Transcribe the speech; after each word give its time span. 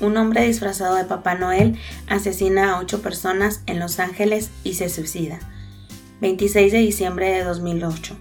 un 0.00 0.16
hombre 0.16 0.46
disfrazado 0.46 0.96
de 0.96 1.04
Papá 1.04 1.34
Noel 1.34 1.78
asesina 2.08 2.72
a 2.72 2.80
ocho 2.80 3.02
personas 3.02 3.62
en 3.66 3.78
Los 3.78 4.00
Ángeles 4.00 4.50
y 4.64 4.74
se 4.74 4.88
suicida. 4.88 5.38
26 6.20 6.72
de 6.72 6.78
diciembre 6.78 7.30
de 7.30 7.44
2008. 7.44 8.16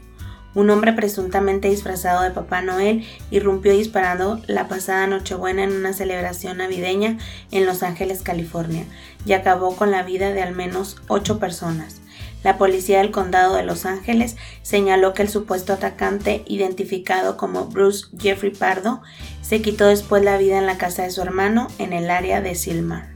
Un 0.56 0.70
hombre 0.72 0.94
presuntamente 0.94 1.70
disfrazado 1.70 2.24
de 2.24 2.32
Papá 2.32 2.62
Noel 2.62 3.06
irrumpió 3.30 3.72
disparando 3.72 4.42
la 4.48 4.68
pasada 4.68 5.06
Nochebuena 5.08 5.64
en 5.64 5.74
una 5.74 5.94
celebración 5.94 6.58
navideña 6.58 7.18
en 7.52 7.66
Los 7.66 7.84
Ángeles, 7.84 8.24
California, 8.24 8.86
y 9.26 9.34
acabó 9.34 9.76
con 9.76 9.92
la 9.92 10.04
vida 10.04 10.34
de 10.34 10.42
al 10.42 10.56
menos 10.56 10.98
ocho 11.08 11.40
personas. 11.40 11.99
La 12.42 12.58
policía 12.58 13.00
del 13.00 13.12
condado 13.12 13.56
de 13.56 13.64
Los 13.64 13.86
Ángeles 13.86 14.38
señaló 14.62 15.14
que 15.14 15.24
el 15.24 15.30
supuesto 15.30 15.74
atacante, 15.74 16.44
identificado 16.48 17.36
como 17.36 17.66
Bruce 17.66 18.08
Jeffrey 18.18 18.52
Pardo, 18.52 19.02
se 19.42 19.62
quitó 19.62 19.88
después 19.88 20.24
la 20.24 20.38
vida 20.38 20.58
en 20.58 20.66
la 20.66 20.78
casa 20.78 21.04
de 21.04 21.12
su 21.12 21.22
hermano 21.22 21.68
en 21.80 21.92
el 21.92 22.10
área 22.10 22.40
de 22.40 22.56
Silmar. 22.56 23.10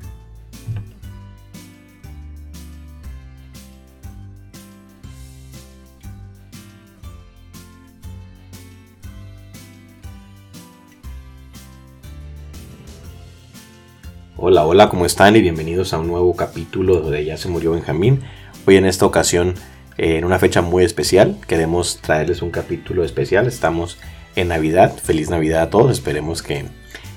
Hola, 14.36 14.66
hola, 14.66 14.90
¿cómo 14.90 15.06
están? 15.06 15.38
Y 15.38 15.42
bienvenidos 15.42 15.94
a 15.94 16.00
un 16.00 16.08
nuevo 16.08 16.36
capítulo 16.36 17.10
de 17.10 17.24
Ya 17.24 17.38
se 17.38 17.48
murió 17.48 17.72
Benjamín. 17.72 18.22
Hoy 18.66 18.78
en 18.78 18.86
esta 18.86 19.06
ocasión, 19.06 19.56
eh, 19.98 20.16
en 20.18 20.24
una 20.24 20.40
fecha 20.40 20.62
muy 20.62 20.86
especial, 20.86 21.38
queremos 21.48 21.98
traerles 21.98 22.42
un 22.42 22.50
capítulo 22.50 23.04
especial. 23.04 23.46
Estamos 23.46 23.98
en 24.38 24.48
Navidad. 24.48 24.96
Feliz 24.96 25.30
Navidad 25.30 25.64
a 25.64 25.70
todos. 25.70 25.92
Esperemos 25.92 26.42
que, 26.42 26.64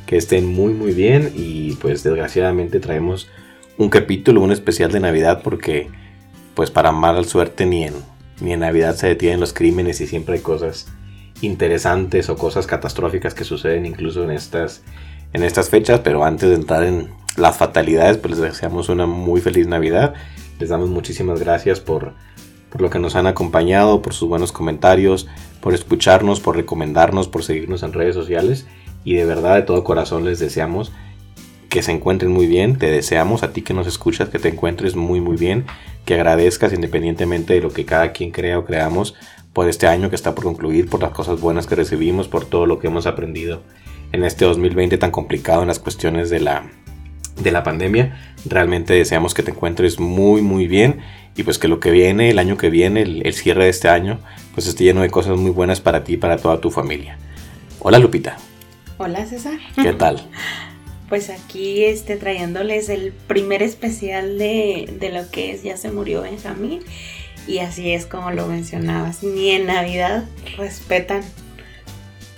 estén 0.08 0.46
muy 0.46 0.72
muy 0.72 0.92
bien. 0.92 1.32
Y 1.36 1.74
pues 1.74 2.02
desgraciadamente 2.02 2.80
traemos 2.80 3.28
un 3.78 3.90
capítulo, 3.90 4.40
un 4.40 4.50
especial 4.50 4.90
de 4.90 4.98
Navidad 4.98 5.42
porque 5.44 5.88
pues 6.54 6.72
para 6.72 6.90
mala 6.90 7.22
suerte 7.22 7.64
ni 7.64 7.84
en, 7.84 7.94
ni 8.40 8.52
en 8.52 8.60
Navidad 8.60 8.96
se 8.96 9.06
detienen 9.06 9.38
los 9.38 9.52
crímenes 9.52 10.00
y 10.00 10.08
siempre 10.08 10.34
hay 10.36 10.40
cosas 10.40 10.88
interesantes 11.42 12.28
o 12.28 12.36
cosas 12.36 12.66
catastróficas 12.66 13.34
que 13.34 13.44
suceden 13.44 13.86
incluso 13.86 14.24
en 14.24 14.32
estas, 14.32 14.82
en 15.32 15.44
estas 15.44 15.70
fechas. 15.70 16.00
Pero 16.00 16.24
antes 16.24 16.48
de 16.48 16.56
entrar 16.56 16.82
en 16.82 17.10
las 17.36 17.56
fatalidades, 17.56 18.16
pues 18.16 18.32
les 18.36 18.52
deseamos 18.52 18.88
una 18.88 19.06
muy 19.06 19.40
feliz 19.40 19.68
Navidad 19.68 20.14
les 20.58 20.68
damos 20.68 20.88
muchísimas 20.88 21.40
gracias 21.40 21.80
por, 21.80 22.14
lo 22.78 22.90
que 22.90 22.98
nos 22.98 23.16
han 23.16 23.26
acompañado, 23.26 24.02
por 24.02 24.12
sus 24.12 24.28
buenos 24.28 24.52
comentarios, 24.52 25.26
por 25.60 25.72
escucharnos, 25.72 26.40
por 26.40 26.56
recomendarnos, 26.56 27.26
por 27.28 27.42
seguirnos 27.42 27.82
en 27.82 27.94
redes 27.94 28.14
sociales. 28.14 28.66
Y 29.02 29.14
de 29.14 29.24
verdad, 29.24 29.54
de 29.54 29.62
todo 29.62 29.82
corazón 29.82 30.24
les 30.24 30.38
deseamos 30.38 30.92
que 31.70 31.82
se 31.82 31.92
encuentren 31.92 32.32
muy 32.32 32.46
bien. 32.46 32.76
Te 32.76 32.90
deseamos 32.90 33.42
a 33.42 33.52
ti 33.52 33.62
que 33.62 33.72
nos 33.72 33.86
escuchas 33.86 34.28
que 34.28 34.38
te 34.38 34.48
encuentres 34.48 34.94
muy 34.94 35.20
muy 35.20 35.36
bien. 35.36 35.64
Que 36.04 36.14
agradezcas 36.14 36.72
independientemente 36.74 37.54
de 37.54 37.62
lo 37.62 37.70
que 37.70 37.86
cada 37.86 38.12
quien 38.12 38.30
crea 38.30 38.58
o 38.58 38.64
creamos 38.64 39.14
por 39.54 39.70
este 39.70 39.86
año 39.86 40.10
que 40.10 40.16
está 40.16 40.34
por 40.34 40.44
concluir, 40.44 40.90
por 40.90 41.00
las 41.00 41.12
cosas 41.12 41.40
buenas 41.40 41.66
que 41.66 41.76
recibimos, 41.76 42.28
por 42.28 42.44
todo 42.44 42.66
lo 42.66 42.78
que 42.78 42.88
hemos 42.88 43.06
aprendido 43.06 43.62
en 44.12 44.24
este 44.24 44.44
2020 44.44 44.98
tan 44.98 45.10
complicado 45.10 45.62
en 45.62 45.68
las 45.68 45.78
cuestiones 45.78 46.30
de 46.30 46.40
la, 46.40 46.70
de 47.36 47.50
la 47.50 47.62
pandemia. 47.62 48.18
Realmente 48.44 48.94
deseamos 48.94 49.34
que 49.34 49.42
te 49.42 49.50
encuentres 49.50 49.98
muy 49.98 50.42
muy 50.42 50.66
bien 50.66 51.00
y 51.36 51.42
pues 51.42 51.58
que 51.58 51.68
lo 51.68 51.80
que 51.80 51.90
viene, 51.90 52.30
el 52.30 52.38
año 52.38 52.56
que 52.56 52.70
viene, 52.70 53.02
el, 53.02 53.34
cierre 53.34 53.64
de 53.64 53.70
este 53.70 53.88
año, 53.88 54.18
pues 54.54 54.66
esté 54.66 54.84
lleno 54.84 55.02
de 55.02 55.10
cosas 55.10 55.36
muy 55.36 55.50
buenas 55.50 55.80
para 55.80 56.02
ti 56.02 56.14
y 56.14 56.16
para 56.16 56.38
toda 56.38 56.60
tu 56.60 56.70
familia. 56.70 57.18
Hola 57.80 57.98
Lupita. 57.98 58.38
Hola 58.98 59.26
César. 59.26 59.58
¿Qué 59.80 59.92
tal? 59.98 60.26
Pues 61.08 61.30
aquí 61.30 61.84
este, 61.84 62.16
trayéndoles 62.16 62.88
el 62.88 63.12
primer 63.12 63.62
especial 63.62 64.38
de, 64.38 64.96
de 64.98 65.12
lo 65.12 65.30
que 65.30 65.52
es 65.52 65.62
Ya 65.62 65.76
se 65.76 65.90
murió 65.90 66.22
Benjamín. 66.22 66.80
Y 67.46 67.58
así 67.58 67.92
es 67.92 68.06
como 68.06 68.32
lo 68.32 68.46
mencionabas, 68.48 69.22
ni 69.22 69.50
en 69.50 69.66
Navidad 69.66 70.24
respetan 70.56 71.22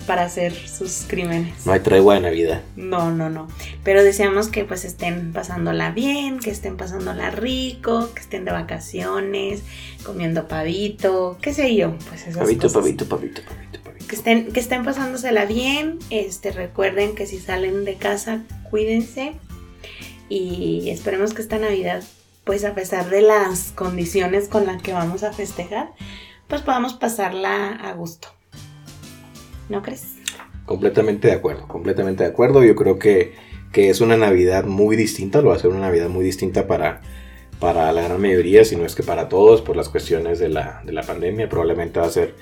para 0.09 0.23
hacer 0.23 0.55
sus 0.55 1.05
crímenes. 1.07 1.67
No 1.67 1.71
hay 1.71 1.81
tregua 1.81 2.15
de 2.15 2.21
Navidad. 2.21 2.63
No, 2.75 3.11
no, 3.11 3.29
no. 3.29 3.47
Pero 3.83 4.03
deseamos 4.03 4.47
que 4.47 4.65
pues 4.65 4.83
estén 4.83 5.33
pasándola 5.33 5.91
bien, 5.91 6.39
que 6.39 6.49
estén 6.49 6.77
pasándola 6.77 7.29
rico, 7.29 8.09
que 8.15 8.21
estén 8.21 8.43
de 8.43 8.51
vacaciones, 8.51 9.61
comiendo 10.03 10.47
pavito, 10.47 11.37
qué 11.43 11.53
sé 11.53 11.75
yo, 11.75 11.95
pues 12.09 12.23
esas 12.23 12.37
pavito, 12.37 12.71
pavito, 12.71 13.05
pavito, 13.07 13.43
pavito, 13.43 13.83
pavito. 13.83 14.07
Que 14.07 14.15
estén, 14.15 14.51
que 14.51 14.59
estén 14.59 14.83
pasándosela 14.83 15.45
bien. 15.45 15.99
Este, 16.09 16.51
recuerden 16.53 17.13
que 17.13 17.27
si 17.27 17.37
salen 17.37 17.85
de 17.85 17.93
casa, 17.93 18.41
cuídense. 18.71 19.33
Y 20.27 20.89
esperemos 20.89 21.35
que 21.35 21.43
esta 21.43 21.59
Navidad, 21.59 22.03
pues 22.45 22.65
a 22.65 22.73
pesar 22.73 23.11
de 23.11 23.21
las 23.21 23.73
condiciones 23.73 24.47
con 24.47 24.65
las 24.65 24.81
que 24.81 24.91
vamos 24.91 25.21
a 25.21 25.33
festejar, 25.33 25.91
pues 26.47 26.63
podamos 26.63 26.95
pasarla 26.95 27.73
a 27.73 27.93
gusto. 27.93 28.38
¿No 29.69 29.81
crees? 29.81 30.15
Completamente 30.65 31.27
de 31.27 31.33
acuerdo, 31.33 31.67
completamente 31.67 32.23
de 32.23 32.29
acuerdo. 32.29 32.63
Yo 32.63 32.75
creo 32.75 32.99
que, 32.99 33.33
es 33.73 34.01
una 34.01 34.17
Navidad 34.17 34.65
muy 34.65 34.95
distinta, 34.95 35.41
lo 35.41 35.49
va 35.49 35.55
a 35.55 35.59
ser 35.59 35.69
una 35.69 35.79
Navidad 35.79 36.09
muy 36.09 36.25
distinta 36.25 36.67
para, 36.67 37.01
para 37.59 37.91
la 37.91 38.01
gran 38.01 38.19
mayoría, 38.19 38.65
si 38.65 38.75
no 38.75 38.85
es 38.85 38.95
que 38.95 39.03
para 39.03 39.29
todos, 39.29 39.61
por 39.61 39.75
las 39.75 39.89
cuestiones 39.89 40.39
de 40.39 40.49
la, 40.49 40.83
pandemia. 41.07 41.47
Probablemente 41.47 41.99
va 41.99 42.07
a 42.07 42.11
ser 42.11 42.35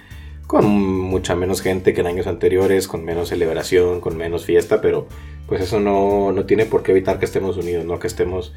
con 0.47 0.65
mucha 0.65 1.35
menos 1.35 1.61
gente 1.61 1.93
que 1.93 2.01
en 2.01 2.07
años 2.07 2.27
anteriores, 2.27 2.87
con 2.87 3.03
menos 3.03 3.29
celebración, 3.29 3.99
con 3.99 4.17
menos 4.17 4.45
fiesta, 4.45 4.81
pero 4.81 5.07
pues 5.45 5.61
eso 5.61 5.79
no, 5.79 6.33
tiene 6.45 6.65
por 6.65 6.83
qué 6.83 6.91
evitar 6.91 7.19
que 7.19 7.25
estemos 7.25 7.57
unidos, 7.57 7.85
¿no? 7.85 7.99
Que 7.99 8.07
estemos, 8.07 8.53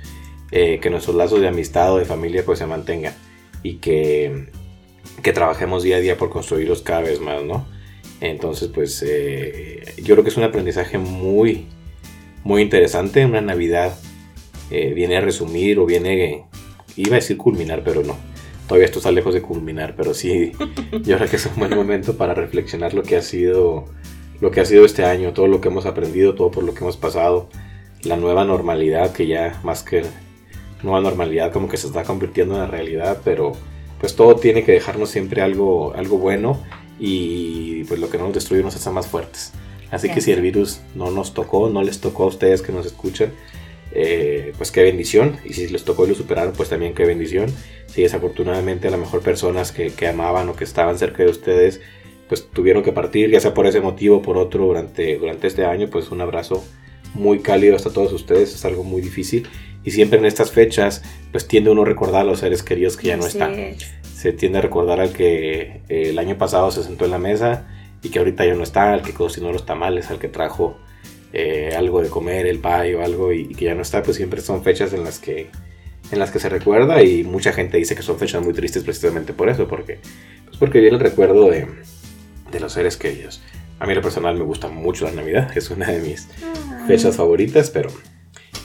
eh, 0.52 0.78
que 0.80 0.90
nuestros 0.90 1.16
lazos 1.16 1.40
de 1.40 1.48
amistad 1.48 1.92
o 1.92 1.98
de 1.98 2.04
familia 2.04 2.44
pues 2.44 2.60
se 2.60 2.66
mantengan 2.66 3.14
y 3.62 3.76
que, 3.76 4.50
que 5.22 5.32
trabajemos 5.32 5.82
día 5.82 5.96
a 5.96 6.00
día 6.00 6.16
por 6.16 6.30
construirlos 6.30 6.82
cada 6.82 7.02
vez 7.02 7.20
más, 7.20 7.42
¿no? 7.42 7.66
Entonces, 8.20 8.68
pues 8.68 9.02
eh, 9.06 9.94
yo 9.98 10.14
creo 10.14 10.24
que 10.24 10.30
es 10.30 10.36
un 10.36 10.44
aprendizaje 10.44 10.98
muy, 10.98 11.66
muy 12.44 12.62
interesante. 12.62 13.24
Una 13.24 13.40
Navidad 13.40 13.98
eh, 14.70 14.92
viene 14.94 15.16
a 15.16 15.20
resumir 15.20 15.78
o 15.78 15.86
viene, 15.86 16.44
iba 16.96 17.12
a 17.12 17.20
decir 17.20 17.36
culminar, 17.36 17.82
pero 17.84 18.02
no. 18.02 18.16
Todavía 18.66 18.86
esto 18.86 18.98
está 18.98 19.10
lejos 19.10 19.34
de 19.34 19.42
culminar, 19.42 19.94
pero 19.96 20.14
sí, 20.14 20.52
yo 21.02 21.16
creo 21.16 21.28
que 21.28 21.36
es 21.36 21.46
un 21.46 21.56
buen 21.56 21.74
momento 21.74 22.16
para 22.16 22.34
reflexionar 22.34 22.94
lo 22.94 23.02
que 23.02 23.16
ha 23.16 23.22
sido, 23.22 23.86
lo 24.40 24.50
que 24.50 24.60
ha 24.60 24.64
sido 24.64 24.84
este 24.84 25.04
año, 25.04 25.32
todo 25.32 25.48
lo 25.48 25.60
que 25.60 25.68
hemos 25.68 25.86
aprendido, 25.86 26.34
todo 26.34 26.50
por 26.50 26.62
lo 26.62 26.74
que 26.74 26.80
hemos 26.80 26.96
pasado, 26.96 27.48
la 28.02 28.16
nueva 28.16 28.44
normalidad 28.44 29.12
que 29.12 29.26
ya 29.26 29.58
más 29.64 29.82
que 29.82 30.02
nueva 30.82 31.00
normalidad 31.00 31.52
como 31.52 31.68
que 31.68 31.76
se 31.76 31.88
está 31.88 32.04
convirtiendo 32.04 32.54
en 32.54 32.60
la 32.60 32.66
realidad, 32.66 33.18
pero 33.24 33.52
pues 33.98 34.14
todo 34.14 34.36
tiene 34.36 34.62
que 34.62 34.72
dejarnos 34.72 35.10
siempre 35.10 35.42
algo, 35.42 35.92
algo 35.94 36.18
bueno 36.18 36.60
y 37.00 37.84
pues 37.84 37.98
lo 37.98 38.10
que 38.10 38.18
no 38.18 38.24
nos 38.24 38.34
destruye 38.34 38.62
nos 38.62 38.76
hace 38.76 38.90
más 38.90 39.06
fuertes. 39.06 39.52
Así 39.90 40.08
que 40.08 40.20
si 40.20 40.30
el 40.30 40.40
virus 40.40 40.80
no 40.94 41.10
nos 41.10 41.34
tocó, 41.34 41.68
no 41.68 41.82
les 41.82 42.00
tocó 42.00 42.24
a 42.24 42.26
ustedes 42.26 42.62
que 42.62 42.70
nos 42.70 42.86
escuchan, 42.86 43.32
eh, 43.92 44.52
pues 44.56 44.70
qué 44.70 44.82
bendición. 44.82 45.38
Y 45.44 45.54
si 45.54 45.66
les 45.66 45.84
tocó 45.84 46.04
y 46.04 46.10
lo 46.10 46.14
superaron, 46.14 46.52
pues 46.52 46.68
también 46.68 46.94
qué 46.94 47.04
bendición. 47.04 47.52
Si 47.86 48.02
desafortunadamente 48.02 48.86
a 48.86 48.90
lo 48.92 48.98
mejor 48.98 49.22
personas 49.22 49.72
que, 49.72 49.92
que, 49.92 50.06
amaban 50.06 50.48
o 50.48 50.54
que 50.54 50.62
estaban 50.62 50.96
cerca 50.98 51.24
de 51.24 51.30
ustedes, 51.30 51.80
pues 52.28 52.46
tuvieron 52.48 52.84
que 52.84 52.92
partir, 52.92 53.30
ya 53.30 53.40
sea 53.40 53.54
por 53.54 53.66
ese 53.66 53.80
motivo 53.80 54.18
o 54.18 54.22
por 54.22 54.38
otro 54.38 54.66
durante, 54.66 55.18
durante 55.18 55.48
este 55.48 55.64
año, 55.64 55.88
pues 55.90 56.12
un 56.12 56.20
abrazo 56.20 56.62
muy 57.14 57.40
cálido 57.40 57.74
hasta 57.74 57.90
todos 57.90 58.12
ustedes. 58.12 58.54
Es 58.54 58.64
algo 58.64 58.84
muy 58.84 59.00
difícil. 59.00 59.48
Y 59.82 59.90
siempre 59.90 60.18
en 60.18 60.26
estas 60.26 60.52
fechas, 60.52 61.02
pues 61.32 61.48
tiende 61.48 61.70
uno 61.70 61.82
a 61.82 61.86
recordar 61.86 62.20
a 62.20 62.24
los 62.24 62.40
seres 62.40 62.62
queridos 62.62 62.96
que 62.96 63.08
ya 63.08 63.16
no 63.16 63.26
están 63.26 63.74
se 64.20 64.34
tiende 64.34 64.58
a 64.58 64.60
recordar 64.60 65.00
al 65.00 65.14
que 65.14 65.80
eh, 65.88 66.10
el 66.10 66.18
año 66.18 66.36
pasado 66.36 66.70
se 66.70 66.82
sentó 66.82 67.06
en 67.06 67.10
la 67.10 67.18
mesa 67.18 67.66
y 68.02 68.10
que 68.10 68.18
ahorita 68.18 68.44
ya 68.44 68.54
no 68.54 68.62
está, 68.62 68.92
al 68.92 69.00
que 69.00 69.14
cocinó 69.14 69.50
los 69.50 69.64
tamales, 69.64 70.10
al 70.10 70.18
que 70.18 70.28
trajo 70.28 70.76
eh, 71.32 71.72
algo 71.74 72.02
de 72.02 72.10
comer, 72.10 72.46
el 72.46 72.58
pay 72.58 72.92
o 72.92 73.02
algo 73.02 73.32
y, 73.32 73.46
que 73.54 73.64
ya 73.64 73.74
no 73.74 73.80
está, 73.80 74.02
pues 74.02 74.18
siempre 74.18 74.42
son 74.42 74.62
fechas 74.62 74.92
en 74.92 75.04
las 75.04 75.20
que 75.20 75.48
en 76.12 76.18
las 76.18 76.30
que 76.30 76.38
se 76.38 76.50
recuerda 76.50 77.02
y 77.02 77.24
mucha 77.24 77.52
gente 77.54 77.78
dice 77.78 77.94
que 77.94 78.02
son 78.02 78.18
fechas 78.18 78.44
muy 78.44 78.52
tristes 78.52 78.84
precisamente 78.84 79.32
por 79.32 79.48
eso, 79.48 79.66
porque 79.66 80.00
pues 80.44 80.58
porque 80.58 80.80
viene 80.80 80.96
el 80.96 81.02
recuerdo 81.02 81.48
de, 81.48 81.66
de 82.52 82.60
los 82.60 82.74
seres 82.74 82.98
queridos. 82.98 83.40
A 83.78 83.86
mí 83.86 83.94
lo 83.94 84.02
personal 84.02 84.36
me 84.36 84.44
gusta 84.44 84.68
mucho 84.68 85.06
la 85.06 85.12
Navidad, 85.12 85.56
es 85.56 85.70
una 85.70 85.86
de 85.86 86.00
mis 86.00 86.28
fechas 86.86 87.16
favoritas, 87.16 87.70
pero 87.70 87.88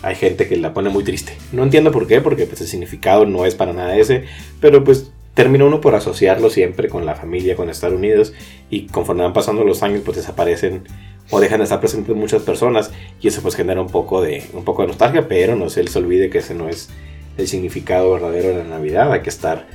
hay 0.02 0.16
gente 0.16 0.50
que 0.50 0.58
la 0.58 0.74
pone 0.74 0.90
muy 0.90 1.06
triste. 1.06 1.38
No 1.54 1.64
entiendo 1.64 1.94
por 1.94 2.08
qué, 2.08 2.20
porque 2.20 2.46
pues 2.46 2.60
el 2.60 2.68
significado 2.68 3.26
no 3.26 3.46
es 3.46 3.56
para 3.56 3.72
nada 3.72 3.96
ese, 3.96 4.26
pero 4.60 4.84
pues 4.84 5.14
termina 5.36 5.66
uno 5.66 5.82
por 5.82 5.94
asociarlo 5.94 6.50
siempre 6.50 6.90
con 6.90 7.06
la 7.06 7.14
familia, 7.14 7.56
con 7.56 7.70
estar 7.70 7.94
unidos 7.94 8.34
y 8.72 8.88
conforme 8.88 9.24
van 9.24 9.34
pasando 9.34 9.64
los 9.64 9.84
años 9.84 10.02
pues 10.04 10.18
desaparecen 10.18 10.84
o 11.30 11.40
dejan 11.40 11.60
de 11.60 11.66
estar 11.66 11.80
presentes 11.80 12.16
muchas 12.16 12.42
personas 12.42 12.92
y 13.22 13.28
eso 13.28 13.42
pues 13.42 13.56
genera 13.56 13.82
un 13.82 13.90
poco 13.90 14.22
de, 14.22 14.44
un 14.54 14.64
poco 14.64 14.82
de 14.82 14.88
nostalgia, 14.88 15.28
pero 15.28 15.56
no 15.56 15.70
se 15.70 15.84
les 15.84 15.96
olvide 15.96 16.30
que 16.30 16.40
ese 16.40 16.56
no 16.56 16.70
es 16.70 16.90
el 17.38 17.48
significado 17.48 18.14
verdadero 18.14 18.50
de 18.50 18.64
la 18.64 18.64
Navidad, 18.64 19.12
hay 19.12 19.22
que 19.22 19.30
estar 19.30 19.68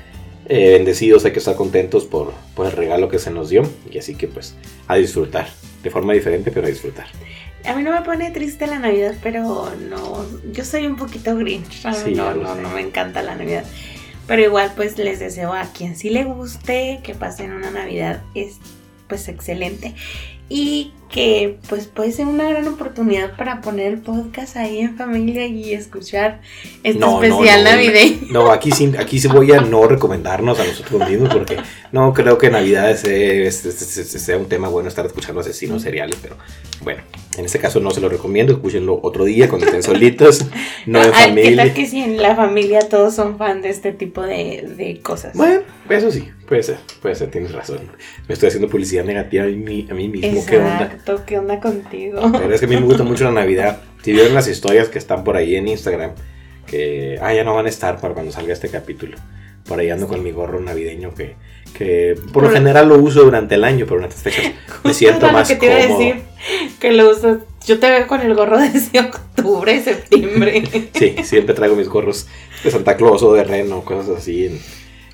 eh, 0.47 0.73
bendecidos, 0.73 1.27
hay 1.27 1.33
que 1.33 1.41
estar 1.41 1.57
contentos 1.57 2.07
por, 2.07 2.33
por 2.55 2.67
el 2.67 2.73
regalo 2.73 3.11
que 3.11 3.19
se 3.19 3.31
nos 3.31 3.51
dio 3.51 3.63
y 3.91 3.99
así 3.99 4.15
que 4.15 4.29
pues 4.29 4.57
a 4.89 4.97
disfrutar, 4.97 5.49
de 5.83 5.91
forma 5.91 6.15
diferente 6.15 6.51
pero 6.51 6.67
a 6.67 6.71
disfrutar. 6.71 7.07
A 7.67 7.75
mí 7.75 7.83
no 7.83 7.93
me 7.93 8.01
pone 8.01 8.31
triste 8.31 8.67
la 8.67 8.79
Navidad, 8.79 9.15
pero 9.23 9.71
no, 9.91 10.25
yo 10.53 10.65
soy 10.65 10.87
un 10.87 10.97
poquito 10.97 11.37
grinch. 11.37 11.85
no, 12.15 12.35
no, 12.35 12.55
no 12.55 12.71
me 12.71 12.81
encanta 12.81 13.23
la 13.23 13.35
Navidad. 13.35 13.65
Pero 14.31 14.43
igual 14.43 14.71
pues 14.77 14.97
les 14.97 15.19
deseo 15.19 15.53
a 15.53 15.65
quien 15.73 15.97
sí 15.97 16.09
le 16.09 16.23
guste 16.23 17.01
que 17.03 17.17
pasen 17.17 17.51
una 17.51 17.73
Navidad 17.73 18.23
es 18.37 18.59
pues 19.09 19.27
excelente 19.27 19.97
y 20.49 20.93
que 21.09 21.59
pues 21.69 21.89
puede 21.89 22.13
ser 22.13 22.27
una 22.27 22.49
gran 22.49 22.69
oportunidad 22.69 23.37
para 23.37 23.61
poner 23.61 23.93
el 23.93 23.99
podcast 23.99 24.57
ahí 24.57 24.79
en 24.79 24.97
familia 24.97 25.49
y 25.49 25.73
escuchar 25.73 26.43
este 26.85 27.05
especial 27.05 27.65
navideño. 27.65 28.19
No, 28.31 28.53
aquí 28.53 28.71
sí, 28.71 28.93
aquí 28.97 29.19
sí 29.19 29.27
voy 29.27 29.51
a 29.51 29.63
no 29.63 29.89
recomendarnos 29.89 30.61
a 30.61 30.65
nosotros 30.65 31.11
mismos 31.11 31.31
porque 31.35 31.57
no 31.91 32.13
creo 32.13 32.39
que 32.39 32.51
Navidad 32.51 32.95
sea 32.95 34.37
un 34.37 34.49
tema 34.49 34.69
bueno 34.69 34.89
estar 34.89 35.05
escuchando 35.05 35.41
asesinos 35.41 35.83
seriales, 35.83 36.17
pero 36.23 36.37
bueno, 36.85 37.03
en 37.41 37.47
este 37.47 37.59
caso 37.59 37.81
no 37.81 37.91
se 37.91 38.01
lo 38.01 38.09
recomiendo, 38.09 38.53
escúchenlo 38.53 39.01
otro 39.03 39.25
día 39.25 39.49
cuando 39.49 39.67
estén 39.67 39.83
solitos, 39.83 40.47
no 40.87 41.03
en 41.03 41.13
familia. 41.13 41.51
¿Qué 41.51 41.57
tal 41.57 41.75
que 41.75 41.87
si 41.87 42.01
en 42.01 42.21
la 42.21 42.37
familia 42.37 42.81
todos 42.81 43.15
son 43.15 43.39
fan 43.39 43.63
de 43.63 43.71
este 43.71 43.93
tipo 43.93 44.23
de, 44.23 44.69
de 44.77 45.01
cosas? 45.01 45.35
Bueno, 45.35 45.63
eso 45.89 46.11
sí, 46.11 46.29
puede 46.47 46.63
ser, 46.63 46.79
puede 47.01 47.15
ser, 47.15 47.31
tienes 47.31 47.53
razón. 47.53 47.81
Me 48.29 48.35
estoy 48.35 48.49
haciendo 48.49 48.69
publicidad 48.69 49.05
negativa 49.05 49.45
a 49.45 49.49
mí, 49.49 49.89
a 49.91 49.95
mí 49.95 50.09
mismo, 50.09 50.45
¿qué 50.47 50.59
onda? 50.59 50.99
¿qué 51.27 51.39
onda 51.39 51.61
contigo? 51.61 52.31
Pero 52.31 52.55
es 52.55 52.61
que 52.61 52.67
a 52.67 52.69
mí 52.69 52.77
me 52.77 52.87
gusta 52.87 53.03
mucho 53.03 53.25
la 53.25 53.33
Navidad. 53.33 53.81
Si 54.03 54.13
vieron 54.13 54.35
las 54.35 54.47
historias 54.47 54.89
que 54.89 54.99
están 54.99 55.25
por 55.25 55.37
ahí 55.37 55.57
en 55.57 55.67
Instagram, 55.67 56.13
que 56.67 57.19
ah, 57.21 57.33
ya 57.35 57.43
no 57.43 57.55
van 57.55 57.67
a 57.67 57.71
estar 57.71 58.01
para 58.01 58.15
cuando 58.15 58.33
salga 58.33 58.53
este 58.53 58.69
capítulo. 58.69 59.17
Por 59.71 59.79
ahí 59.79 59.89
ando 59.89 60.09
con 60.09 60.21
mi 60.25 60.33
gorro 60.33 60.59
navideño 60.59 61.15
que, 61.15 61.37
que 61.79 62.19
por 62.33 62.43
lo 62.43 62.51
general 62.51 62.89
lo 62.89 62.99
uso 62.99 63.23
durante 63.23 63.55
el 63.55 63.63
año, 63.63 63.87
pero 63.87 64.01
en 64.01 64.09
estas 64.09 64.25
fechas 64.25 64.53
me 64.83 64.93
siento 64.93 65.31
más 65.31 65.47
que 65.47 65.55
te. 65.55 65.67
Iba 65.67 65.77
a 65.77 65.79
decir 65.87 66.23
que 66.81 66.91
lo 66.91 67.09
uso. 67.09 67.39
Yo 67.65 67.79
te 67.79 67.89
veo 67.89 68.09
con 68.09 68.21
el 68.21 68.35
gorro 68.35 68.59
desde 68.73 68.99
octubre, 68.99 69.81
septiembre. 69.81 70.65
sí, 70.93 71.15
siempre 71.23 71.55
traigo 71.55 71.77
mis 71.77 71.89
gorros 71.89 72.27
de 72.65 72.71
Santa 72.73 72.97
Claus 72.97 73.23
o 73.23 73.33
de 73.33 73.45
Reno, 73.45 73.85
cosas 73.85 74.09
así. 74.19 74.61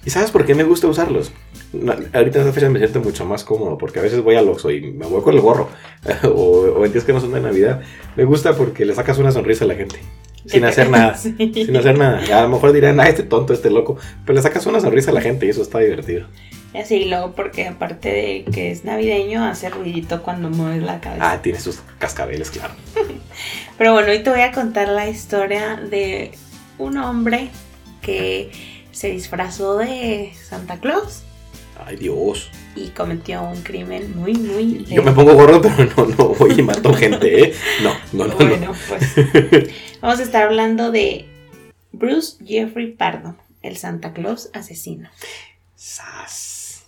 ¿Y 0.07 0.09
sabes 0.09 0.31
por 0.31 0.47
qué 0.47 0.55
me 0.55 0.65
gusta 0.65 0.87
usarlos? 0.87 1.33
ahorita 1.75 2.39
en 2.39 2.47
esta 2.49 2.53
fecha 2.53 2.71
me 2.71 2.79
siento 2.79 3.01
mucho 3.01 3.27
más 3.27 3.45
cómodo 3.45 3.77
porque 3.77 3.99
a 3.99 4.03
veces 4.03 4.23
voy 4.23 4.37
al 4.37 4.49
Oxxo 4.49 4.71
y 4.71 4.81
me 4.93 5.05
voy 5.05 5.21
con 5.21 5.35
el 5.35 5.41
gorro 5.43 5.69
o, 6.35 6.83
en 6.87 6.93
días 6.93 7.05
que 7.05 7.13
no 7.13 7.21
son 7.21 7.33
de 7.33 7.43
Navidad. 7.43 7.83
Me 8.17 8.25
gusta 8.25 8.57
porque 8.57 8.87
le 8.87 8.95
sacas 8.95 9.19
una 9.19 9.33
sonrisa 9.33 9.67
a 9.67 9.69
la 9.69 9.75
gente 9.75 9.99
sin 10.47 10.65
hacer 10.65 10.91
nada. 10.91 11.17
Sin 11.17 11.77
hacer 11.77 11.99
nada. 11.99 12.39
A 12.39 12.43
lo 12.43 12.49
mejor 12.49 12.73
dirán, 12.73 13.01
ah, 13.01 13.09
este 13.09 13.23
tonto, 13.23 13.53
este 13.53 13.71
loco. 13.71 13.97
Pero 14.25 14.37
le 14.37 14.43
sacas 14.43 14.67
una 14.67 14.81
sonrisa 14.81 15.11
a 15.11 15.15
la 15.15 15.21
gente 15.21 15.47
y 15.47 15.51
eso 15.51 15.63
está 15.63 15.79
divertido. 15.79 16.27
Y 16.75 16.79
así, 16.79 17.05
luego, 17.07 17.33
porque 17.33 17.67
aparte 17.69 18.09
de 18.09 18.45
que 18.53 18.71
es 18.71 18.85
navideño, 18.85 19.45
hace 19.45 19.71
ruidito 19.71 20.23
cuando 20.23 20.51
mueves 20.51 20.83
la 20.83 21.01
cabeza. 21.01 21.33
Ah, 21.33 21.43
tiene 21.43 21.59
sus 21.61 21.81
cascabeles, 21.99 22.51
claro. 22.51 22.75
Pero 23.79 23.93
bueno, 23.93 24.11
hoy 24.11 24.23
te 24.23 24.31
voy 24.31 24.41
a 24.41 24.53
contar 24.53 24.89
la 24.89 25.09
historia 25.09 25.77
de 25.77 26.33
un 26.79 26.97
hombre 26.99 27.49
que 28.03 28.51
se 28.93 29.11
disfrazó 29.11 29.77
de 29.77 30.33
Santa 30.35 30.79
Claus 30.79 31.23
Ay, 31.85 31.97
Dios. 31.97 32.51
Y 32.77 32.91
cometió 32.91 33.43
un 33.43 33.63
crimen 33.63 34.15
muy, 34.17 34.35
muy. 34.35 34.85
Yo 34.85 35.03
me 35.03 35.13
pongo 35.13 35.35
gordo, 35.35 35.63
pero 35.63 35.85
no, 35.97 36.07
no 36.15 36.29
voy 36.35 36.55
y 36.59 36.63
mato 36.63 36.93
gente, 36.93 37.43
¿eh? 37.43 37.55
No, 37.83 37.95
no, 38.13 38.27
no. 38.27 38.37
Bueno, 38.37 38.75
pues. 38.89 39.15
Vamos 40.01 40.21
a 40.21 40.23
estar 40.23 40.43
hablando 40.43 40.91
de 40.91 41.27
Bruce 41.93 42.37
Jeffrey 42.45 42.93
Pardo, 42.93 43.37
el 43.63 43.77
Santa 43.79 44.13
Claus 44.13 44.51
asesino. 44.53 45.09
Sas. 45.75 46.87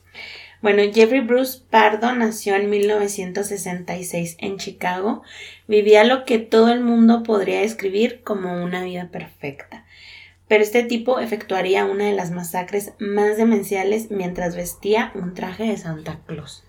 Bueno, 0.61 0.83
Jeffrey 0.93 1.21
Bruce 1.21 1.61
Pardo 1.71 2.15
nació 2.15 2.57
en 2.57 2.69
1966 2.69 4.37
en 4.41 4.59
Chicago. 4.59 5.23
Vivía 5.67 6.05
lo 6.05 6.25
que 6.25 6.39
todo 6.39 6.71
el 6.71 6.81
mundo 6.81 7.23
podría 7.23 7.61
describir 7.61 8.23
como 8.23 8.63
una 8.63 8.85
vida 8.85 9.09
perfecta 9.11 9.87
pero 10.49 10.63
este 10.63 10.83
tipo 10.83 11.21
efectuaría 11.21 11.85
una 11.85 12.07
de 12.07 12.15
las 12.15 12.31
masacres 12.31 12.93
más 12.99 13.37
demenciales 13.37 14.11
mientras 14.11 14.57
vestía 14.57 15.13
un 15.15 15.35
traje 15.35 15.65
de 15.65 15.77
Santa 15.77 16.21
Claus. 16.27 16.65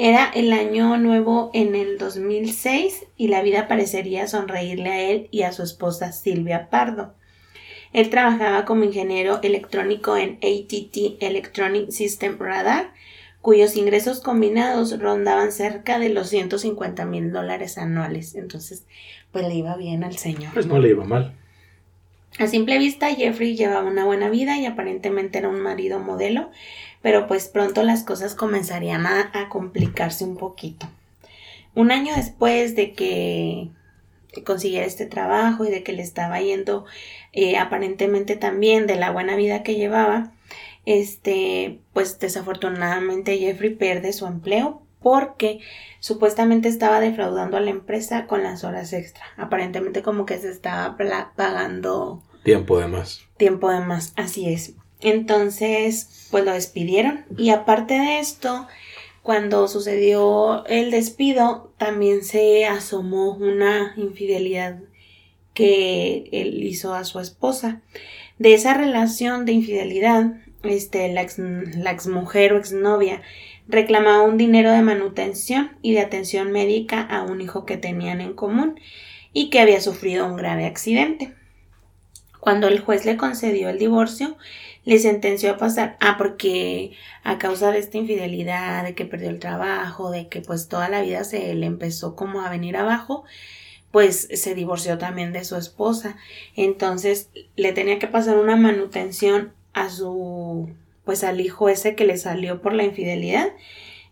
Era 0.00 0.30
el 0.32 0.52
año 0.52 0.96
nuevo 0.96 1.50
en 1.54 1.74
el 1.74 1.98
2006 1.98 3.06
y 3.16 3.26
la 3.26 3.42
vida 3.42 3.66
parecería 3.66 4.28
sonreírle 4.28 4.90
a 4.90 5.00
él 5.00 5.28
y 5.32 5.42
a 5.42 5.52
su 5.52 5.64
esposa 5.64 6.12
Silvia 6.12 6.70
Pardo. 6.70 7.14
Él 7.92 8.08
trabajaba 8.08 8.64
como 8.64 8.84
ingeniero 8.84 9.40
electrónico 9.42 10.16
en 10.16 10.36
ATT 10.36 11.20
Electronic 11.20 11.90
System 11.90 12.38
Radar, 12.38 12.92
cuyos 13.40 13.76
ingresos 13.76 14.20
combinados 14.20 15.00
rondaban 15.00 15.50
cerca 15.50 15.98
de 15.98 16.10
los 16.10 16.28
150 16.28 17.04
mil 17.04 17.32
dólares 17.32 17.76
anuales. 17.76 18.36
Entonces, 18.36 18.86
pues 19.32 19.48
le 19.48 19.54
iba 19.56 19.76
bien 19.76 20.04
al 20.04 20.16
señor. 20.16 20.52
Pues 20.54 20.66
no 20.66 20.78
le 20.78 20.90
iba 20.90 21.04
mal. 21.04 21.34
A 22.38 22.46
simple 22.46 22.78
vista, 22.78 23.14
Jeffrey 23.14 23.56
llevaba 23.56 23.88
una 23.88 24.04
buena 24.04 24.30
vida 24.30 24.56
y 24.58 24.66
aparentemente 24.66 25.38
era 25.38 25.48
un 25.48 25.60
marido 25.60 25.98
modelo, 25.98 26.50
pero 27.02 27.26
pues 27.26 27.48
pronto 27.48 27.82
las 27.82 28.04
cosas 28.04 28.34
comenzarían 28.34 29.06
a, 29.06 29.48
complicarse 29.48 30.24
un 30.24 30.36
poquito. 30.36 30.88
Un 31.74 31.90
año 31.90 32.14
después 32.14 32.76
de 32.76 32.92
que 32.92 33.70
consiguiera 34.44 34.86
este 34.86 35.06
trabajo 35.06 35.64
y 35.64 35.70
de 35.70 35.82
que 35.82 35.92
le 35.92 36.02
estaba 36.02 36.40
yendo 36.40 36.84
eh, 37.32 37.56
aparentemente 37.56 38.36
también 38.36 38.86
de 38.86 38.96
la 38.96 39.10
buena 39.10 39.34
vida 39.34 39.62
que 39.62 39.74
llevaba, 39.74 40.32
este, 40.86 41.80
pues 41.92 42.18
desafortunadamente 42.18 43.38
Jeffrey 43.38 43.74
pierde 43.74 44.12
su 44.12 44.26
empleo 44.26 44.82
porque 45.00 45.60
supuestamente 46.00 46.68
estaba 46.68 47.00
defraudando 47.00 47.56
a 47.56 47.60
la 47.60 47.70
empresa 47.70 48.26
con 48.26 48.42
las 48.42 48.64
horas 48.64 48.92
extra. 48.92 49.24
Aparentemente 49.36 50.02
como 50.02 50.26
que 50.26 50.38
se 50.38 50.50
estaba 50.50 50.96
pagando 51.36 52.22
tiempo 52.42 52.78
de 52.78 52.86
más. 52.86 53.26
Tiempo 53.36 53.70
de 53.70 53.80
más, 53.80 54.12
así 54.16 54.48
es. 54.48 54.74
Entonces, 55.00 56.28
pues 56.30 56.44
lo 56.44 56.52
despidieron 56.52 57.24
y 57.36 57.50
aparte 57.50 57.94
de 57.94 58.18
esto, 58.18 58.66
cuando 59.22 59.68
sucedió 59.68 60.64
el 60.66 60.90
despido, 60.90 61.72
también 61.78 62.24
se 62.24 62.66
asomó 62.66 63.34
una 63.34 63.92
infidelidad 63.96 64.78
que 65.54 66.28
él 66.32 66.62
hizo 66.62 66.94
a 66.94 67.04
su 67.04 67.20
esposa. 67.20 67.82
De 68.38 68.54
esa 68.54 68.74
relación 68.74 69.44
de 69.44 69.52
infidelidad, 69.52 70.34
este, 70.62 71.12
la 71.12 71.22
ex, 71.22 71.38
la 71.38 71.92
ex 71.92 72.06
mujer 72.06 72.52
o 72.52 72.58
exnovia 72.58 73.22
reclamaba 73.68 74.22
un 74.22 74.38
dinero 74.38 74.72
de 74.72 74.82
manutención 74.82 75.76
y 75.82 75.92
de 75.92 76.00
atención 76.00 76.50
médica 76.50 77.02
a 77.02 77.22
un 77.22 77.40
hijo 77.40 77.66
que 77.66 77.76
tenían 77.76 78.20
en 78.20 78.32
común 78.32 78.80
y 79.32 79.50
que 79.50 79.60
había 79.60 79.80
sufrido 79.80 80.26
un 80.26 80.36
grave 80.36 80.66
accidente. 80.66 81.34
Cuando 82.40 82.68
el 82.68 82.80
juez 82.80 83.04
le 83.04 83.16
concedió 83.16 83.68
el 83.68 83.78
divorcio, 83.78 84.36
le 84.84 84.98
sentenció 84.98 85.50
a 85.50 85.56
pasar, 85.58 85.98
ah, 86.00 86.14
porque 86.16 86.92
a 87.22 87.36
causa 87.38 87.70
de 87.72 87.78
esta 87.78 87.98
infidelidad, 87.98 88.84
de 88.84 88.94
que 88.94 89.04
perdió 89.04 89.28
el 89.28 89.38
trabajo, 89.38 90.10
de 90.10 90.28
que 90.28 90.40
pues 90.40 90.68
toda 90.68 90.88
la 90.88 91.02
vida 91.02 91.24
se 91.24 91.52
le 91.54 91.66
empezó 91.66 92.16
como 92.16 92.40
a 92.40 92.48
venir 92.48 92.76
abajo, 92.76 93.24
pues 93.90 94.28
se 94.32 94.54
divorció 94.54 94.96
también 94.96 95.32
de 95.32 95.44
su 95.44 95.56
esposa. 95.56 96.16
Entonces 96.56 97.28
le 97.56 97.72
tenía 97.72 97.98
que 97.98 98.06
pasar 98.06 98.38
una 98.38 98.56
manutención 98.56 99.52
a 99.74 99.90
su 99.90 100.70
pues 101.08 101.24
al 101.24 101.40
hijo 101.40 101.70
ese 101.70 101.94
que 101.94 102.04
le 102.04 102.18
salió 102.18 102.60
por 102.60 102.74
la 102.74 102.84
infidelidad 102.84 103.48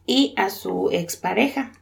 y 0.07 0.33
a 0.39 0.49
su 0.49 0.89
expareja. 0.91 1.73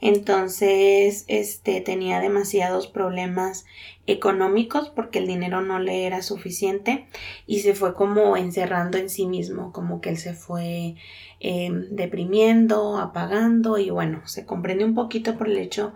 Entonces, 0.00 1.26
este 1.28 1.82
tenía 1.82 2.18
demasiados 2.18 2.86
problemas 2.86 3.66
económicos 4.06 4.88
porque 4.88 5.18
el 5.18 5.26
dinero 5.26 5.60
no 5.60 5.80
le 5.80 6.06
era 6.06 6.22
suficiente 6.22 7.04
y 7.46 7.58
se 7.58 7.74
fue 7.74 7.92
como 7.92 8.38
encerrando 8.38 8.96
en 8.96 9.10
sí 9.10 9.26
mismo, 9.26 9.70
como 9.70 10.00
que 10.00 10.08
él 10.08 10.16
se 10.16 10.32
fue 10.32 10.94
em, 11.40 11.84
deprimiendo, 11.90 12.96
apagando 12.96 13.76
y 13.76 13.90
bueno, 13.90 14.26
se 14.26 14.46
comprende 14.46 14.86
un 14.86 14.94
poquito 14.94 15.36
por 15.36 15.48
el 15.48 15.58
hecho 15.58 15.92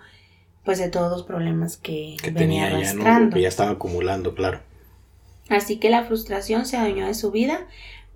pues 0.63 0.79
de 0.79 0.91
todos 0.91 1.11
los 1.11 1.23
problemas 1.23 1.79
que, 1.79 2.19
venía 2.33 2.67
arrastrando. 2.67 3.35
que 3.35 3.41
ya 3.41 3.49
estaba 3.49 3.71
acumulando, 3.71 4.35
claro. 4.35 4.61
Así 5.49 5.79
que 5.79 5.89
la 5.89 6.05
frustración 6.05 6.67
se 6.67 6.77
adueñó 6.77 7.07
de 7.07 7.15
su 7.15 7.31
vida 7.31 7.67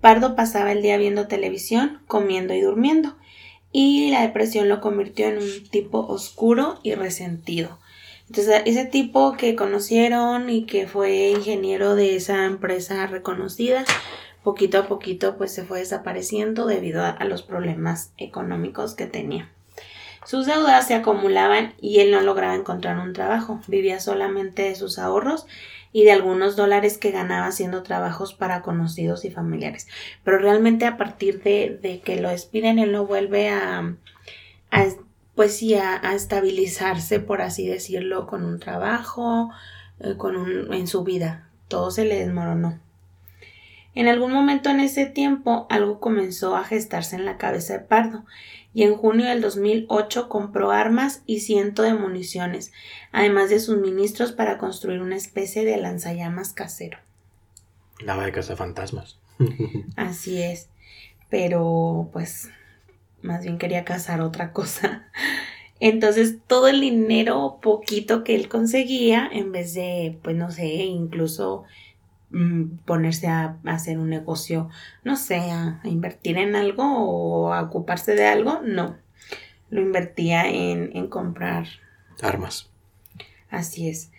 Pardo 0.03 0.35
pasaba 0.35 0.73
el 0.73 0.81
día 0.81 0.97
viendo 0.97 1.27
televisión, 1.27 2.01
comiendo 2.07 2.53
y 2.53 2.59
durmiendo, 2.59 3.15
y 3.71 4.11
la 4.11 4.23
depresión 4.23 4.67
lo 4.67 4.81
convirtió 4.81 5.27
en 5.29 5.37
un 5.37 5.69
tipo 5.69 5.99
oscuro 5.99 6.77
y 6.83 6.93
resentido. 6.93 7.79
Entonces, 8.27 8.63
ese 8.65 8.83
tipo 8.83 9.37
que 9.37 9.55
conocieron 9.55 10.49
y 10.49 10.65
que 10.65 10.87
fue 10.87 11.29
ingeniero 11.29 11.95
de 11.95 12.17
esa 12.17 12.43
empresa 12.43 13.07
reconocida, 13.07 13.85
poquito 14.43 14.79
a 14.79 14.87
poquito 14.87 15.37
pues 15.37 15.53
se 15.53 15.63
fue 15.63 15.79
desapareciendo 15.79 16.65
debido 16.65 17.05
a, 17.05 17.23
los 17.23 17.41
problemas 17.41 18.11
económicos 18.17 18.95
que 18.95 19.05
tenía. 19.05 19.49
Sus 20.25 20.47
deudas 20.47 20.85
se 20.85 20.95
acumulaban 20.95 21.75
y 21.79 22.01
él 22.01 22.11
no 22.11 22.19
lograba 22.19 22.55
encontrar 22.55 22.99
un 22.99 23.13
trabajo, 23.13 23.61
vivía 23.69 24.01
solamente 24.01 24.63
de 24.63 24.75
sus 24.75 24.99
ahorros 24.99 25.45
y 25.93 26.03
de 26.03 26.11
algunos 26.11 26.55
dólares 26.55 26.97
que 26.97 27.11
ganaba 27.11 27.45
haciendo 27.45 27.83
trabajos 27.83 28.33
para 28.33 28.63
conocidos 28.63 29.23
y 29.23 29.31
familiares. 29.31 29.87
Pero 30.23 30.39
realmente 30.39 30.85
a 30.85 30.97
partir 30.97 31.41
de, 31.43 32.01
que 32.03 32.19
lo 32.19 32.29
despiden, 32.29 32.79
él 32.79 32.91
no 32.91 33.05
vuelve 33.05 33.49
a, 33.49 33.95
pues 35.35 35.55
sí, 35.55 35.75
a, 35.75 36.01
estabilizarse, 36.13 37.19
por 37.19 37.41
así 37.41 37.67
decirlo, 37.67 38.25
con 38.25 38.43
un 38.43 38.59
trabajo, 38.59 39.51
eh, 39.99 40.15
con 40.17 40.35
un, 40.35 40.73
en 40.73 40.87
su 40.87 41.03
vida. 41.03 41.49
Todo 41.67 41.91
se 41.91 42.05
le 42.05 42.19
desmoronó. 42.19 42.79
En 43.95 44.07
algún 44.07 44.31
momento 44.31 44.69
en 44.69 44.79
ese 44.79 45.05
tiempo 45.05 45.67
algo 45.69 45.99
comenzó 45.99 46.55
a 46.55 46.63
gestarse 46.63 47.15
en 47.15 47.25
la 47.25 47.37
cabeza 47.37 47.73
de 47.73 47.79
Pardo 47.79 48.25
y 48.73 48.83
en 48.83 48.95
junio 48.95 49.27
del 49.27 49.41
2008 49.41 50.29
compró 50.29 50.71
armas 50.71 51.21
y 51.27 51.41
ciento 51.41 51.83
de 51.83 51.93
municiones, 51.93 52.71
además 53.11 53.49
de 53.49 53.59
suministros 53.59 54.31
para 54.31 54.57
construir 54.57 55.01
una 55.01 55.15
especie 55.15 55.63
de 55.63 55.77
lanzallamas 55.77 56.53
casero. 56.53 56.97
Nada 58.03 58.25
de 58.25 58.55
fantasmas. 58.55 59.19
Así 59.95 60.41
es, 60.41 60.69
pero 61.29 62.09
pues 62.11 62.49
más 63.21 63.43
bien 63.43 63.57
quería 63.57 63.85
cazar 63.85 64.21
otra 64.21 64.51
cosa. 64.51 65.07
Entonces 65.79 66.37
todo 66.47 66.67
el 66.67 66.81
dinero 66.81 67.59
poquito 67.61 68.23
que 68.23 68.35
él 68.35 68.49
conseguía, 68.49 69.29
en 69.31 69.51
vez 69.51 69.73
de, 69.73 70.17
pues 70.23 70.35
no 70.35 70.49
sé, 70.49 70.65
incluso 70.65 71.65
Mm, 72.33 72.77
ponerse 72.85 73.27
a, 73.27 73.59
hacer 73.63 73.99
un 73.99 74.09
negocio, 74.09 74.67
no 75.03 75.17
sé, 75.17 75.35
a, 75.51 75.79
invertir 75.83 76.39
en 76.39 76.55
algo 76.55 76.83
o 76.83 77.53
a 77.53 77.61
ocuparse 77.61 78.15
de 78.15 78.25
algo, 78.25 78.61
no. 78.63 78.97
Lo 79.69 79.81
invertía 79.81 80.49
en, 80.49 80.89
en 80.97 81.07
comprar 81.07 81.67
armas. 82.23 82.71
Así 83.51 83.87
es. 83.87 84.11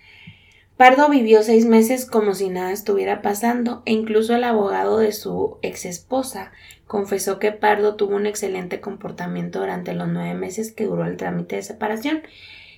Pardo 0.77 1.09
vivió 1.09 1.43
seis 1.43 1.67
meses 1.67 2.07
como 2.07 2.35
si 2.35 2.51
nada 2.51 2.71
estuviera 2.71 3.21
pasando 3.21 3.83
e 3.85 3.93
incluso 3.93 4.37
el 4.37 4.45
abogado 4.45 4.99
de 4.99 5.11
su 5.11 5.59
ex 5.63 5.85
esposa 5.85 6.53
confesó 6.87 7.41
que 7.41 7.51
Pardo 7.51 7.97
tuvo 7.97 8.15
un 8.15 8.27
excelente 8.27 8.81
comportamiento 8.81 9.59
durante 9.59 9.93
los 9.93 10.09
nueve 10.09 10.35
meses 10.35 10.73
que 10.73 10.87
duró 10.87 11.05
el 11.05 11.17
trámite 11.17 11.57
de 11.57 11.63
separación. 11.63 12.23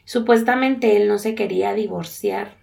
Supuestamente 0.04 0.96
él 0.96 1.08
no 1.08 1.18
se 1.18 1.34
quería 1.34 1.74
divorciar 1.74 2.56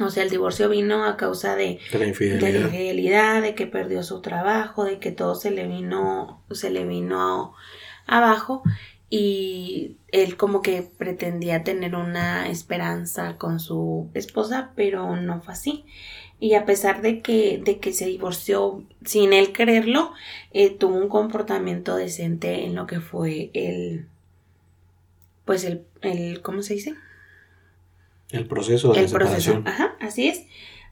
o 0.00 0.10
sea, 0.10 0.22
el 0.22 0.30
divorcio 0.30 0.68
vino 0.68 1.04
a 1.04 1.16
causa 1.16 1.56
de, 1.56 1.78
de, 1.92 1.98
la 1.98 2.06
infidelidad. 2.06 3.42
de 3.42 3.54
que 3.54 3.66
perdió 3.66 4.02
su 4.02 4.20
trabajo, 4.20 4.84
de 4.84 4.98
que 4.98 5.10
todo 5.10 5.34
se 5.34 5.50
le 5.50 5.66
vino, 5.66 6.42
se 6.50 6.70
le 6.70 6.84
vino 6.84 7.54
abajo 8.06 8.62
y 9.10 9.96
él 10.12 10.36
como 10.36 10.62
que 10.62 10.82
pretendía 10.82 11.64
tener 11.64 11.94
una 11.94 12.48
esperanza 12.48 13.36
con 13.36 13.58
su 13.58 14.10
esposa, 14.14 14.72
pero 14.76 15.16
no 15.16 15.40
fue 15.40 15.54
así. 15.54 15.84
Y 16.40 16.54
a 16.54 16.64
pesar 16.64 17.02
de 17.02 17.20
que, 17.20 17.60
de 17.64 17.78
que 17.78 17.92
se 17.92 18.06
divorció 18.06 18.84
sin 19.04 19.32
él 19.32 19.52
quererlo, 19.52 20.12
eh, 20.52 20.70
tuvo 20.70 20.96
un 20.96 21.08
comportamiento 21.08 21.96
decente 21.96 22.64
en 22.64 22.74
lo 22.74 22.86
que 22.86 23.00
fue 23.00 23.50
el, 23.54 24.06
pues 25.44 25.64
el, 25.64 25.84
el, 26.02 26.40
¿cómo 26.42 26.62
se 26.62 26.74
dice? 26.74 26.94
El 28.30 28.46
proceso 28.46 28.92
de 28.92 29.00
el 29.00 29.10
Proceso. 29.10 29.62
Ajá, 29.64 29.96
así 30.00 30.28
es. 30.28 30.44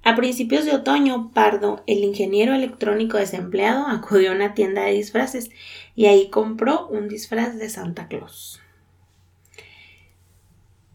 A 0.03 0.15
principios 0.15 0.65
de 0.65 0.73
otoño, 0.73 1.33
Pardo, 1.35 1.83
el 1.87 1.99
ingeniero 1.99 2.55
electrónico 2.55 3.19
desempleado, 3.19 3.87
acudió 3.89 4.31
a 4.31 4.35
una 4.35 4.55
tienda 4.55 4.85
de 4.85 4.93
disfraces 4.93 5.51
y 5.97 6.07
ahí 6.07 6.31
compró 6.31 6.87
un 6.87 7.09
disfraz 7.09 7.59
de 7.59 7.69
Santa 7.69 8.07
Claus. 8.07 8.61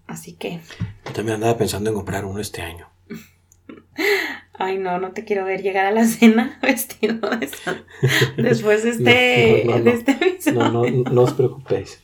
Así 0.08 0.34
que. 0.34 0.62
Yo 1.06 1.14
también 1.14 1.36
andaba 1.36 1.58
pensando 1.58 1.90
en 1.90 1.96
comprar 1.96 2.26
uno 2.26 2.40
este 2.40 2.62
año. 2.62 2.88
Ay, 4.54 4.78
no, 4.78 5.00
no 5.00 5.12
te 5.12 5.26
quiero 5.26 5.44
ver 5.46 5.62
llegar 5.62 5.86
a 5.86 5.92
la 5.92 6.06
cena 6.06 6.60
vestido 6.62 7.30
de 7.32 7.48
Santa. 7.48 7.84
Después 8.38 8.84
de 8.84 8.90
este, 8.92 9.64
no, 9.66 9.80
de 9.80 9.92
este 9.92 10.52
No, 10.54 10.72
no, 10.72 10.84
no 10.86 11.22
os 11.22 11.34
preocupéis. 11.34 12.02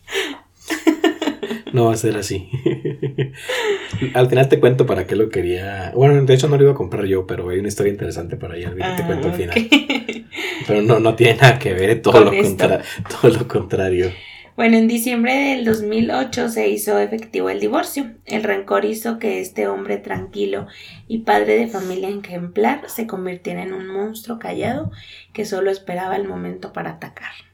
No 1.74 1.86
va 1.86 1.94
a 1.94 1.98
ser 1.98 2.18
así. 2.18 2.50
al 4.14 4.30
final 4.30 4.50
te 4.50 4.60
cuento 4.60 4.86
para 4.86 5.06
qué 5.06 5.16
lo 5.16 5.30
quería. 5.30 5.92
Bueno, 5.96 6.24
de 6.24 6.34
hecho 6.34 6.48
no 6.48 6.58
lo 6.58 6.64
iba 6.64 6.72
a 6.72 6.76
comprar 6.76 7.06
yo, 7.06 7.26
pero 7.28 7.50
hay 7.50 7.60
una 7.60 7.68
historia 7.68 7.92
interesante 7.92 8.38
para 8.38 8.56
allá. 8.56 8.74
te 8.96 9.04
cuento 9.06 9.28
al 9.28 9.34
ah, 9.34 9.38
final. 9.38 10.28
Pero 10.68 10.82
no, 10.82 11.00
no 11.00 11.16
tiene 11.16 11.36
nada 11.36 11.60
que 11.60 11.74
ver, 11.74 12.02
todo, 12.02 12.26
lo, 12.26 12.32
todo 12.32 13.32
lo 13.32 13.48
contrario. 13.48 14.12
Bueno, 14.58 14.78
en 14.78 14.88
diciembre 14.88 15.36
del 15.36 15.66
2008 15.66 16.50
se 16.50 16.68
hizo 16.68 16.98
efectivo 16.98 17.52
el 17.52 17.60
divorcio. 17.60 18.16
El 18.26 18.44
rencor 18.44 18.86
hizo 18.86 19.20
que 19.20 19.40
este 19.40 19.68
hombre 19.68 19.98
tranquilo 19.98 20.66
y 21.08 21.20
padre 21.20 21.60
de 21.60 21.68
familia 21.68 22.10
ejemplar 22.10 22.82
se 22.88 23.06
convirtiera 23.06 23.62
en 23.62 23.74
un 23.74 23.86
monstruo 23.88 24.40
callado 24.40 24.92
que 25.32 25.46
solo 25.46 25.70
esperaba 25.70 26.16
el 26.16 26.28
momento 26.28 26.74
para 26.74 26.94
atacar 26.94 27.47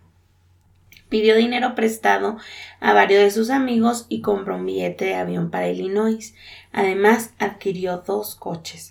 pidió 1.14 1.36
dinero 1.36 1.76
prestado 1.76 2.38
a 2.80 2.92
varios 2.92 3.22
de 3.22 3.30
sus 3.30 3.52
amigos 3.52 4.08
y 4.10 4.22
compró 4.22 4.56
un 4.56 4.66
billete 4.66 5.06
de 5.06 5.14
avión 5.14 5.52
para 5.52 5.70
Illinois. 5.70 6.34
Además, 6.72 7.36
adquirió 7.38 8.02
dos 8.04 8.34
coches. 8.34 8.90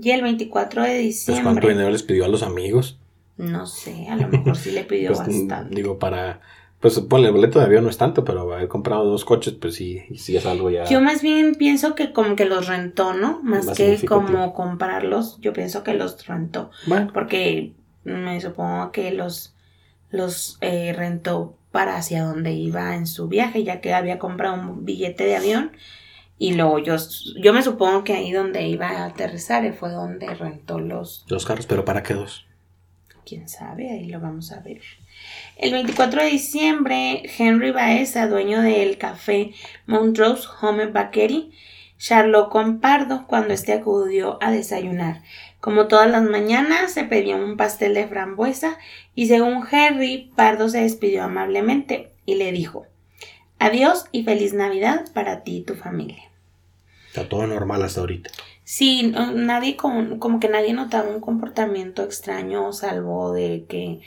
Y 0.00 0.12
el 0.12 0.22
24 0.22 0.84
de 0.84 0.96
diciembre. 0.96 1.44
¿Cuánto 1.44 1.68
dinero 1.68 1.90
les 1.90 2.02
pidió 2.02 2.24
a 2.24 2.28
los 2.28 2.42
amigos? 2.42 2.98
No 3.36 3.66
sé, 3.66 4.08
a 4.08 4.16
lo 4.16 4.28
mejor 4.28 4.56
sí 4.56 4.70
le 4.70 4.84
pidió 4.84 5.08
pues, 5.14 5.18
bastante. 5.18 5.74
Digo, 5.74 5.98
para. 5.98 6.40
Pues 6.80 6.98
ponle 7.00 7.26
el 7.26 7.34
boleto 7.34 7.58
de 7.58 7.66
avión 7.66 7.84
no 7.84 7.90
es 7.90 7.98
tanto, 7.98 8.24
pero 8.24 8.54
haber 8.54 8.66
comprado 8.66 9.04
dos 9.04 9.26
coches, 9.26 9.52
pues 9.52 9.74
sí, 9.74 10.00
sí 10.16 10.38
es 10.38 10.46
algo 10.46 10.70
ya. 10.70 10.86
Yo 10.86 11.02
más 11.02 11.20
bien 11.20 11.56
pienso 11.56 11.94
que 11.94 12.14
como 12.14 12.36
que 12.36 12.46
los 12.46 12.68
rentó, 12.68 13.12
¿no? 13.12 13.42
Más, 13.42 13.66
que 13.76 14.02
como 14.06 14.54
comprarlos, 14.54 15.38
yo 15.42 15.52
pienso 15.52 15.82
que 15.82 15.92
los 15.92 16.26
rentó. 16.26 16.70
Bueno. 16.86 17.10
Porque 17.12 17.74
me 18.04 18.40
supongo 18.40 18.92
que 18.92 19.10
los 19.10 19.54
los 20.10 20.58
eh, 20.60 20.92
rentó 20.92 21.56
para 21.70 21.96
hacia 21.96 22.24
donde 22.24 22.52
iba 22.52 22.96
en 22.96 23.06
su 23.06 23.28
viaje, 23.28 23.64
ya 23.64 23.80
que 23.80 23.94
había 23.94 24.18
comprado 24.18 24.54
un 24.54 24.84
billete 24.84 25.24
de 25.24 25.36
avión 25.36 25.72
y 26.40 26.54
luego 26.54 26.78
yo, 26.78 26.96
yo 27.38 27.52
me 27.52 27.62
supongo 27.62 28.02
que 28.02 28.14
ahí 28.14 28.32
donde 28.32 28.66
iba 28.66 28.88
a 28.88 29.04
aterrizar 29.04 29.70
fue 29.74 29.90
donde 29.90 30.26
rentó 30.34 30.80
los... 30.80 31.26
Los 31.28 31.44
carros, 31.44 31.66
pero 31.66 31.84
¿para 31.84 32.02
qué 32.02 32.14
dos? 32.14 32.46
Quién 33.26 33.46
sabe, 33.46 33.90
ahí 33.90 34.06
lo 34.06 34.20
vamos 34.20 34.50
a 34.50 34.60
ver. 34.60 34.80
El 35.58 35.74
24 35.74 36.22
de 36.22 36.30
diciembre, 36.30 37.22
Henry 37.38 37.72
Baeza, 37.72 38.26
dueño 38.26 38.62
del 38.62 38.96
café 38.96 39.52
Montrose 39.84 40.48
Home 40.62 40.86
Bakery, 40.86 41.52
charló 41.98 42.48
con 42.48 42.80
Pardo 42.80 43.26
cuando 43.26 43.52
éste 43.52 43.74
acudió 43.74 44.42
a 44.42 44.50
desayunar. 44.50 45.20
Como 45.60 45.88
todas 45.88 46.10
las 46.10 46.22
mañanas, 46.22 46.92
se 46.92 47.04
pidió 47.04 47.36
un 47.36 47.56
pastel 47.56 47.94
de 47.94 48.08
frambuesa 48.08 48.78
y 49.14 49.26
según 49.26 49.62
Henry, 49.70 50.32
Pardo 50.34 50.68
se 50.68 50.80
despidió 50.80 51.24
amablemente 51.24 52.12
y 52.24 52.36
le 52.36 52.50
dijo 52.52 52.86
Adiós 53.58 54.06
y 54.10 54.24
feliz 54.24 54.54
Navidad 54.54 55.12
para 55.12 55.42
ti 55.42 55.58
y 55.58 55.62
tu 55.62 55.74
familia. 55.74 56.30
Está 57.08 57.28
todo 57.28 57.46
normal 57.46 57.82
hasta 57.82 58.00
ahorita. 58.00 58.30
Sí, 58.64 59.12
nadie 59.34 59.76
como, 59.76 60.18
como 60.18 60.40
que 60.40 60.48
nadie 60.48 60.72
notaba 60.72 61.10
un 61.10 61.20
comportamiento 61.20 62.04
extraño, 62.04 62.72
salvo 62.72 63.32
de 63.32 63.66
que 63.68 64.00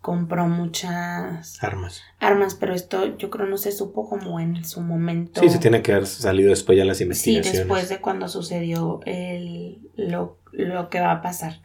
compró 0.00 0.48
muchas 0.48 1.62
armas. 1.62 2.02
Armas, 2.18 2.54
pero 2.54 2.74
esto 2.74 3.16
yo 3.18 3.30
creo 3.30 3.46
no 3.46 3.58
se 3.58 3.72
supo 3.72 4.08
como 4.08 4.40
en 4.40 4.64
su 4.64 4.80
momento. 4.80 5.40
Sí, 5.40 5.50
se 5.50 5.58
tiene 5.58 5.82
que 5.82 5.92
haber 5.92 6.06
salido 6.06 6.50
después 6.50 6.78
ya 6.78 6.84
las 6.84 7.00
investigaciones. 7.00 7.50
Sí, 7.52 7.58
después 7.58 7.88
de 7.88 8.00
cuando 8.00 8.28
sucedió 8.28 9.00
el, 9.04 9.78
lo, 9.96 10.37
lo 10.52 10.90
que 10.90 11.00
va 11.00 11.12
a 11.12 11.22
pasar. 11.22 11.60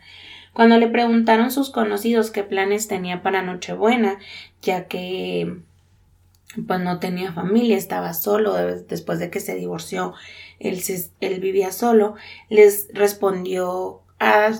Cuando 0.53 0.77
le 0.77 0.87
preguntaron 0.87 1.51
sus 1.51 1.71
conocidos 1.71 2.29
qué 2.29 2.43
planes 2.43 2.87
tenía 2.87 3.23
para 3.23 3.41
Nochebuena, 3.41 4.19
ya 4.61 4.87
que 4.87 5.57
pues 6.67 6.79
no 6.79 6.99
tenía 6.99 7.33
familia, 7.33 7.75
estaba 7.75 8.13
solo 8.13 8.53
después 8.53 9.17
de 9.17 9.31
que 9.31 9.39
se 9.39 9.55
divorció, 9.55 10.13
él, 10.59 10.79
él 11.19 11.39
vivía 11.39 11.71
solo, 11.71 12.13
les 12.49 12.89
respondió 12.93 14.01
a 14.19 14.51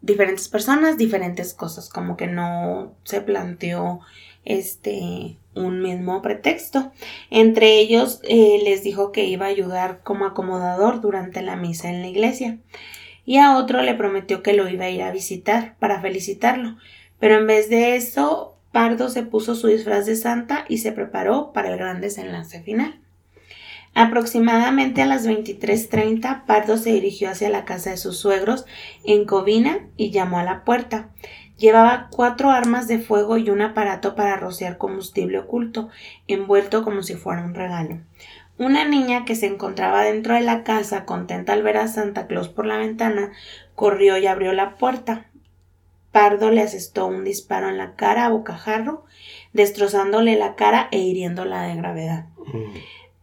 diferentes 0.00 0.48
personas, 0.48 0.96
diferentes 0.96 1.52
cosas, 1.52 1.88
como 1.88 2.16
que 2.16 2.28
no 2.28 2.94
se 3.02 3.20
planteó 3.20 4.00
este 4.44 5.36
un 5.54 5.82
mismo 5.82 6.22
pretexto. 6.22 6.92
Entre 7.30 7.78
ellos 7.78 8.20
eh, 8.24 8.60
les 8.62 8.84
dijo 8.84 9.10
que 9.10 9.24
iba 9.24 9.46
a 9.46 9.50
ayudar 9.50 10.02
como 10.02 10.26
acomodador 10.26 11.00
durante 11.00 11.42
la 11.42 11.56
misa 11.56 11.90
en 11.90 12.02
la 12.02 12.08
iglesia 12.08 12.58
y 13.24 13.38
a 13.38 13.56
otro 13.56 13.82
le 13.82 13.94
prometió 13.94 14.42
que 14.42 14.52
lo 14.52 14.68
iba 14.68 14.86
a 14.86 14.90
ir 14.90 15.02
a 15.02 15.12
visitar 15.12 15.76
para 15.78 16.00
felicitarlo. 16.00 16.76
Pero 17.18 17.36
en 17.36 17.46
vez 17.46 17.68
de 17.68 17.96
eso, 17.96 18.56
Pardo 18.72 19.08
se 19.08 19.22
puso 19.22 19.54
su 19.54 19.68
disfraz 19.68 20.06
de 20.06 20.16
santa 20.16 20.64
y 20.68 20.78
se 20.78 20.92
preparó 20.92 21.52
para 21.52 21.70
el 21.70 21.78
gran 21.78 22.00
desenlace 22.00 22.60
final. 22.60 23.00
Aproximadamente 23.94 25.02
a 25.02 25.06
las 25.06 25.24
23:30, 25.24 26.44
Pardo 26.46 26.76
se 26.76 26.92
dirigió 26.92 27.30
hacia 27.30 27.48
la 27.48 27.64
casa 27.64 27.90
de 27.90 27.96
sus 27.96 28.18
suegros 28.18 28.66
en 29.04 29.24
Covina 29.24 29.86
y 29.96 30.10
llamó 30.10 30.38
a 30.40 30.44
la 30.44 30.64
puerta. 30.64 31.10
Llevaba 31.56 32.08
cuatro 32.10 32.50
armas 32.50 32.88
de 32.88 32.98
fuego 32.98 33.38
y 33.38 33.50
un 33.50 33.62
aparato 33.62 34.16
para 34.16 34.36
rociar 34.36 34.76
combustible 34.76 35.38
oculto, 35.38 35.88
envuelto 36.26 36.82
como 36.82 37.04
si 37.04 37.14
fuera 37.14 37.44
un 37.44 37.54
regalo. 37.54 38.00
Una 38.56 38.84
niña 38.84 39.24
que 39.24 39.34
se 39.34 39.46
encontraba 39.46 40.02
dentro 40.04 40.34
de 40.34 40.40
la 40.40 40.62
casa, 40.62 41.04
contenta 41.04 41.52
al 41.52 41.62
ver 41.62 41.76
a 41.76 41.88
Santa 41.88 42.26
Claus 42.28 42.48
por 42.48 42.66
la 42.66 42.76
ventana, 42.78 43.32
corrió 43.74 44.16
y 44.16 44.26
abrió 44.26 44.52
la 44.52 44.76
puerta. 44.76 45.26
Pardo 46.12 46.52
le 46.52 46.62
asestó 46.62 47.06
un 47.06 47.24
disparo 47.24 47.68
en 47.68 47.78
la 47.78 47.96
cara 47.96 48.26
a 48.26 48.28
bocajarro 48.28 49.04
destrozándole 49.52 50.36
la 50.36 50.54
cara 50.54 50.88
e 50.92 50.98
hiriéndola 50.98 51.62
de 51.62 51.74
gravedad. 51.74 52.26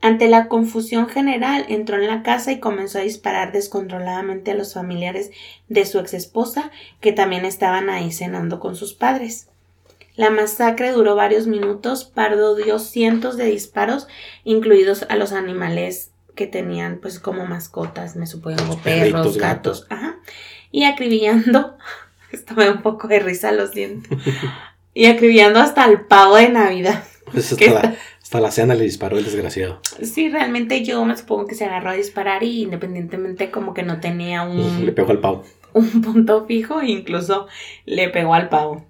Ante 0.01 0.27
la 0.27 0.47
confusión 0.47 1.07
general, 1.07 1.65
entró 1.69 1.97
en 1.97 2.07
la 2.07 2.23
casa 2.23 2.51
y 2.51 2.59
comenzó 2.59 2.97
a 2.97 3.03
disparar 3.03 3.51
descontroladamente 3.51 4.51
a 4.51 4.55
los 4.55 4.73
familiares 4.73 5.29
de 5.69 5.85
su 5.85 5.99
ex 5.99 6.15
esposa, 6.15 6.71
que 6.99 7.13
también 7.13 7.45
estaban 7.45 7.89
ahí 7.89 8.11
cenando 8.11 8.59
con 8.59 8.75
sus 8.75 8.93
padres. 8.95 9.47
La 10.21 10.29
masacre 10.29 10.91
duró 10.91 11.15
varios 11.15 11.47
minutos, 11.47 12.03
Pardo 12.03 12.53
dio 12.53 12.77
cientos 12.77 13.37
de 13.37 13.45
disparos, 13.45 14.07
incluidos 14.43 15.03
a 15.09 15.15
los 15.15 15.31
animales 15.31 16.11
que 16.35 16.45
tenían 16.45 16.99
pues 17.01 17.17
como 17.17 17.47
mascotas, 17.47 18.15
me 18.15 18.27
supongo, 18.27 18.77
perros, 18.83 19.39
gatos, 19.39 19.87
ajá, 19.89 20.19
y 20.71 20.83
acribillando, 20.83 21.75
esto 22.31 22.53
me 22.53 22.65
da 22.65 22.71
un 22.71 22.83
poco 22.83 23.07
de 23.07 23.17
risa, 23.17 23.51
lo 23.51 23.65
siento, 23.65 24.15
y 24.93 25.07
acribillando 25.07 25.59
hasta 25.59 25.85
el 25.85 26.01
pavo 26.01 26.35
de 26.35 26.49
Navidad. 26.49 27.03
Pues 27.31 27.53
hasta, 27.53 27.71
la, 27.71 27.95
hasta, 28.21 28.41
la, 28.41 28.51
cena 28.51 28.75
le 28.75 28.83
disparó 28.83 29.17
el 29.17 29.23
desgraciado. 29.23 29.79
Sí, 30.03 30.27
realmente 30.29 30.83
yo 30.83 31.03
me 31.05 31.15
supongo 31.15 31.47
que 31.47 31.55
se 31.55 31.63
agarró 31.63 31.91
a 31.91 31.93
disparar 31.93 32.43
y 32.43 32.63
independientemente 32.63 33.49
como 33.51 33.73
que 33.73 33.83
no 33.83 34.01
tenía 34.01 34.43
un... 34.43 34.85
Le 34.85 34.91
pegó 34.91 35.11
al 35.11 35.19
pavo. 35.19 35.45
Un 35.71 36.01
punto 36.01 36.45
fijo, 36.45 36.81
incluso 36.81 37.47
le 37.85 38.09
pegó 38.09 38.33
al 38.33 38.49
pavo. 38.49 38.85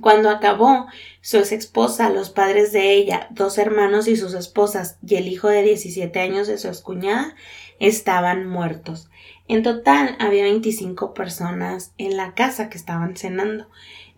Cuando 0.00 0.30
acabó, 0.30 0.86
su 1.20 1.38
ex 1.38 1.52
esposa, 1.52 2.10
los 2.10 2.30
padres 2.30 2.72
de 2.72 2.94
ella, 2.94 3.28
dos 3.30 3.58
hermanos 3.58 4.08
y 4.08 4.16
sus 4.16 4.34
esposas 4.34 4.98
y 5.06 5.16
el 5.16 5.28
hijo 5.28 5.48
de 5.48 5.62
17 5.62 6.20
años 6.20 6.46
de 6.46 6.58
su 6.58 6.68
excuñada 6.68 7.34
estaban 7.80 8.46
muertos. 8.46 9.08
En 9.46 9.62
total 9.62 10.16
había 10.18 10.44
25 10.44 11.14
personas 11.14 11.92
en 11.98 12.16
la 12.16 12.34
casa 12.34 12.68
que 12.68 12.78
estaban 12.78 13.16
cenando. 13.16 13.66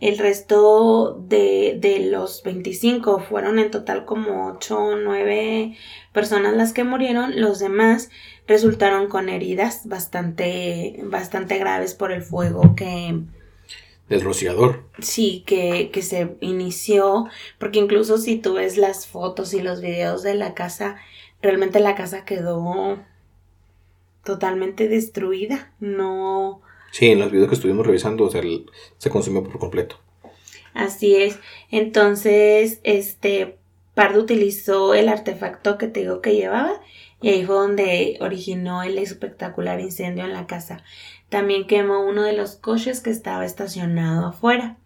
El 0.00 0.18
resto 0.18 1.22
de, 1.28 1.76
de 1.78 2.00
los 2.10 2.42
25 2.42 3.20
fueron 3.20 3.58
en 3.58 3.70
total 3.70 4.06
como 4.06 4.48
8 4.48 4.78
o 4.78 4.96
9 4.96 5.76
personas 6.12 6.54
las 6.54 6.72
que 6.72 6.84
murieron. 6.84 7.40
Los 7.40 7.58
demás 7.58 8.10
resultaron 8.46 9.08
con 9.08 9.28
heridas 9.28 9.86
bastante, 9.86 11.00
bastante 11.04 11.58
graves 11.58 11.94
por 11.94 12.12
el 12.12 12.22
fuego 12.22 12.74
que, 12.74 13.20
del 14.10 14.20
rociador. 14.22 14.82
Sí, 14.98 15.44
que, 15.46 15.90
que, 15.92 16.02
se 16.02 16.36
inició, 16.40 17.28
porque 17.58 17.78
incluso 17.78 18.18
si 18.18 18.36
tú 18.36 18.54
ves 18.54 18.76
las 18.76 19.06
fotos 19.06 19.54
y 19.54 19.62
los 19.62 19.80
videos 19.80 20.22
de 20.22 20.34
la 20.34 20.52
casa, 20.52 20.96
realmente 21.40 21.80
la 21.80 21.94
casa 21.94 22.24
quedó 22.26 22.98
totalmente 24.24 24.88
destruida, 24.88 25.72
no... 25.80 26.60
Sí, 26.90 27.06
en 27.06 27.20
los 27.20 27.30
videos 27.30 27.48
que 27.48 27.54
estuvimos 27.54 27.86
revisando, 27.86 28.24
o 28.24 28.30
sea, 28.30 28.42
se 28.98 29.10
consumió 29.10 29.44
por 29.44 29.60
completo. 29.60 30.00
Así 30.74 31.14
es, 31.14 31.38
entonces, 31.70 32.80
este, 32.82 33.58
Pardo 33.94 34.20
utilizó 34.20 34.92
el 34.94 35.08
artefacto 35.08 35.78
que 35.78 35.86
te 35.86 36.00
digo 36.00 36.20
que 36.20 36.34
llevaba 36.34 36.80
y 37.22 37.28
ahí 37.28 37.44
fue 37.44 37.54
donde 37.54 38.18
originó 38.20 38.82
el 38.82 38.98
espectacular 38.98 39.80
incendio 39.80 40.24
en 40.24 40.32
la 40.32 40.46
casa. 40.46 40.82
También 41.30 41.66
quemó 41.66 42.00
uno 42.00 42.22
de 42.22 42.34
los 42.34 42.56
coches 42.56 43.00
que 43.00 43.10
estaba 43.10 43.46
estacionado 43.46 44.26
afuera. 44.26 44.76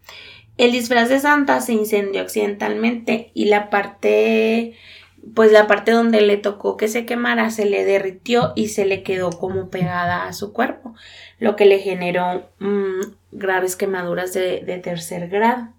El 0.57 0.71
disfraz 0.71 1.09
de 1.09 1.19
Santa 1.19 1.59
se 1.59 1.73
incendió 1.73 2.21
accidentalmente 2.21 3.31
y 3.33 3.45
la 3.45 3.69
parte 3.69 4.75
pues 5.33 5.51
la 5.51 5.67
parte 5.67 5.91
donde 5.91 6.21
le 6.21 6.37
tocó 6.37 6.77
que 6.77 6.87
se 6.87 7.05
quemara 7.05 7.49
se 7.49 7.65
le 7.65 7.83
derritió 7.83 8.53
y 8.55 8.67
se 8.67 8.85
le 8.85 9.01
quedó 9.01 9.31
como 9.31 9.69
pegada 9.69 10.27
a 10.27 10.33
su 10.33 10.53
cuerpo, 10.53 10.93
lo 11.39 11.55
que 11.55 11.65
le 11.65 11.79
generó 11.79 12.47
mm, 12.59 13.01
graves 13.31 13.75
quemaduras 13.75 14.33
de, 14.33 14.61
de, 14.61 14.77
tercer 14.77 15.27
grado. 15.29 15.69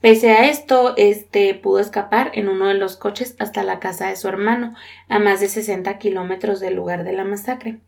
Pese 0.00 0.30
a 0.30 0.48
esto, 0.48 0.94
este 0.96 1.54
pudo 1.54 1.80
escapar 1.80 2.30
en 2.34 2.48
uno 2.48 2.68
de 2.68 2.74
los 2.74 2.96
coches 2.96 3.36
hasta 3.38 3.64
la 3.64 3.80
casa 3.80 4.08
de 4.08 4.16
su 4.16 4.28
hermano, 4.28 4.74
a 5.08 5.18
más 5.18 5.40
de 5.40 5.48
60 5.48 5.98
kilómetros 5.98 6.60
del 6.60 6.74
lugar 6.74 7.04
de 7.04 7.12
la 7.12 7.24
masacre. 7.24 7.78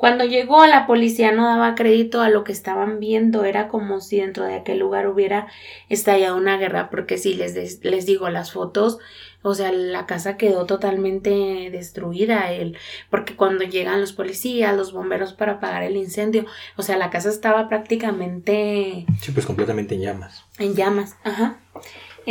Cuando 0.00 0.24
llegó, 0.24 0.64
la 0.64 0.86
policía 0.86 1.30
no 1.30 1.44
daba 1.44 1.74
crédito 1.74 2.22
a 2.22 2.30
lo 2.30 2.42
que 2.42 2.52
estaban 2.52 3.00
viendo, 3.00 3.44
era 3.44 3.68
como 3.68 4.00
si 4.00 4.18
dentro 4.18 4.44
de 4.44 4.54
aquel 4.54 4.78
lugar 4.78 5.06
hubiera 5.06 5.48
estallado 5.90 6.38
una 6.38 6.56
guerra, 6.56 6.88
porque 6.88 7.18
si 7.18 7.34
les, 7.34 7.84
les 7.84 8.06
digo 8.06 8.30
las 8.30 8.50
fotos, 8.50 8.98
o 9.42 9.52
sea, 9.52 9.70
la 9.72 10.06
casa 10.06 10.38
quedó 10.38 10.64
totalmente 10.64 11.68
destruida, 11.70 12.50
el, 12.50 12.78
porque 13.10 13.36
cuando 13.36 13.62
llegan 13.64 14.00
los 14.00 14.14
policías, 14.14 14.74
los 14.74 14.94
bomberos 14.94 15.34
para 15.34 15.52
apagar 15.52 15.82
el 15.82 15.96
incendio, 15.96 16.46
o 16.78 16.82
sea, 16.82 16.96
la 16.96 17.10
casa 17.10 17.28
estaba 17.28 17.68
prácticamente... 17.68 19.04
Sí, 19.20 19.32
pues 19.32 19.44
completamente 19.44 19.96
en 19.96 20.00
llamas. 20.00 20.46
En 20.58 20.74
llamas, 20.76 21.18
ajá. 21.24 21.58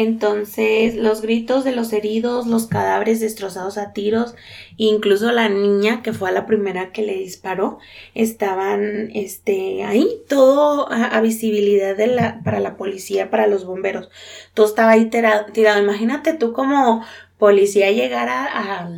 Entonces, 0.01 0.95
los 0.95 1.21
gritos 1.21 1.65
de 1.65 1.75
los 1.75 1.91
heridos, 1.91 2.47
los 2.47 2.67
cadáveres 2.67 3.19
destrozados 3.19 3.77
a 3.77 3.91
tiros, 3.91 4.33
incluso 4.77 5.33
la 5.33 5.49
niña 5.49 6.01
que 6.01 6.13
fue 6.13 6.29
a 6.29 6.31
la 6.31 6.45
primera 6.45 6.93
que 6.93 7.01
le 7.01 7.15
disparó, 7.15 7.79
estaban 8.15 9.11
este 9.13 9.83
ahí, 9.83 10.07
todo 10.29 10.89
a, 10.89 11.19
visibilidad 11.19 11.97
para 12.45 12.61
la 12.61 12.77
policía, 12.77 13.29
para 13.29 13.47
los 13.47 13.65
bomberos. 13.65 14.09
Todo 14.53 14.67
estaba 14.67 14.91
ahí 14.91 15.09
tirado. 15.09 15.83
Imagínate 15.83 16.31
tú 16.33 16.53
como 16.53 17.03
policía 17.37 17.91
llegar 17.91 18.29
a, 18.29 18.89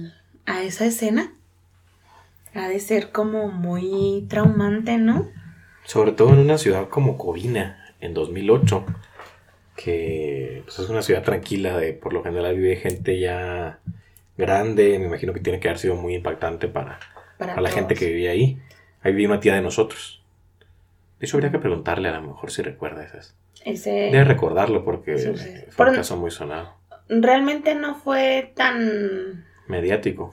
a 0.46 0.62
esa 0.62 0.86
escena. 0.86 1.34
Ha 2.54 2.68
de 2.68 2.80
ser 2.80 3.12
como 3.12 3.48
muy 3.48 4.28
traumante, 4.30 5.00
¿no? 5.00 5.30
Sobre 5.84 6.12
todo 6.12 6.30
en 6.34 6.38
una 6.42 6.60
ciudad 6.60 6.90
como 6.90 7.18
Covina, 7.18 7.96
en 8.02 8.14
2008 8.14 8.86
que 9.84 10.62
pues, 10.65 10.80
es 10.80 10.89
una 10.89 11.02
ciudad 11.02 11.24
tranquila, 11.24 11.78
de 11.78 11.94
por 11.94 12.13
lo 12.13 12.24
general 12.24 12.56
vive 12.56 12.76
gente 12.76 13.20
ya 13.20 13.80
grande, 14.38 15.00
me 15.00 15.06
imagino 15.06 15.34
que 15.34 15.39
tiene 15.39 15.60
que 15.60 15.70
haber 15.70 15.80
sido 15.80 15.96
muy 15.96 16.15
impactante 16.15 16.67
para, 16.67 17.00
la 17.39 17.70
gente 17.70 17.96
que 17.96 18.08
vivía 18.08 18.32
ahí. 18.32 18.60
Ahí 19.02 19.12
vivía 19.12 19.28
una 19.28 19.39
tía 19.39 19.56
de 19.56 19.62
nosotros. 19.62 20.24
De 21.20 21.26
hecho, 21.26 21.38
habría 21.38 21.52
que 21.52 21.60
preguntarle 21.60 22.10
a 22.10 22.13
lo 22.13 22.22
mejor 22.22 22.52
si 22.52 22.62
recuerda 22.62 23.04
esas. 23.04 23.36
Ese... 23.65 23.91
Debe 23.91 24.24
recordarlo 24.24 24.84
porque 24.84 25.17
fue 25.70 25.89
un 25.89 25.96
caso 25.96 26.17
muy 26.17 26.32
sonado. 26.32 26.76
Realmente 27.10 27.76
no 27.76 27.96
fue 27.96 28.52
tan... 28.56 29.46
Mediático. 29.67 30.32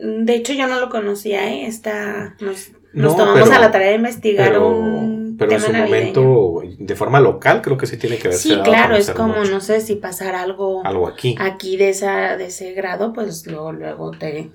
De 0.00 0.34
hecho, 0.34 0.52
yo 0.52 0.66
no 0.66 0.80
lo 0.80 0.88
conocía, 0.90 1.50
¿eh? 1.50 1.66
Está... 1.66 2.36
Nos, 2.40 2.72
tomamos 2.94 3.50
a 3.50 3.58
la 3.58 3.70
tarea 3.70 3.88
de 3.88 3.94
investigar 3.96 4.58
un 4.58 5.18
pero 5.38 5.52
en 5.52 5.60
su 5.60 5.72
momento, 5.72 6.62
de 6.78 6.96
forma 6.96 7.20
local, 7.20 7.62
creo 7.62 7.76
que 7.76 7.86
sí 7.86 7.96
tiene 7.96 8.18
que 8.18 8.28
ver. 8.28 8.36
Sí, 8.36 8.58
claro, 8.64 8.96
es 8.96 9.10
como, 9.12 9.44
no 9.44 9.60
sé, 9.60 9.80
si 9.80 9.94
pasar 9.94 10.34
algo, 10.34 10.84
algo 10.84 11.06
aquí. 11.06 11.36
Aquí 11.38 11.76
de, 11.76 11.90
esa, 11.90 12.36
de 12.36 12.46
ese 12.46 12.72
grado, 12.72 13.12
pues 13.12 13.46
luego, 13.46 13.72
luego 13.72 14.10
te 14.10 14.50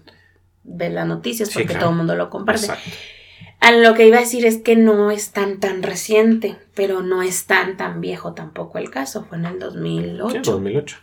ves 0.64 0.94
las 0.94 1.08
noticias 1.08 1.50
porque 1.54 1.76
todo 1.76 1.92
el 1.92 1.96
mundo 1.96 2.16
lo 2.16 2.30
comparte. 2.30 2.68
A 3.62 3.72
lo 3.72 3.94
que 3.94 4.06
iba 4.06 4.18
a 4.18 4.22
decir 4.22 4.46
es 4.46 4.58
que 4.58 4.76
no 4.76 5.10
es 5.10 5.32
tan 5.32 5.62
tan 5.62 5.84
reciente, 5.84 6.58
pero 6.76 7.02
no 7.02 7.22
es 7.22 7.46
tan 7.46 7.78
tan 7.78 8.02
viejo 8.02 8.34
tampoco 8.34 8.78
el 8.78 8.90
caso. 8.90 9.24
Fue 9.24 9.38
en 9.38 9.46
el 9.46 9.60
2008. 9.60 10.32
Sí, 10.32 10.38
en 10.38 10.44
2008. 10.44 10.98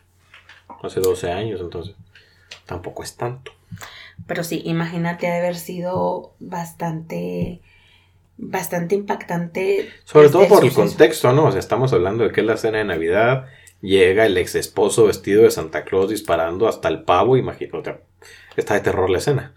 Hace 0.83 1.01
12 1.01 1.33
años, 1.33 1.61
entonces. 1.63 1.95
Tampoco 2.67 3.03
es 3.03 3.17
tanto. 3.17 3.53
Pero 4.27 4.45
sí, 4.45 4.63
imagínate 4.65 5.27
de 5.27 5.39
haber 5.39 5.57
sido 5.57 6.35
bastante 6.39 7.61
bastante 8.41 8.95
impactante. 8.95 9.91
Sobre 10.05 10.31
todo 10.31 10.49
por 10.49 10.65
el 10.65 10.73
contexto, 10.73 11.33
¿no? 11.33 11.47
O 11.47 11.51
sea, 11.51 11.61
estamos 11.61 11.93
hablando 11.93 12.25
de 12.25 12.33
que 12.33 12.41
es 12.41 12.47
la 12.47 12.57
cena 12.57 12.79
de 12.79 12.85
Navidad, 12.85 13.47
llega 13.81 14.25
el 14.27 14.37
ex 14.39 14.55
esposo 14.55 15.07
vestido 15.07 15.43
de 15.43 15.51
Santa 15.51 15.85
Claus 15.85 16.09
disparando 16.09 16.67
hasta 16.67 16.89
el 16.89 17.03
pavo, 17.03 17.37
imagínate, 17.37 18.01
está 18.57 18.75
de 18.75 18.81
terror 18.81 19.11
la 19.11 19.19
escena. 19.19 19.55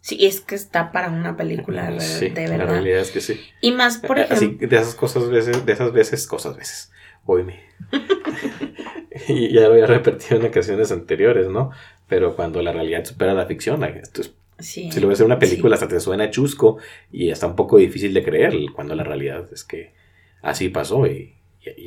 Sí, 0.00 0.26
es 0.26 0.40
que 0.40 0.54
está 0.54 0.92
para 0.92 1.08
una 1.08 1.36
película 1.36 1.90
de 1.90 2.30
verdad. 2.30 2.58
La 2.58 2.66
realidad 2.66 3.00
es 3.00 3.10
que 3.10 3.20
sí. 3.20 3.40
Y 3.60 3.72
más, 3.72 3.98
por 3.98 4.18
ejemplo. 4.18 4.36
Así, 4.36 4.66
de 4.66 4.76
esas 4.76 4.94
cosas 4.94 5.28
veces, 5.28 5.66
de 5.66 5.72
esas 5.72 5.92
veces, 5.92 6.26
cosas 6.26 6.56
veces. 6.56 6.92
Oíme. 7.24 7.64
y 9.28 9.52
ya 9.52 9.62
lo 9.62 9.72
había 9.72 9.86
repetido 9.86 10.40
en 10.40 10.46
ocasiones 10.46 10.92
anteriores, 10.92 11.48
¿no? 11.48 11.70
Pero 12.08 12.34
cuando 12.34 12.62
la 12.62 12.72
realidad 12.72 13.04
supera 13.04 13.34
la 13.34 13.46
ficción, 13.46 13.84
esto 13.84 14.22
es 14.22 14.34
si 14.60 15.00
lo 15.00 15.08
ves 15.08 15.20
en 15.20 15.26
una 15.26 15.38
película 15.38 15.74
hasta 15.74 15.88
te 15.88 16.00
suena 16.00 16.30
chusco 16.30 16.78
y 17.12 17.30
está 17.30 17.46
un 17.46 17.54
poco 17.54 17.78
difícil 17.78 18.12
de 18.12 18.24
creer 18.24 18.54
cuando 18.74 18.94
la 18.94 19.04
realidad 19.04 19.46
es 19.52 19.62
que 19.62 19.92
así 20.42 20.68
pasó 20.68 21.06
y, 21.06 21.34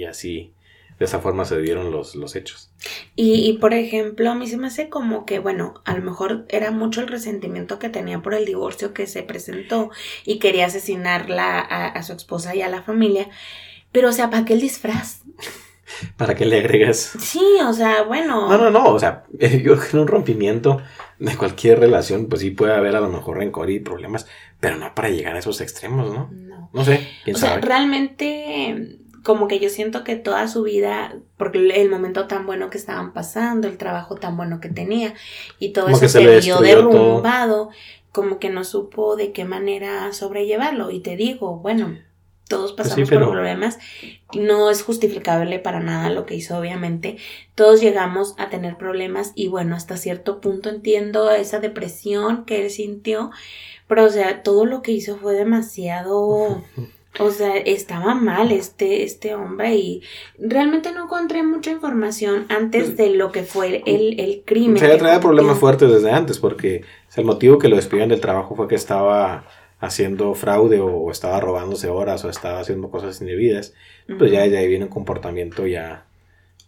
así 0.09 0.53
de 0.97 1.05
esa 1.05 1.19
forma 1.19 1.45
se 1.45 1.59
dieron 1.59 1.91
los, 1.91 2.15
los 2.15 2.35
hechos. 2.35 2.71
Y, 3.15 3.53
por 3.53 3.73
ejemplo, 3.73 4.29
a 4.29 4.35
mí 4.35 4.45
se 4.45 4.57
me 4.57 4.67
hace 4.67 4.87
como 4.87 5.25
que, 5.25 5.39
bueno, 5.39 5.81
a 5.83 5.95
lo 5.95 6.03
mejor 6.03 6.45
era 6.47 6.69
mucho 6.69 7.01
el 7.01 7.07
resentimiento 7.07 7.79
que 7.79 7.89
tenía 7.89 8.21
por 8.21 8.35
el 8.35 8.45
divorcio 8.45 8.93
que 8.93 9.07
se 9.07 9.23
presentó 9.23 9.89
y 10.25 10.37
quería 10.37 10.67
asesinarla 10.67 11.59
a, 11.59 11.87
a 11.87 12.03
su 12.03 12.13
esposa 12.13 12.55
y 12.55 12.61
a 12.61 12.69
la 12.69 12.83
familia. 12.83 13.29
Pero, 13.91 14.09
o 14.09 14.11
sea, 14.11 14.29
¿para 14.29 14.45
qué 14.45 14.53
el 14.53 14.61
disfraz? 14.61 15.20
¿Para 16.17 16.35
qué 16.35 16.45
le 16.45 16.59
agregas? 16.59 17.13
Sí, 17.19 17.43
o 17.65 17.73
sea, 17.73 18.03
bueno. 18.03 18.49
No, 18.49 18.57
no, 18.57 18.69
no, 18.69 18.85
o 18.85 18.99
sea, 18.99 19.23
yo 19.39 19.77
creo 19.77 19.79
que 19.79 19.97
un 19.97 20.07
rompimiento 20.07 20.81
de 21.19 21.37
cualquier 21.37 21.79
relación, 21.79 22.27
pues 22.27 22.41
sí 22.41 22.51
puede 22.51 22.73
haber 22.73 22.95
a 22.95 23.01
lo 23.01 23.09
mejor 23.09 23.37
rencor 23.37 23.69
y 23.69 23.79
problemas, 23.79 24.27
pero 24.59 24.77
no 24.77 24.93
para 24.95 25.09
llegar 25.09 25.35
a 25.35 25.39
esos 25.39 25.61
extremos, 25.61 26.13
¿no? 26.13 26.29
No. 26.31 26.69
No 26.73 26.85
sé, 26.85 27.07
quién 27.23 27.35
o 27.35 27.39
sabe. 27.39 27.61
Sea, 27.61 27.61
realmente 27.61 28.97
como 29.23 29.47
que 29.47 29.59
yo 29.59 29.69
siento 29.69 30.03
que 30.03 30.15
toda 30.15 30.47
su 30.47 30.63
vida, 30.63 31.15
porque 31.37 31.59
el 31.59 31.89
momento 31.89 32.27
tan 32.27 32.45
bueno 32.45 32.69
que 32.69 32.77
estaban 32.77 33.13
pasando, 33.13 33.67
el 33.67 33.77
trabajo 33.77 34.15
tan 34.15 34.35
bueno 34.35 34.59
que 34.59 34.69
tenía 34.69 35.13
y 35.59 35.73
todo 35.73 35.89
eso 35.89 36.07
se, 36.07 36.39
vio 36.39 36.59
derrumbado, 36.59 37.69
como 38.11 38.39
que 38.39 38.49
no 38.49 38.63
supo 38.63 39.15
de 39.15 39.31
qué 39.31 39.45
manera 39.45 40.11
sobrellevarlo. 40.11 40.91
Y 40.91 41.01
te 41.01 41.15
digo, 41.15 41.57
bueno, 41.57 41.97
todos 42.51 42.73
pues 42.73 42.89
pasamos 42.89 43.09
por 43.09 43.31
problemas. 43.31 43.79
No 44.33 44.69
es 44.69 44.83
justificable 44.83 45.57
para 45.59 45.79
nada 45.79 46.09
lo 46.09 46.25
que 46.25 46.35
hizo, 46.35 46.57
obviamente. 46.57 47.17
Todos 47.55 47.79
llegamos 47.79 48.35
a 48.37 48.49
tener 48.49 48.77
problemas 48.77 49.31
y 49.35 49.47
bueno, 49.47 49.75
hasta 49.75 49.95
cierto 49.95 50.41
punto 50.41 50.69
entiendo 50.69 51.31
esa 51.31 51.59
depresión 51.59 52.43
que 52.43 52.63
él 52.63 52.69
sintió, 52.69 53.31
pero 53.87 54.03
o 54.03 54.09
sea, 54.09 54.43
todo 54.43 54.65
lo 54.65 54.81
que 54.81 54.91
hizo 54.91 55.17
fue 55.17 55.33
demasiado... 55.33 56.61
O 57.19 57.29
sea, 57.29 57.57
estaba 57.57 58.15
mal 58.15 58.53
este, 58.53 59.03
este 59.03 59.35
hombre 59.35 59.75
y 59.75 60.01
realmente 60.39 60.93
no 60.93 61.03
encontré 61.03 61.43
mucha 61.43 61.69
información 61.69 62.45
antes 62.47 62.95
de 62.95 63.09
lo 63.09 63.33
que 63.33 63.43
fue 63.43 63.83
el, 63.85 64.17
el 64.17 64.43
crimen. 64.45 64.77
Se 64.77 64.85
había 64.85 64.97
traído 64.97 65.19
problemas 65.19 65.59
fuertes 65.59 65.91
desde 65.91 66.09
antes 66.09 66.39
porque 66.39 66.85
el 67.17 67.25
motivo 67.25 67.59
que 67.59 67.67
lo 67.67 67.75
despidieron 67.75 68.07
del 68.07 68.21
trabajo 68.21 68.55
fue 68.55 68.69
que 68.69 68.75
estaba 68.75 69.43
haciendo 69.81 70.33
fraude 70.35 70.79
o, 70.79 71.11
estaba 71.11 71.41
robándose 71.41 71.89
horas 71.89 72.23
o 72.23 72.29
estaba 72.29 72.59
haciendo 72.59 72.89
cosas 72.89 73.19
indebidas, 73.19 73.73
pues 74.17 74.31
ya 74.31 74.47
de 74.47 74.57
ahí 74.57 74.67
viene 74.67 74.85
un 74.85 74.91
comportamiento 74.91 75.67
ya, 75.67 76.05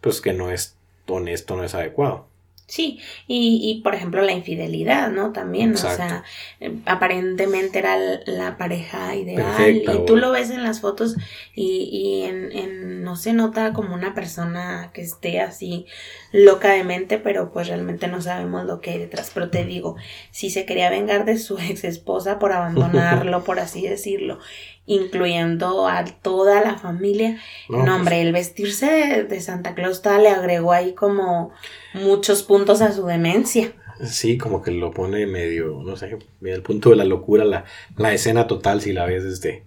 pues 0.01 0.19
que 0.19 0.33
no 0.33 0.49
es 0.49 0.75
honesto, 1.07 1.55
no 1.55 1.63
es 1.63 1.75
adecuado. 1.75 2.27
Sí, 2.65 2.99
y, 3.27 3.59
y 3.61 3.81
por 3.81 3.93
ejemplo 3.93 4.21
la 4.21 4.31
infidelidad, 4.31 5.11
¿no? 5.11 5.31
También, 5.31 5.73
o 5.73 5.77
sea, 5.77 6.23
eh, 6.61 6.73
aparentemente 6.85 7.79
era 7.79 7.97
la 8.25 8.57
pareja 8.57 9.15
ideal 9.15 9.75
y 9.75 10.05
tú 10.07 10.15
lo 10.15 10.31
ves 10.31 10.49
en 10.49 10.63
las 10.63 10.79
fotos 10.79 11.15
y, 11.53 11.89
y 11.91 12.23
en, 12.23 12.51
en, 12.53 13.03
no 13.03 13.17
se 13.17 13.33
nota 13.33 13.73
como 13.73 13.93
una 13.93 14.15
persona 14.15 14.91
que 14.93 15.01
esté 15.01 15.41
así 15.41 15.85
loca 16.31 16.71
de 16.71 16.83
mente, 16.83 17.19
pero 17.19 17.51
pues 17.51 17.67
realmente 17.67 18.07
no 18.07 18.21
sabemos 18.21 18.65
lo 18.65 18.79
que 18.81 18.91
hay 18.91 18.97
detrás. 18.99 19.31
Pero 19.33 19.49
te 19.49 19.65
digo, 19.65 19.95
si 20.31 20.49
se 20.49 20.65
quería 20.65 20.89
vengar 20.89 21.25
de 21.25 21.37
su 21.37 21.57
ex 21.59 21.83
esposa 21.83 22.39
por 22.39 22.51
abandonarlo, 22.53 23.43
por 23.43 23.59
así 23.59 23.87
decirlo, 23.87 24.39
incluyendo 24.85 25.87
a 25.87 26.03
toda 26.05 26.61
la 26.61 26.77
familia. 26.77 27.37
No, 27.69 27.79
pues 27.79 27.89
hombre, 27.89 28.21
el 28.21 28.33
vestirse 28.33 29.23
de, 29.23 29.41
Santa 29.41 29.75
Claus 29.75 30.01
le 30.05 30.29
agregó 30.29 30.73
ahí 30.73 30.93
como 30.93 31.51
muchos 31.93 32.43
puntos 32.43 32.81
a 32.81 32.91
su 32.91 33.05
demencia. 33.05 33.73
Sí, 34.03 34.37
como 34.37 34.61
que 34.61 34.71
lo 34.71 34.91
pone 34.91 35.25
medio, 35.27 35.81
no 35.85 35.95
sé, 35.95 36.17
medio 36.39 36.55
el 36.55 36.63
punto 36.63 36.89
de 36.89 36.95
la 36.97 37.05
locura, 37.05 37.45
la, 37.45 37.63
la 37.95 38.13
escena 38.13 38.47
total, 38.47 38.81
si 38.81 38.91
la 38.91 39.05
ves 39.05 39.23
desde, 39.23 39.63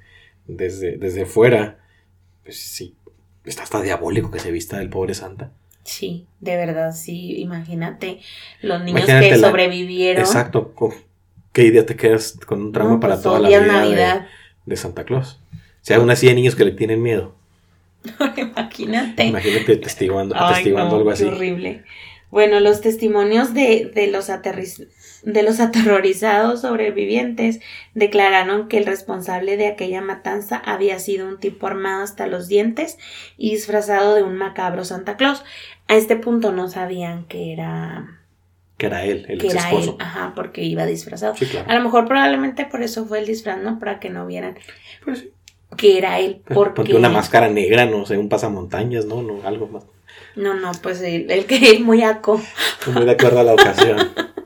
desde, 0.46 0.98
desde 0.98 1.24
fuera. 1.24 1.78
Pues 2.42 2.58
sí, 2.58 2.96
está 3.44 3.62
hasta 3.62 3.80
diabólico 3.80 4.30
que 4.30 4.40
se 4.40 4.50
vista 4.50 4.78
del 4.78 4.90
pobre 4.90 5.14
Santa. 5.14 5.52
Sí, 5.84 6.26
de 6.40 6.56
verdad, 6.56 6.92
sí. 6.92 7.40
Imagínate 7.40 8.20
los 8.60 8.82
niños 8.82 9.06
que 9.06 9.38
sobrevivieron. 9.38 10.20
Exacto. 10.20 10.74
¿Qué 11.52 11.64
idea 11.64 11.86
te 11.86 11.96
quedas 11.96 12.36
con 12.44 12.60
un 12.60 12.72
trauma 12.72 13.00
para 13.00 13.14
pues, 13.14 13.22
toda 13.22 13.38
la 13.38 13.48
vida? 13.48 13.60
Navidad 13.60 14.20
de 14.20 14.26
Santa 14.74 15.04
Claus. 15.04 15.38
Si 15.82 15.94
hay 15.94 16.00
una 16.00 16.14
de 16.14 16.34
niños 16.34 16.56
que 16.56 16.64
le 16.64 16.72
tienen 16.72 17.00
miedo. 17.00 17.34
imagínate. 18.36 19.24
Imagínate 19.26 19.76
testiguando, 19.76 20.34
algo 20.34 21.10
así. 21.10 21.24
horrible. 21.24 21.84
Bueno, 22.30 22.58
los 22.58 22.80
testimonios 22.80 23.54
de, 23.54 23.90
de, 23.94 24.08
los 24.08 24.26
de 24.26 25.42
los 25.42 25.60
aterrorizados 25.60 26.62
sobrevivientes 26.62 27.60
declararon 27.94 28.68
que 28.68 28.78
el 28.78 28.86
responsable 28.86 29.56
de 29.56 29.68
aquella 29.68 30.00
matanza 30.00 30.56
había 30.56 30.98
sido 30.98 31.28
un 31.28 31.38
tipo 31.38 31.66
armado 31.68 32.02
hasta 32.02 32.26
los 32.26 32.48
dientes 32.48 32.98
y 33.38 33.52
disfrazado 33.52 34.16
de 34.16 34.24
un 34.24 34.36
macabro 34.36 34.84
Santa 34.84 35.16
Claus. 35.16 35.44
A 35.88 35.94
este 35.94 36.16
punto 36.16 36.50
no 36.50 36.68
sabían 36.68 37.26
que 37.26 37.52
era 37.52 38.15
que 38.76 38.86
era 38.86 39.04
él, 39.04 39.24
el 39.28 39.38
que 39.38 39.48
era 39.48 39.70
él, 39.70 39.94
ajá, 39.98 40.32
porque 40.34 40.62
iba 40.62 40.84
disfrazado. 40.84 41.34
A 41.66 41.74
lo 41.74 41.82
mejor 41.82 42.06
probablemente 42.06 42.66
por 42.66 42.82
eso 42.82 43.06
fue 43.06 43.20
el 43.20 43.26
disfraz, 43.26 43.58
¿no? 43.58 43.78
Para 43.78 44.00
que 44.00 44.10
no 44.10 44.26
vieran 44.26 44.58
pues, 45.04 45.28
que 45.76 45.98
era 45.98 46.18
él. 46.18 46.42
Pues, 46.44 46.70
porque... 46.74 46.94
una 46.94 47.08
máscara 47.08 47.48
negra, 47.48 47.86
no 47.86 48.04
sé, 48.04 48.18
un 48.18 48.28
pasamontañas, 48.28 49.06
¿no? 49.06 49.22
no 49.22 49.46
algo 49.46 49.66
más. 49.68 49.84
No, 50.34 50.54
no, 50.54 50.72
pues 50.82 51.00
el, 51.00 51.30
el 51.30 51.46
que 51.46 51.56
es 51.56 51.80
muy 51.80 52.02
aco. 52.02 52.40
Muy 52.92 53.04
de 53.04 53.12
acuerdo 53.12 53.40
a 53.40 53.44
la 53.44 53.54
ocasión. 53.54 53.98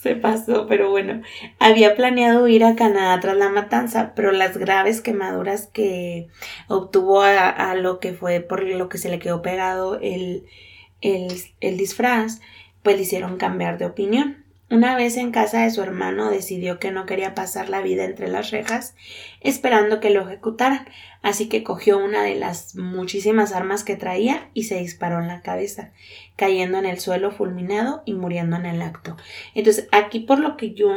Se 0.00 0.14
pasó, 0.14 0.68
pero 0.68 0.88
bueno. 0.90 1.22
Había 1.58 1.96
planeado 1.96 2.46
ir 2.46 2.62
a 2.62 2.76
Canadá 2.76 3.18
tras 3.18 3.36
la 3.36 3.48
matanza, 3.48 4.12
pero 4.14 4.30
las 4.30 4.56
graves 4.56 5.00
quemaduras 5.00 5.66
que 5.66 6.28
obtuvo 6.68 7.22
a, 7.22 7.48
a 7.48 7.74
lo 7.74 7.98
que 7.98 8.12
fue 8.12 8.38
por 8.40 8.62
lo 8.62 8.88
que 8.88 8.98
se 8.98 9.08
le 9.08 9.18
quedó 9.18 9.42
pegado 9.42 9.98
el, 10.00 10.44
el, 11.00 11.26
el 11.60 11.76
disfraz, 11.76 12.40
pues 12.86 12.98
le 12.98 13.02
hicieron 13.02 13.36
cambiar 13.36 13.78
de 13.78 13.84
opinión. 13.84 14.44
Una 14.70 14.94
vez 14.94 15.16
en 15.16 15.32
casa 15.32 15.64
de 15.64 15.72
su 15.72 15.82
hermano 15.82 16.30
decidió 16.30 16.78
que 16.78 16.92
no 16.92 17.04
quería 17.04 17.34
pasar 17.34 17.68
la 17.68 17.80
vida 17.80 18.04
entre 18.04 18.28
las 18.28 18.52
rejas 18.52 18.94
esperando 19.40 19.98
que 19.98 20.10
lo 20.10 20.20
ejecutaran, 20.20 20.86
así 21.20 21.48
que 21.48 21.64
cogió 21.64 21.98
una 21.98 22.22
de 22.22 22.36
las 22.36 22.76
muchísimas 22.76 23.50
armas 23.50 23.82
que 23.82 23.96
traía 23.96 24.50
y 24.54 24.64
se 24.64 24.78
disparó 24.78 25.18
en 25.18 25.26
la 25.26 25.42
cabeza, 25.42 25.90
cayendo 26.36 26.76
en 26.76 26.84
el 26.84 27.00
suelo 27.00 27.30
fulminado 27.30 28.02
y 28.04 28.12
muriendo 28.12 28.56
en 28.56 28.66
el 28.66 28.82
acto. 28.82 29.16
Entonces, 29.54 29.88
aquí 29.90 30.20
por 30.20 30.38
lo 30.38 30.58
que 30.58 30.74
yo 30.74 30.90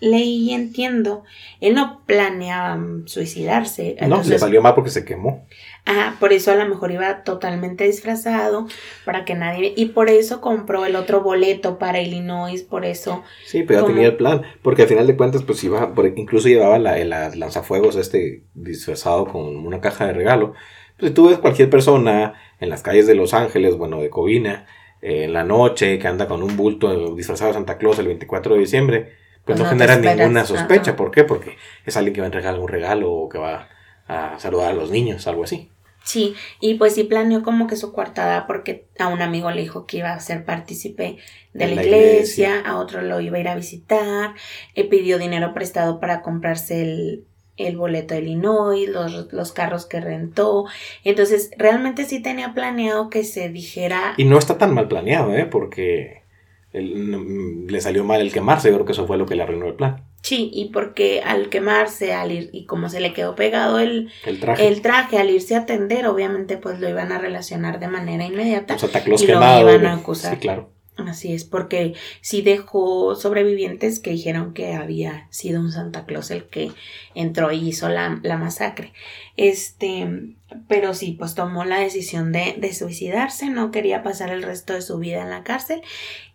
leí 0.00 0.50
y 0.50 0.54
entiendo, 0.54 1.22
él 1.60 1.74
no 1.74 2.00
planeaba 2.06 2.82
suicidarse. 3.04 3.96
no, 4.08 4.22
le 4.22 4.38
salió 4.38 4.62
mal 4.62 4.74
porque 4.74 4.90
se 4.90 5.04
quemó. 5.04 5.46
Ah, 5.84 6.16
por 6.18 6.32
eso 6.32 6.50
a 6.50 6.56
lo 6.56 6.66
mejor 6.66 6.90
iba 6.90 7.22
totalmente 7.22 7.84
disfrazado 7.84 8.66
para 9.04 9.24
que 9.24 9.34
nadie 9.34 9.72
y 9.76 9.86
por 9.86 10.08
eso 10.08 10.40
compró 10.40 10.86
el 10.86 10.96
otro 10.96 11.20
boleto 11.22 11.78
para 11.78 12.00
Illinois, 12.00 12.62
por 12.62 12.84
eso. 12.86 13.22
Sí, 13.44 13.62
pero 13.62 13.84
tenía 13.84 14.08
el 14.08 14.16
plan, 14.16 14.42
porque 14.62 14.82
al 14.82 14.88
final 14.88 15.06
de 15.06 15.16
cuentas 15.16 15.42
pues 15.42 15.62
iba, 15.62 15.92
incluso 16.16 16.48
llevaba 16.48 16.78
la, 16.78 16.96
lanzafuegos 17.36 17.96
este 17.96 18.44
disfrazado 18.54 19.26
con 19.26 19.56
una 19.58 19.80
caja 19.80 20.06
de 20.06 20.14
regalo. 20.14 20.54
Pues 20.98 21.10
si 21.10 21.14
tú 21.14 21.28
ves 21.28 21.38
cualquier 21.38 21.68
persona 21.68 22.34
en 22.58 22.70
las 22.70 22.82
calles 22.82 23.06
de 23.06 23.14
Los 23.14 23.34
Ángeles, 23.34 23.76
bueno, 23.76 24.00
de 24.00 24.08
Covina, 24.08 24.66
eh, 25.06 25.22
en 25.22 25.32
la 25.32 25.44
noche, 25.44 26.00
que 26.00 26.08
anda 26.08 26.26
con 26.26 26.42
un 26.42 26.56
bulto 26.56 27.14
disfrazado 27.14 27.50
de 27.50 27.54
Santa 27.54 27.78
Claus 27.78 28.00
el 28.00 28.08
24 28.08 28.54
de 28.54 28.60
diciembre, 28.60 29.12
pues 29.44 29.56
no, 29.56 29.64
genera 29.64 29.94
ninguna 29.94 30.44
sospecha. 30.44 30.96
¿Por 30.96 31.12
qué? 31.12 31.22
Porque 31.22 31.56
es 31.84 31.96
alguien 31.96 32.12
que 32.12 32.20
va 32.20 32.24
a 32.24 32.26
entregar 32.26 32.54
algún 32.54 32.66
regalo 32.66 33.12
o 33.12 33.28
que 33.28 33.38
va 33.38 33.68
a 34.08 34.36
saludar 34.40 34.70
a 34.70 34.74
los 34.74 34.90
niños, 34.90 35.28
algo 35.28 35.44
así. 35.44 35.70
Sí, 36.02 36.34
y 36.60 36.74
pues 36.74 36.94
sí 36.96 37.04
planeó 37.04 37.44
como 37.44 37.68
que 37.68 37.76
su 37.76 37.92
coartada 37.92 38.48
porque 38.48 38.88
a 38.98 39.06
un 39.06 39.22
amigo 39.22 39.48
le 39.52 39.62
dijo 39.62 39.86
que 39.86 39.98
iba 39.98 40.12
a 40.12 40.18
ser 40.18 40.44
partícipe 40.44 41.18
de 41.52 41.66
la, 41.68 41.82
iglesia, 41.84 42.60
a 42.64 42.78
otro 42.78 43.00
lo 43.00 43.20
iba 43.20 43.36
a 43.36 43.40
ir 43.40 43.48
a 43.48 43.54
visitar, 43.54 44.34
le 44.74 44.84
pidió 44.84 45.18
dinero 45.18 45.54
prestado 45.54 46.00
para 46.00 46.22
comprarse 46.22 46.82
el, 46.82 47.26
el 47.56 47.76
boleto 47.76 48.14
de 48.14 48.20
Illinois, 48.20 48.88
los, 48.88 49.32
los, 49.32 49.52
carros 49.52 49.86
que 49.86 50.00
rentó. 50.00 50.66
Entonces, 51.04 51.50
realmente 51.56 52.04
sí 52.04 52.20
tenía 52.20 52.54
planeado 52.54 53.10
que 53.10 53.24
se 53.24 53.48
dijera. 53.48 54.14
Y 54.16 54.24
no 54.24 54.38
está 54.38 54.58
tan 54.58 54.74
mal 54.74 54.88
planeado, 54.88 55.34
¿eh? 55.34 55.46
Porque 55.46 56.22
le 56.72 57.80
salió 57.80 58.04
mal 58.04 58.20
el 58.20 58.32
quemarse, 58.32 58.68
yo 58.68 58.74
creo 58.74 58.86
que 58.86 58.92
eso 58.92 59.06
fue 59.06 59.16
lo 59.16 59.24
que 59.24 59.34
le 59.34 59.42
arruinó 59.42 59.66
el 59.66 59.74
plan. 59.74 60.04
Sí, 60.20 60.50
y 60.52 60.70
porque 60.70 61.22
al 61.24 61.48
quemarse, 61.48 62.12
al 62.12 62.32
ir, 62.32 62.50
y 62.52 62.66
como 62.66 62.88
se 62.88 63.00
le 63.00 63.12
quedó 63.12 63.34
pegado 63.34 63.78
el, 63.78 64.10
el, 64.24 64.40
traje. 64.40 64.66
el 64.66 64.82
traje, 64.82 65.18
al 65.18 65.30
irse 65.30 65.54
a 65.54 65.60
atender, 65.60 66.06
obviamente 66.06 66.58
pues 66.58 66.80
lo 66.80 66.88
iban 66.88 67.12
a 67.12 67.18
relacionar 67.18 67.78
de 67.78 67.88
manera 67.88 68.26
inmediata. 68.26 68.76
y 68.76 69.26
lo 69.26 69.72
iban 69.72 69.86
a 69.86 69.94
acusar. 69.94 70.34
Sí, 70.34 70.40
claro. 70.40 70.75
Así 70.96 71.34
es, 71.34 71.44
porque 71.44 71.94
sí 72.22 72.40
dejó 72.40 73.14
sobrevivientes 73.16 74.00
que 74.00 74.12
dijeron 74.12 74.54
que 74.54 74.72
había 74.72 75.28
sido 75.30 75.60
un 75.60 75.70
Santa 75.70 76.06
Claus 76.06 76.30
el 76.30 76.44
que 76.44 76.70
entró 77.14 77.52
y 77.52 77.68
hizo 77.68 77.88
la, 77.88 78.18
la 78.22 78.38
masacre. 78.38 78.92
Este, 79.36 80.34
pero 80.68 80.94
sí, 80.94 81.14
pues 81.18 81.34
tomó 81.34 81.64
la 81.66 81.80
decisión 81.80 82.32
de, 82.32 82.56
de 82.58 82.72
suicidarse, 82.72 83.50
no 83.50 83.70
quería 83.70 84.02
pasar 84.02 84.30
el 84.30 84.42
resto 84.42 84.72
de 84.72 84.80
su 84.80 84.98
vida 84.98 85.22
en 85.22 85.30
la 85.30 85.44
cárcel 85.44 85.82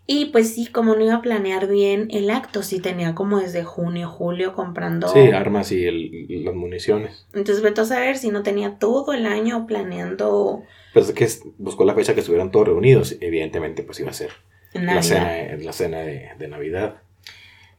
y 0.06 0.26
pues 0.26 0.54
sí, 0.54 0.66
como 0.66 0.96
no 0.96 1.04
iba 1.04 1.14
a 1.14 1.22
planear 1.22 1.68
bien 1.68 2.08
el 2.10 2.30
acto, 2.30 2.62
sí 2.62 2.80
tenía 2.80 3.14
como 3.14 3.38
desde 3.38 3.62
junio, 3.62 4.08
julio 4.08 4.54
comprando. 4.54 5.08
Sí, 5.08 5.30
armas 5.30 5.70
y 5.70 5.84
el, 5.84 6.44
las 6.44 6.54
municiones. 6.54 7.26
Entonces 7.32 7.62
vete 7.62 7.82
a 7.82 7.84
saber 7.84 8.18
si 8.18 8.30
no 8.30 8.42
tenía 8.42 8.78
todo 8.78 9.12
el 9.12 9.26
año 9.26 9.66
planeando. 9.66 10.64
Pero 10.92 11.06
es 11.06 11.12
que 11.12 11.28
buscó 11.58 11.84
la 11.84 11.94
fecha 11.94 12.14
que 12.14 12.20
estuvieran 12.20 12.50
todos 12.50 12.66
reunidos. 12.68 13.16
Evidentemente, 13.20 13.84
pues 13.84 14.00
iba 14.00 14.10
a 14.10 14.14
ser 14.14 14.30
la 14.74 15.02
cena, 15.02 15.56
la 15.58 15.72
cena 15.72 16.00
de, 16.00 16.30
de 16.38 16.48
Navidad. 16.48 17.02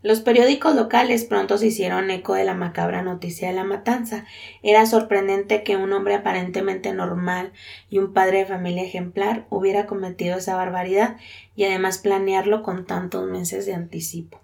Los 0.03 0.19
periódicos 0.19 0.75
locales 0.75 1.23
pronto 1.23 1.57
se 1.57 1.67
hicieron 1.67 2.11
eco 2.11 2.33
de 2.33 2.43
la 2.43 2.53
macabra 2.53 3.03
noticia 3.03 3.47
de 3.47 3.53
la 3.53 3.63
matanza. 3.63 4.25
Era 4.61 4.85
sorprendente 4.85 5.63
que 5.63 5.77
un 5.77 5.93
hombre 5.93 6.15
aparentemente 6.15 6.91
normal 6.93 7.53
y 7.89 7.99
un 7.99 8.11
padre 8.11 8.39
de 8.39 8.45
familia 8.45 8.83
ejemplar 8.83 9.45
hubiera 9.49 9.85
cometido 9.85 10.37
esa 10.37 10.57
barbaridad 10.57 11.15
y 11.55 11.63
además 11.63 11.99
planearlo 11.99 12.63
con 12.63 12.85
tantos 12.85 13.25
meses 13.29 13.65
de 13.65 13.75
anticipo. 13.75 14.41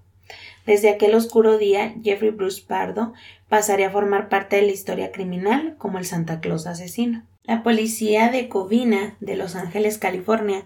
Desde 0.66 0.90
aquel 0.90 1.14
oscuro 1.14 1.58
día, 1.58 1.94
Jeffrey 2.04 2.32
Bruce 2.32 2.64
Pardo 2.66 3.14
pasaría 3.50 3.88
a 3.88 3.92
formar 3.92 4.30
parte 4.30 4.56
de 4.56 4.62
la 4.62 4.72
historia 4.72 5.12
criminal 5.12 5.76
como 5.78 5.98
el 5.98 6.06
Santa 6.06 6.40
Claus 6.40 6.68
asesino. 6.68 7.24
La 7.50 7.64
policía 7.64 8.30
de 8.30 8.48
Covina, 8.48 9.16
de 9.22 9.36
Los 9.36 9.56
Ángeles, 9.56 9.98
California, 9.98 10.66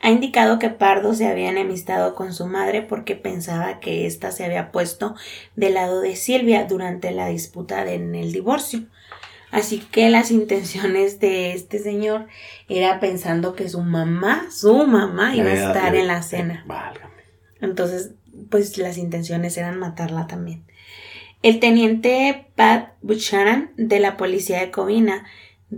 ha 0.00 0.10
indicado 0.10 0.58
que 0.58 0.68
Pardo 0.68 1.14
se 1.14 1.28
había 1.28 1.48
enemistado 1.48 2.16
con 2.16 2.34
su 2.34 2.46
madre 2.46 2.82
porque 2.82 3.14
pensaba 3.14 3.78
que 3.78 4.04
ésta 4.04 4.32
se 4.32 4.44
había 4.44 4.72
puesto 4.72 5.14
del 5.54 5.74
lado 5.74 6.00
de 6.00 6.16
Silvia 6.16 6.64
durante 6.64 7.12
la 7.12 7.28
disputa 7.28 7.88
en 7.88 8.16
el 8.16 8.32
divorcio. 8.32 8.80
Así 9.52 9.78
que 9.78 10.10
las 10.10 10.32
intenciones 10.32 11.20
de 11.20 11.52
este 11.52 11.78
señor 11.78 12.26
era 12.68 12.98
pensando 12.98 13.54
que 13.54 13.68
su 13.68 13.82
mamá, 13.82 14.48
su 14.50 14.88
mamá, 14.88 15.36
iba 15.36 15.50
a 15.50 15.68
estar 15.68 15.94
en 15.94 16.08
la 16.08 16.24
cena. 16.24 16.64
Entonces, 17.60 18.10
pues 18.50 18.76
las 18.76 18.98
intenciones 18.98 19.56
eran 19.56 19.78
matarla 19.78 20.26
también. 20.26 20.64
El 21.44 21.60
teniente 21.60 22.48
Pat 22.56 22.94
Buchanan 23.02 23.70
de 23.76 24.00
la 24.00 24.16
policía 24.16 24.58
de 24.58 24.72
Covina 24.72 25.26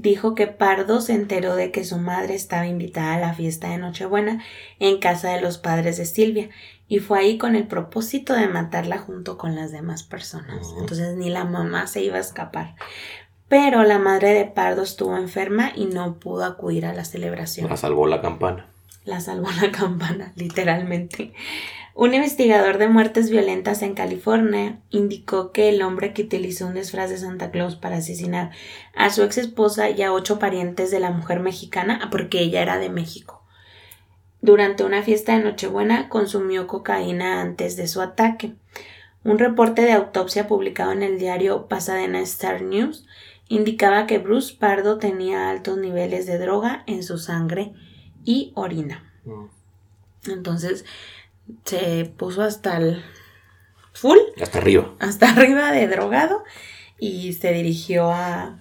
dijo 0.00 0.34
que 0.34 0.46
Pardo 0.46 1.00
se 1.00 1.14
enteró 1.14 1.54
de 1.56 1.70
que 1.70 1.84
su 1.84 1.98
madre 1.98 2.34
estaba 2.34 2.66
invitada 2.66 3.14
a 3.14 3.20
la 3.20 3.34
fiesta 3.34 3.70
de 3.70 3.78
Nochebuena 3.78 4.42
en 4.78 4.98
casa 4.98 5.30
de 5.30 5.40
los 5.40 5.58
padres 5.58 5.96
de 5.96 6.06
Silvia 6.06 6.48
y 6.88 7.00
fue 7.00 7.18
ahí 7.18 7.38
con 7.38 7.56
el 7.56 7.66
propósito 7.66 8.34
de 8.34 8.48
matarla 8.48 8.98
junto 8.98 9.38
con 9.38 9.54
las 9.56 9.72
demás 9.72 10.02
personas. 10.02 10.68
Entonces 10.78 11.16
ni 11.16 11.30
la 11.30 11.44
mamá 11.44 11.86
se 11.86 12.02
iba 12.02 12.16
a 12.16 12.20
escapar. 12.20 12.74
Pero 13.48 13.84
la 13.84 13.98
madre 13.98 14.30
de 14.30 14.44
Pardo 14.44 14.82
estuvo 14.82 15.16
enferma 15.16 15.72
y 15.74 15.86
no 15.86 16.18
pudo 16.18 16.44
acudir 16.44 16.86
a 16.86 16.92
la 16.92 17.04
celebración. 17.04 17.68
La 17.68 17.76
salvó 17.76 18.06
la 18.06 18.20
campana. 18.20 18.66
La 19.04 19.20
salvó 19.20 19.48
la 19.62 19.70
campana, 19.70 20.32
literalmente. 20.36 21.32
Un 21.98 22.12
investigador 22.12 22.76
de 22.76 22.88
muertes 22.88 23.30
violentas 23.30 23.80
en 23.80 23.94
California 23.94 24.78
indicó 24.90 25.50
que 25.50 25.70
el 25.70 25.80
hombre 25.80 26.12
que 26.12 26.24
utilizó 26.24 26.66
un 26.66 26.74
disfraz 26.74 27.08
de 27.08 27.16
Santa 27.16 27.50
Claus 27.50 27.74
para 27.74 27.96
asesinar 27.96 28.50
a 28.94 29.08
su 29.08 29.22
ex 29.22 29.38
esposa 29.38 29.88
y 29.88 30.02
a 30.02 30.12
ocho 30.12 30.38
parientes 30.38 30.90
de 30.90 31.00
la 31.00 31.10
mujer 31.10 31.40
mexicana, 31.40 32.10
porque 32.10 32.40
ella 32.40 32.60
era 32.60 32.76
de 32.76 32.90
México. 32.90 33.42
Durante 34.42 34.84
una 34.84 35.02
fiesta 35.02 35.38
de 35.38 35.42
Nochebuena 35.42 36.10
consumió 36.10 36.66
cocaína 36.66 37.40
antes 37.40 37.76
de 37.76 37.88
su 37.88 38.02
ataque. 38.02 38.52
Un 39.24 39.38
reporte 39.38 39.80
de 39.80 39.92
autopsia 39.92 40.46
publicado 40.46 40.92
en 40.92 41.02
el 41.02 41.18
diario 41.18 41.66
Pasadena 41.66 42.20
Star 42.20 42.60
News 42.60 43.06
indicaba 43.48 44.06
que 44.06 44.18
Bruce 44.18 44.54
Pardo 44.54 44.98
tenía 44.98 45.48
altos 45.48 45.78
niveles 45.78 46.26
de 46.26 46.36
droga 46.36 46.84
en 46.86 47.02
su 47.02 47.16
sangre 47.16 47.72
y 48.22 48.52
orina. 48.54 49.10
Mm. 49.24 49.46
Entonces 50.30 50.84
se 51.64 52.04
puso 52.16 52.42
hasta 52.42 52.76
el 52.76 53.02
full. 53.92 54.18
Hasta 54.40 54.58
arriba. 54.58 54.94
Hasta 54.98 55.30
arriba 55.36 55.72
de 55.72 55.88
drogado 55.88 56.44
y 56.98 57.32
se 57.34 57.52
dirigió 57.52 58.10
a, 58.10 58.60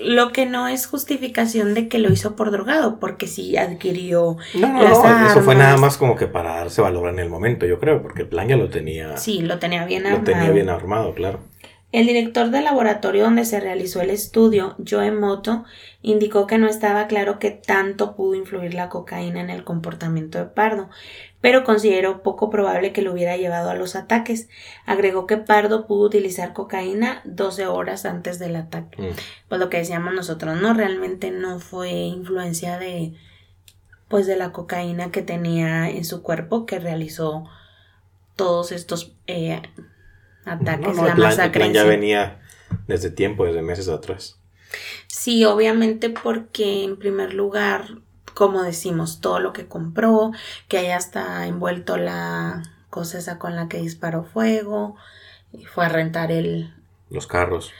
lo 0.00 0.32
que 0.32 0.46
no 0.46 0.68
es 0.68 0.86
justificación 0.86 1.74
de 1.74 1.88
que 1.88 1.98
lo 1.98 2.12
hizo 2.12 2.36
por 2.36 2.50
drogado, 2.50 3.00
porque 3.00 3.26
sí 3.26 3.56
adquirió. 3.56 4.36
No, 4.54 4.68
no, 4.68 4.82
no, 4.82 5.26
eso 5.26 5.42
fue 5.42 5.54
nada 5.54 5.76
más 5.76 5.96
como 5.96 6.16
que 6.16 6.26
para 6.26 6.56
darse 6.56 6.80
valor 6.80 7.10
en 7.10 7.18
el 7.18 7.28
momento, 7.28 7.66
yo 7.66 7.78
creo, 7.80 8.00
porque 8.00 8.22
el 8.22 8.28
plan 8.28 8.48
ya 8.48 8.56
lo 8.56 8.70
tenía. 8.70 9.16
Sí, 9.16 9.42
lo 9.42 9.58
tenía 9.58 9.84
bien 9.84 10.06
armado. 10.06 10.24
Lo 10.24 10.24
tenía 10.24 10.50
bien 10.50 10.68
armado, 10.68 11.14
claro. 11.14 11.40
El 11.92 12.06
director 12.06 12.50
del 12.50 12.64
laboratorio 12.64 13.24
donde 13.24 13.44
se 13.44 13.58
realizó 13.58 14.00
el 14.00 14.10
estudio, 14.10 14.76
Joe 14.88 15.10
Moto, 15.10 15.64
indicó 16.02 16.46
que 16.46 16.56
no 16.56 16.68
estaba 16.68 17.08
claro 17.08 17.40
qué 17.40 17.50
tanto 17.50 18.14
pudo 18.14 18.36
influir 18.36 18.74
la 18.74 18.88
cocaína 18.88 19.40
en 19.40 19.50
el 19.50 19.64
comportamiento 19.64 20.38
de 20.38 20.44
Pardo, 20.44 20.88
pero 21.40 21.64
consideró 21.64 22.22
poco 22.22 22.48
probable 22.48 22.92
que 22.92 23.02
lo 23.02 23.12
hubiera 23.12 23.36
llevado 23.36 23.70
a 23.70 23.74
los 23.74 23.96
ataques. 23.96 24.48
Agregó 24.86 25.26
que 25.26 25.36
Pardo 25.36 25.88
pudo 25.88 26.06
utilizar 26.06 26.52
cocaína 26.52 27.22
12 27.24 27.66
horas 27.66 28.04
antes 28.04 28.38
del 28.38 28.54
ataque. 28.54 29.02
Mm. 29.02 29.14
Pues 29.48 29.60
lo 29.60 29.68
que 29.68 29.78
decíamos 29.78 30.14
nosotros, 30.14 30.60
no 30.60 30.74
realmente 30.74 31.32
no 31.32 31.58
fue 31.58 31.90
influencia 31.90 32.78
de 32.78 33.14
pues 34.06 34.26
de 34.26 34.36
la 34.36 34.50
cocaína 34.50 35.12
que 35.12 35.22
tenía 35.22 35.88
en 35.88 36.04
su 36.04 36.22
cuerpo 36.22 36.66
que 36.66 36.80
realizó 36.80 37.44
todos 38.34 38.72
estos 38.72 39.14
eh, 39.28 39.62
ataques, 40.44 40.96
la 40.96 41.14
masacre. 41.14 41.72
ya 41.72 41.84
venía 41.84 42.40
desde 42.86 43.10
tiempo, 43.10 43.44
desde 43.44 43.62
meses 43.62 43.88
atrás. 43.88 44.38
Sí, 45.06 45.44
obviamente 45.44 46.10
porque 46.10 46.84
en 46.84 46.98
primer 46.98 47.34
lugar, 47.34 47.98
como 48.34 48.62
decimos, 48.62 49.20
todo 49.20 49.40
lo 49.40 49.52
que 49.52 49.66
compró, 49.66 50.32
que 50.68 50.78
haya 50.78 50.96
hasta 50.96 51.46
envuelto 51.46 51.96
la 51.96 52.62
cosa 52.88 53.18
esa 53.18 53.38
con 53.38 53.56
la 53.56 53.68
que 53.68 53.78
disparó 53.78 54.24
fuego, 54.24 54.96
y 55.52 55.64
fue 55.64 55.86
a 55.86 55.88
rentar 55.88 56.32
el... 56.32 56.74
Los 57.10 57.26
carros. 57.26 57.72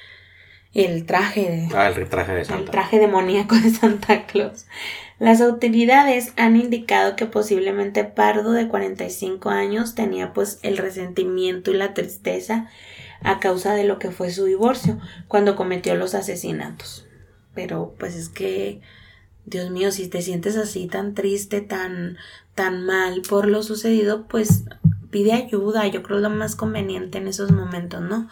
El 0.72 1.06
traje 1.06 1.40
de... 1.50 1.68
Ah, 1.76 1.88
el 1.88 2.08
traje 2.08 2.32
de 2.32 2.44
Santa. 2.44 2.62
El 2.62 2.70
traje 2.70 2.98
demoníaco 2.98 3.54
de 3.56 3.70
Santa 3.70 4.26
Claus. 4.26 4.66
Las 5.20 5.42
autoridades 5.42 6.32
han 6.36 6.56
indicado 6.56 7.14
que 7.14 7.26
posiblemente 7.26 8.04
Pardo 8.04 8.52
de 8.52 8.68
45 8.68 9.50
años 9.50 9.94
tenía 9.94 10.32
pues 10.32 10.58
el 10.62 10.78
resentimiento 10.78 11.70
y 11.70 11.74
la 11.74 11.92
tristeza 11.92 12.70
a 13.22 13.38
causa 13.38 13.74
de 13.74 13.84
lo 13.84 13.98
que 13.98 14.12
fue 14.12 14.30
su 14.30 14.46
divorcio 14.46 14.98
cuando 15.28 15.56
cometió 15.56 15.94
los 15.94 16.14
asesinatos. 16.14 17.06
Pero 17.54 17.94
pues 17.98 18.16
es 18.16 18.30
que 18.30 18.80
Dios 19.44 19.70
mío, 19.70 19.92
si 19.92 20.08
te 20.08 20.22
sientes 20.22 20.56
así 20.56 20.86
tan 20.86 21.12
triste, 21.12 21.60
tan 21.60 22.16
tan 22.54 22.86
mal 22.86 23.20
por 23.28 23.46
lo 23.46 23.62
sucedido, 23.62 24.26
pues 24.26 24.64
pide 25.10 25.32
ayuda, 25.34 25.86
yo 25.88 26.02
creo 26.02 26.20
lo 26.20 26.30
más 26.30 26.56
conveniente 26.56 27.18
en 27.18 27.28
esos 27.28 27.52
momentos, 27.52 28.00
¿no? 28.00 28.28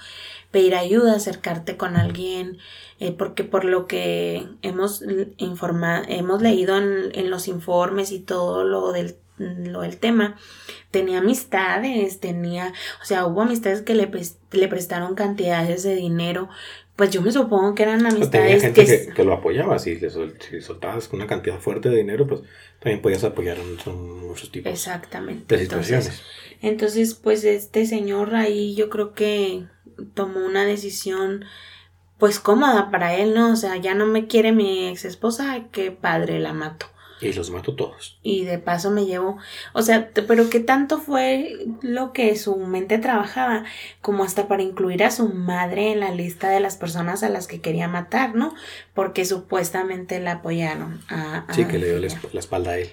Pedir 0.50 0.74
ayuda, 0.74 1.16
acercarte 1.16 1.76
con 1.76 1.96
alguien, 1.96 2.58
eh, 3.00 3.12
porque 3.12 3.44
por 3.44 3.64
lo 3.64 3.86
que 3.86 4.46
hemos 4.62 5.04
informado, 5.36 6.04
hemos 6.08 6.40
leído 6.40 6.76
en, 6.78 7.30
los 7.30 7.48
informes 7.48 8.12
y 8.12 8.18
todo 8.18 8.64
lo 8.64 8.92
del, 8.92 9.16
lo 9.36 9.82
del 9.82 9.98
tema, 9.98 10.36
tenía 10.90 11.18
amistades, 11.18 12.18
tenía, 12.20 12.72
o 13.02 13.04
sea, 13.04 13.26
hubo 13.26 13.42
amistades 13.42 13.82
que 13.82 13.94
le, 13.94 14.10
le 14.52 14.68
prestaron 14.68 15.14
cantidades 15.14 15.82
de 15.82 15.94
dinero, 15.96 16.48
pues 16.98 17.10
yo 17.10 17.22
me 17.22 17.30
supongo 17.30 17.76
que 17.76 17.84
eran 17.84 18.04
amistades 18.04 18.60
tenía 18.60 18.60
gente 18.60 19.12
que, 19.14 19.22
lo 19.22 19.34
apoyaba, 19.34 19.78
si 19.78 19.94
le 19.94 20.10
soltabas 20.60 21.08
una 21.12 21.28
cantidad 21.28 21.60
fuerte 21.60 21.90
de 21.90 21.96
dinero, 21.98 22.26
pues 22.26 22.40
también 22.80 23.00
podías 23.00 23.22
apoyar 23.22 23.56
en 23.56 24.26
muchos 24.26 24.50
tipos 24.50 24.72
Exactamente. 24.72 25.54
de 25.54 25.62
situaciones. 25.62 26.06
Entonces, 26.06 26.26
entonces, 26.60 27.14
pues 27.14 27.44
este 27.44 27.86
señor 27.86 28.34
ahí 28.34 28.74
yo 28.74 28.90
creo 28.90 29.12
que 29.14 29.66
tomó 30.14 30.44
una 30.44 30.64
decisión 30.64 31.44
pues 32.18 32.40
cómoda 32.40 32.90
para 32.90 33.14
él, 33.14 33.34
¿no? 33.34 33.52
O 33.52 33.56
sea, 33.56 33.76
ya 33.76 33.94
no 33.94 34.06
me 34.06 34.26
quiere 34.26 34.52
mi 34.52 34.88
ex 34.88 35.04
esposa, 35.04 35.64
qué 35.70 35.92
padre, 35.92 36.40
la 36.40 36.52
mato. 36.52 36.86
Y 37.20 37.32
los 37.32 37.50
mato 37.50 37.74
todos. 37.74 38.18
Y 38.22 38.44
de 38.44 38.58
paso 38.58 38.90
me 38.90 39.04
llevo, 39.06 39.38
o 39.72 39.82
sea, 39.82 40.10
pero 40.12 40.50
qué 40.50 40.60
tanto 40.60 40.98
fue 40.98 41.66
lo 41.82 42.12
que 42.12 42.36
su 42.36 42.56
mente 42.56 42.98
trabajaba, 42.98 43.64
como 44.00 44.22
hasta 44.22 44.46
para 44.46 44.62
incluir 44.62 45.02
a 45.02 45.10
su 45.10 45.28
madre 45.28 45.92
en 45.92 46.00
la 46.00 46.12
lista 46.12 46.48
de 46.48 46.60
las 46.60 46.76
personas 46.76 47.24
a 47.24 47.28
las 47.28 47.48
que 47.48 47.60
quería 47.60 47.88
matar, 47.88 48.36
¿no? 48.36 48.54
Porque 48.94 49.24
supuestamente 49.24 50.20
la 50.20 50.32
apoyaron 50.32 51.00
a... 51.08 51.46
sí, 51.52 51.64
que 51.64 51.78
le 51.78 51.88
dio 51.88 51.98
la 51.98 52.40
espalda 52.40 52.72
a 52.72 52.78
él. 52.78 52.90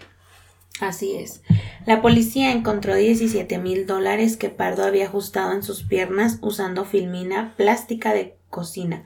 Así 0.81 1.15
es. 1.15 1.41
La 1.85 2.01
policía 2.01 2.51
encontró 2.51 2.95
17 2.95 3.57
mil 3.59 3.87
dólares 3.87 4.35
que 4.35 4.49
Pardo 4.49 4.83
había 4.83 5.05
ajustado 5.05 5.53
en 5.53 5.63
sus 5.63 5.83
piernas 5.83 6.39
usando 6.41 6.83
filmina 6.83 7.53
plástica 7.55 8.13
de 8.13 8.35
cocina 8.49 9.05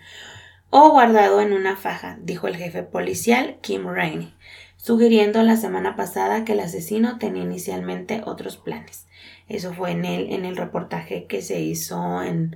o 0.72 0.92
guardado 0.92 1.42
en 1.42 1.54
una 1.54 1.76
faja, 1.76 2.18
dijo 2.22 2.48
el 2.48 2.56
jefe 2.56 2.84
policial 2.84 3.58
Kim 3.62 3.88
Rainey, 3.88 4.34
sugiriendo 4.78 5.42
la 5.44 5.58
semana 5.58 5.96
pasada 5.96 6.46
que 6.46 6.54
el 6.54 6.60
asesino 6.60 7.18
tenía 7.18 7.44
inicialmente 7.44 8.22
otros 8.26 8.58
planes. 8.58 9.08
Eso 9.48 9.74
fue 9.74 9.92
en 9.92 10.06
el, 10.06 10.32
en 10.32 10.46
el 10.46 10.56
reportaje 10.58 11.26
que 11.26 11.42
se 11.42 11.60
hizo 11.60 12.22
en, 12.22 12.56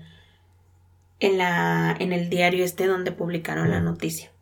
en, 1.20 1.38
la, 1.38 1.96
en 2.00 2.14
el 2.14 2.30
diario 2.30 2.64
este 2.64 2.86
donde 2.86 3.12
publicaron 3.12 3.72
la 3.72 3.80
noticia. 3.80 4.33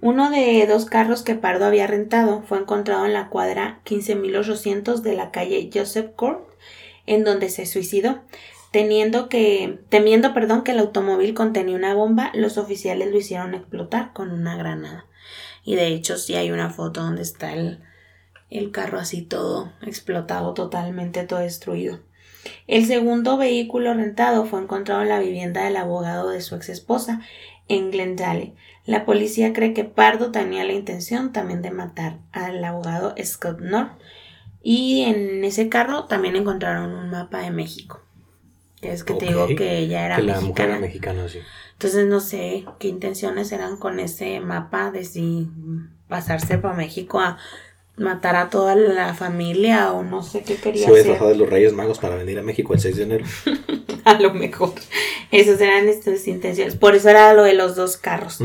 Uno 0.00 0.30
de 0.30 0.64
dos 0.66 0.84
carros 0.84 1.22
que 1.22 1.34
Pardo 1.34 1.64
había 1.64 1.88
rentado 1.88 2.42
fue 2.42 2.58
encontrado 2.58 3.04
en 3.04 3.12
la 3.12 3.28
cuadra 3.28 3.80
15.800 3.84 5.00
de 5.00 5.14
la 5.14 5.32
calle 5.32 5.70
Joseph 5.74 6.12
Court, 6.14 6.48
en 7.06 7.24
donde 7.24 7.48
se 7.48 7.66
suicidó. 7.66 8.20
Teniendo 8.70 9.28
que, 9.28 9.80
temiendo 9.88 10.34
perdón, 10.34 10.62
que 10.62 10.72
el 10.72 10.78
automóvil 10.78 11.34
contenía 11.34 11.74
una 11.74 11.94
bomba, 11.94 12.30
los 12.34 12.58
oficiales 12.58 13.10
lo 13.10 13.18
hicieron 13.18 13.54
explotar 13.54 14.12
con 14.12 14.30
una 14.30 14.56
granada. 14.56 15.06
Y 15.64 15.74
de 15.74 15.88
hecho 15.88 16.16
sí 16.16 16.36
hay 16.36 16.52
una 16.52 16.70
foto 16.70 17.02
donde 17.02 17.22
está 17.22 17.54
el, 17.54 17.80
el 18.50 18.70
carro 18.70 18.98
así 18.98 19.22
todo 19.22 19.72
explotado, 19.82 20.54
totalmente 20.54 21.24
todo 21.24 21.40
destruido. 21.40 22.00
El 22.66 22.86
segundo 22.86 23.36
vehículo 23.36 23.94
rentado 23.94 24.44
fue 24.44 24.60
encontrado 24.60 25.02
en 25.02 25.08
la 25.08 25.18
vivienda 25.18 25.64
del 25.64 25.76
abogado 25.76 26.30
de 26.30 26.40
su 26.40 26.54
ex 26.54 26.68
esposa, 26.68 27.20
en 27.68 27.90
Glendale. 27.90 28.54
La 28.88 29.04
policía 29.04 29.52
cree 29.52 29.74
que 29.74 29.84
Pardo 29.84 30.30
tenía 30.30 30.64
la 30.64 30.72
intención 30.72 31.30
también 31.30 31.60
de 31.60 31.70
matar 31.70 32.20
al 32.32 32.64
abogado 32.64 33.14
Scott 33.22 33.60
North 33.60 33.92
Y 34.62 35.02
en 35.02 35.44
ese 35.44 35.68
carro 35.68 36.04
también 36.04 36.36
encontraron 36.36 36.94
un 36.94 37.10
mapa 37.10 37.40
de 37.40 37.50
México. 37.50 38.00
Que 38.80 38.92
es 38.92 39.04
que 39.04 39.12
te 39.12 39.26
digo 39.26 39.46
que 39.46 39.76
ella 39.76 40.06
era 40.06 40.16
que 40.16 40.22
la 40.22 40.40
mujer 40.40 40.40
mexicana. 40.40 40.70
era 40.70 40.80
mexicana, 40.80 41.28
sí. 41.28 41.38
Entonces 41.74 42.06
no 42.06 42.20
sé 42.20 42.64
qué 42.78 42.88
intenciones 42.88 43.52
eran 43.52 43.76
con 43.76 44.00
ese 44.00 44.40
mapa 44.40 44.90
de 44.90 45.04
si 45.04 45.50
pasarse 46.08 46.56
para 46.56 46.74
México 46.74 47.20
a 47.20 47.36
matar 47.98 48.36
a 48.36 48.48
toda 48.50 48.74
la 48.76 49.14
familia 49.14 49.92
o 49.92 50.02
no 50.02 50.22
sé 50.22 50.42
qué 50.42 50.56
quería 50.56 50.86
Se 50.86 51.00
hacer. 51.00 51.18
de 51.20 51.36
los 51.36 51.48
Reyes 51.48 51.72
Magos 51.72 51.98
para 51.98 52.14
venir 52.16 52.38
a 52.38 52.42
México 52.42 52.72
el 52.74 52.80
6 52.80 52.96
de 52.96 53.02
enero. 53.02 53.24
A 54.04 54.14
lo 54.20 54.32
mejor. 54.32 54.72
Esas 55.30 55.60
eran 55.60 55.86
estas 55.88 56.26
intenciones. 56.28 56.76
Por 56.76 56.94
eso 56.94 57.08
era 57.10 57.34
lo 57.34 57.42
de 57.42 57.52
los 57.54 57.76
dos 57.76 57.96
carros. 57.98 58.38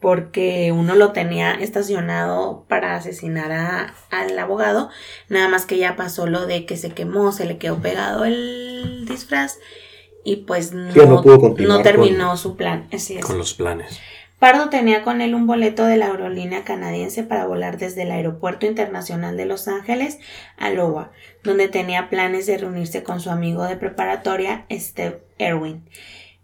Porque 0.00 0.72
uno 0.72 0.96
lo 0.96 1.12
tenía 1.12 1.52
estacionado 1.54 2.64
para 2.68 2.96
asesinar 2.96 3.52
a- 3.52 3.94
al 4.10 4.38
abogado. 4.38 4.90
Nada 5.28 5.48
más 5.48 5.66
que 5.66 5.78
ya 5.78 5.96
pasó 5.96 6.26
lo 6.26 6.46
de 6.46 6.66
que 6.66 6.76
se 6.76 6.90
quemó, 6.90 7.32
se 7.32 7.46
le 7.46 7.58
quedó 7.58 7.78
pegado 7.80 8.24
el 8.24 9.04
disfraz. 9.08 9.58
Y 10.24 10.36
pues 10.36 10.72
no, 10.72 10.92
no 10.94 11.22
pudo 11.22 11.38
continuar 11.40 11.78
no 11.78 11.82
terminó 11.82 12.36
su 12.36 12.56
plan. 12.56 12.88
Así 12.92 13.16
es. 13.16 13.24
Con 13.24 13.38
los 13.38 13.54
planes. 13.54 13.98
Pardo 14.44 14.68
tenía 14.68 15.02
con 15.02 15.22
él 15.22 15.34
un 15.34 15.46
boleto 15.46 15.86
de 15.86 15.96
la 15.96 16.08
aerolínea 16.08 16.64
canadiense 16.64 17.22
para 17.22 17.46
volar 17.46 17.78
desde 17.78 18.02
el 18.02 18.10
Aeropuerto 18.10 18.66
Internacional 18.66 19.38
de 19.38 19.46
Los 19.46 19.68
Ángeles 19.68 20.18
a 20.58 20.70
Iowa, 20.70 21.12
donde 21.42 21.68
tenía 21.68 22.10
planes 22.10 22.44
de 22.44 22.58
reunirse 22.58 23.02
con 23.02 23.20
su 23.20 23.30
amigo 23.30 23.64
de 23.64 23.76
preparatoria, 23.76 24.66
Steve 24.70 25.22
Erwin, 25.38 25.88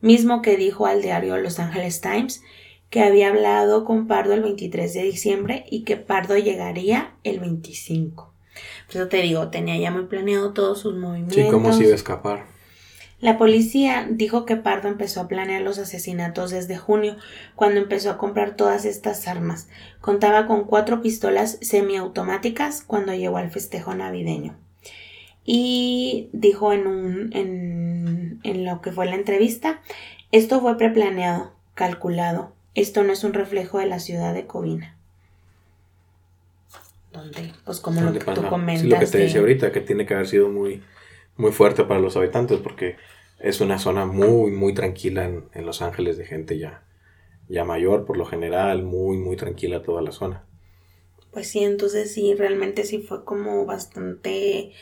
mismo 0.01 0.41
que 0.41 0.57
dijo 0.57 0.87
al 0.87 1.03
diario 1.03 1.37
Los 1.37 1.59
Angeles 1.59 2.01
Times 2.01 2.43
que 2.89 3.03
había 3.03 3.29
hablado 3.29 3.85
con 3.85 4.07
Pardo 4.07 4.33
el 4.33 4.45
23 4.45 4.95
de 4.95 5.03
diciembre 5.03 5.67
y 5.69 5.85
que 5.85 5.99
Pardo 5.99 6.39
llegaría 6.39 7.13
el 7.23 7.39
25. 7.39 8.33
Por 8.87 8.97
eso 8.97 9.09
te 9.09 9.19
digo, 9.19 9.49
tenía 9.51 9.77
ya 9.77 9.91
muy 9.91 10.07
planeado 10.07 10.55
todos 10.55 10.81
sus 10.81 10.95
movimientos. 10.95 11.37
Sí, 11.37 11.51
cómo 11.51 11.71
se 11.75 11.83
iba 11.83 11.93
a 11.93 11.97
escapar. 11.97 12.60
La 13.21 13.37
policía 13.37 14.07
dijo 14.11 14.47
que 14.47 14.57
Pardo 14.57 14.89
empezó 14.89 15.21
a 15.21 15.29
planear 15.29 15.61
los 15.61 15.79
asesinatos 15.79 16.51
desde 16.51 16.79
junio, 16.79 17.17
cuando 17.55 17.79
empezó 17.81 18.11
a 18.11 18.17
comprar 18.19 18.57
todas 18.57 18.85
estas 18.87 19.29
armas. 19.29 19.69
Contaba 20.01 20.47
con 20.47 20.65
cuatro 20.65 21.03
pistolas 21.03 21.59
semiautomáticas 21.61 22.83
cuando 22.83 23.15
llegó 23.15 23.37
al 23.37 23.51
festejo 23.51 23.95
navideño. 23.95 24.57
Y 25.45 26.31
dijo 26.33 26.73
en, 26.73 26.87
un, 26.87 27.31
en, 27.35 28.41
en 28.43 28.65
lo 28.65 28.81
que 28.81 28.93
fue 28.93 29.05
la 29.07 29.17
entrevista, 29.17 29.81
esto 30.33 30.61
fue 30.61 30.79
preplaneado, 30.79 31.53
calculado. 31.75 32.53
Esto 32.75 33.03
no 33.03 33.13
es 33.13 33.25
un 33.25 33.35
reflejo 33.35 33.79
de 33.81 33.87
la 33.87 33.99
ciudad 33.99 34.33
de 34.33 34.47
Covina. 34.47 34.97
Donde, 37.13 37.53
pues 37.65 37.81
como 37.81 38.01
lo 38.01 38.07
¿Dónde 38.13 38.25
que 38.25 38.33
tú 38.33 38.47
comentas. 38.49 38.83
Sí, 38.83 38.89
lo 38.89 38.99
que 38.99 39.07
te 39.07 39.19
de- 39.19 39.25
decía 39.25 39.41
ahorita, 39.41 39.73
que 39.73 39.81
tiene 39.81 40.07
que 40.07 40.15
haber 40.15 40.29
sido 40.29 40.49
muy, 40.49 40.83
muy 41.37 41.51
fuerte 41.51 41.83
para 41.85 41.99
los 42.01 42.17
habitantes, 42.17 42.61
porque 42.61 42.97
es 43.41 43.61
una 43.61 43.79
zona 43.79 44.07
muy, 44.07 44.51
muy 44.51 44.75
tranquila 44.75 45.25
en, 45.25 45.49
en 45.53 45.67
Los 45.67 45.83
Ángeles 45.83 46.19
de 46.19 46.27
gente 46.27 46.59
ya, 46.59 46.85
ya 47.49 47.65
mayor, 47.65 48.05
por 48.05 48.17
lo 48.17 48.27
general, 48.27 48.83
muy, 48.83 49.17
muy 49.17 49.37
tranquila 49.37 49.83
toda 49.83 50.03
la 50.03 50.13
zona. 50.13 50.45
Pues 51.31 51.49
sí, 51.49 51.61
entonces 51.61 52.13
sí, 52.13 52.35
realmente 52.35 52.85
sí 52.85 52.99
fue 52.99 53.25
como 53.25 53.65
bastante 53.65 54.73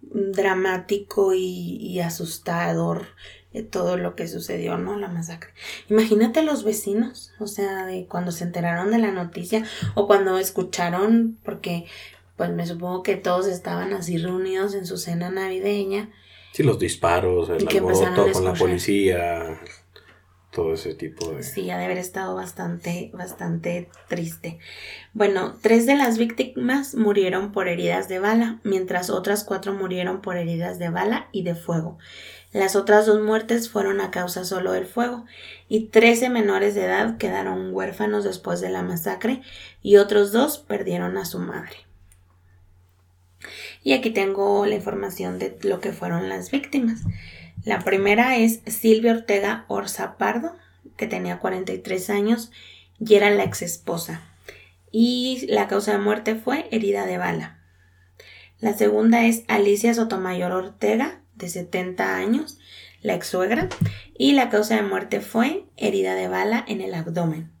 dramático 0.00 1.34
y, 1.34 2.00
asustador 2.00 3.06
eh, 3.52 3.62
todo 3.62 3.96
lo 3.96 4.14
que 4.14 4.28
sucedió, 4.28 4.78
¿no? 4.78 4.96
La 4.96 5.08
masacre. 5.08 5.50
Imagínate 5.88 6.42
los 6.42 6.64
vecinos, 6.64 7.32
o 7.40 7.46
sea, 7.46 7.84
de 7.84 8.06
cuando 8.06 8.30
se 8.30 8.44
enteraron 8.44 8.90
de 8.90 8.98
la 8.98 9.10
noticia 9.10 9.64
o 9.94 10.06
cuando 10.06 10.38
escucharon, 10.38 11.38
porque 11.42 11.86
pues 12.36 12.50
me 12.50 12.66
supongo 12.66 13.02
que 13.02 13.16
todos 13.16 13.48
estaban 13.48 13.92
así 13.92 14.16
reunidos 14.18 14.74
en 14.74 14.86
su 14.86 14.96
cena 14.96 15.30
navideña. 15.30 16.10
Sí, 16.58 16.64
los 16.64 16.80
disparos, 16.80 17.50
el 17.50 17.68
alboroto 17.68 18.32
con 18.32 18.44
la 18.44 18.52
policía, 18.52 19.60
todo 20.50 20.74
ese 20.74 20.92
tipo 20.92 21.30
de... 21.30 21.44
Sí, 21.44 21.70
ha 21.70 21.78
de 21.78 21.84
haber 21.84 21.98
estado 21.98 22.34
bastante, 22.34 23.12
bastante 23.14 23.88
triste. 24.08 24.58
Bueno, 25.12 25.54
tres 25.62 25.86
de 25.86 25.94
las 25.94 26.18
víctimas 26.18 26.96
murieron 26.96 27.52
por 27.52 27.68
heridas 27.68 28.08
de 28.08 28.18
bala, 28.18 28.58
mientras 28.64 29.08
otras 29.08 29.44
cuatro 29.44 29.72
murieron 29.72 30.20
por 30.20 30.36
heridas 30.36 30.80
de 30.80 30.90
bala 30.90 31.28
y 31.30 31.44
de 31.44 31.54
fuego. 31.54 31.96
Las 32.52 32.74
otras 32.74 33.06
dos 33.06 33.22
muertes 33.22 33.70
fueron 33.70 34.00
a 34.00 34.10
causa 34.10 34.44
solo 34.44 34.72
del 34.72 34.86
fuego, 34.86 35.26
y 35.68 35.90
trece 35.90 36.28
menores 36.28 36.74
de 36.74 36.86
edad 36.86 37.18
quedaron 37.18 37.72
huérfanos 37.72 38.24
después 38.24 38.60
de 38.60 38.70
la 38.70 38.82
masacre, 38.82 39.42
y 39.80 39.98
otros 39.98 40.32
dos 40.32 40.58
perdieron 40.58 41.18
a 41.18 41.24
su 41.24 41.38
madre. 41.38 41.87
Y 43.88 43.94
aquí 43.94 44.10
tengo 44.10 44.66
la 44.66 44.74
información 44.74 45.38
de 45.38 45.56
lo 45.62 45.80
que 45.80 45.92
fueron 45.92 46.28
las 46.28 46.50
víctimas. 46.50 47.04
La 47.64 47.78
primera 47.78 48.36
es 48.36 48.60
Silvia 48.66 49.12
Ortega 49.12 49.64
Orza 49.66 50.18
Pardo, 50.18 50.54
que 50.98 51.06
tenía 51.06 51.38
43 51.38 52.10
años 52.10 52.50
y 52.98 53.14
era 53.14 53.30
la 53.30 53.44
ex 53.44 53.62
esposa. 53.62 54.20
Y 54.92 55.46
la 55.48 55.68
causa 55.68 55.92
de 55.92 56.00
muerte 56.00 56.34
fue 56.34 56.68
herida 56.70 57.06
de 57.06 57.16
bala. 57.16 57.60
La 58.60 58.74
segunda 58.74 59.24
es 59.24 59.44
Alicia 59.48 59.94
Sotomayor 59.94 60.52
Ortega, 60.52 61.22
de 61.34 61.48
70 61.48 62.14
años, 62.14 62.58
la 63.00 63.14
ex 63.14 63.28
suegra. 63.28 63.70
Y 64.18 64.32
la 64.32 64.50
causa 64.50 64.76
de 64.76 64.82
muerte 64.82 65.22
fue 65.22 65.64
herida 65.78 66.14
de 66.14 66.28
bala 66.28 66.62
en 66.68 66.82
el 66.82 66.92
abdomen. 66.92 67.52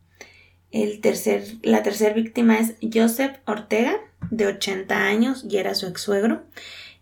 El 0.72 1.00
tercer, 1.00 1.46
la 1.62 1.82
tercera 1.82 2.12
víctima 2.12 2.58
es 2.58 2.74
Joseph 2.82 3.38
Ortega, 3.46 3.98
de 4.30 4.46
80 4.46 4.96
años, 4.96 5.44
y 5.48 5.56
era 5.56 5.74
su 5.74 5.86
ex 5.86 6.00
suegro. 6.00 6.42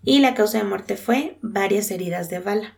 Y 0.03 0.21
la 0.21 0.35
causa 0.35 0.59
de 0.59 0.65
muerte 0.65 0.97
fue 0.97 1.39
varias 1.43 1.91
heridas 1.91 2.31
de 2.31 2.39
bala. 2.39 2.77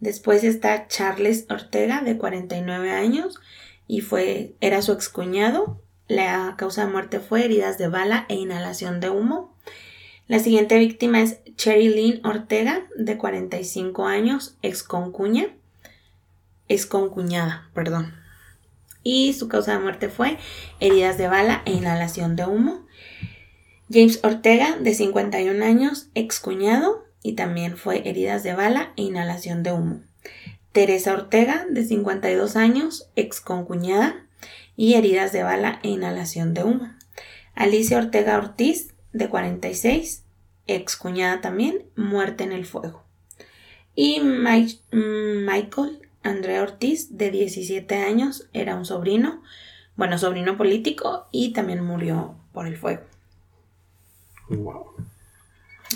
Después 0.00 0.44
está 0.44 0.86
Charles 0.88 1.46
Ortega, 1.48 2.02
de 2.02 2.18
49 2.18 2.90
años, 2.90 3.40
y 3.86 4.00
fue, 4.00 4.54
era 4.60 4.82
su 4.82 4.92
excuñado. 4.92 5.80
La 6.08 6.54
causa 6.58 6.84
de 6.84 6.92
muerte 6.92 7.20
fue 7.20 7.44
heridas 7.44 7.78
de 7.78 7.88
bala 7.88 8.26
e 8.28 8.34
inhalación 8.34 9.00
de 9.00 9.10
humo. 9.10 9.56
La 10.26 10.38
siguiente 10.38 10.78
víctima 10.78 11.20
es 11.20 11.38
Cherry 11.56 11.88
Lynn 11.88 12.26
Ortega, 12.26 12.86
de 12.96 13.18
45 13.18 14.06
años, 14.06 14.56
exconcuña, 14.62 15.54
exconcuñada, 16.68 17.70
perdón. 17.74 18.14
Y 19.02 19.34
su 19.34 19.48
causa 19.48 19.72
de 19.72 19.80
muerte 19.80 20.08
fue 20.08 20.38
heridas 20.80 21.18
de 21.18 21.28
bala 21.28 21.62
e 21.66 21.72
inhalación 21.72 22.36
de 22.36 22.46
humo. 22.46 22.86
James 23.90 24.20
Ortega, 24.22 24.76
de 24.80 24.94
51 24.94 25.64
años, 25.64 26.08
excuñado, 26.14 27.04
y 27.22 27.34
también 27.34 27.76
fue 27.76 28.08
heridas 28.08 28.42
de 28.42 28.54
bala 28.54 28.92
e 28.96 29.02
inhalación 29.02 29.62
de 29.62 29.72
humo. 29.72 30.00
Teresa 30.72 31.12
Ortega, 31.12 31.66
de 31.70 31.84
52 31.84 32.56
años, 32.56 33.08
ex 33.16 33.40
concuñada, 33.40 34.26
y 34.76 34.94
heridas 34.94 35.32
de 35.32 35.42
bala 35.42 35.78
e 35.82 35.88
inhalación 35.88 36.54
de 36.54 36.64
humo. 36.64 36.90
Alicia 37.54 37.98
Ortega 37.98 38.36
Ortiz, 38.36 38.92
de 39.12 39.28
46, 39.28 40.24
ex 40.66 40.96
cuñada 40.96 41.40
también, 41.40 41.84
muerte 41.94 42.42
en 42.44 42.52
el 42.52 42.64
fuego. 42.66 43.04
Y 43.94 44.20
Mike- 44.20 44.80
Michael 44.90 46.00
André 46.24 46.58
Ortiz, 46.60 47.16
de 47.16 47.30
17 47.30 47.94
años, 47.96 48.48
era 48.52 48.74
un 48.74 48.84
sobrino, 48.84 49.42
bueno, 49.94 50.18
sobrino 50.18 50.56
político, 50.56 51.28
y 51.30 51.52
también 51.52 51.84
murió 51.84 52.34
por 52.52 52.66
el 52.66 52.76
fuego. 52.76 53.02
Wow. 54.48 54.86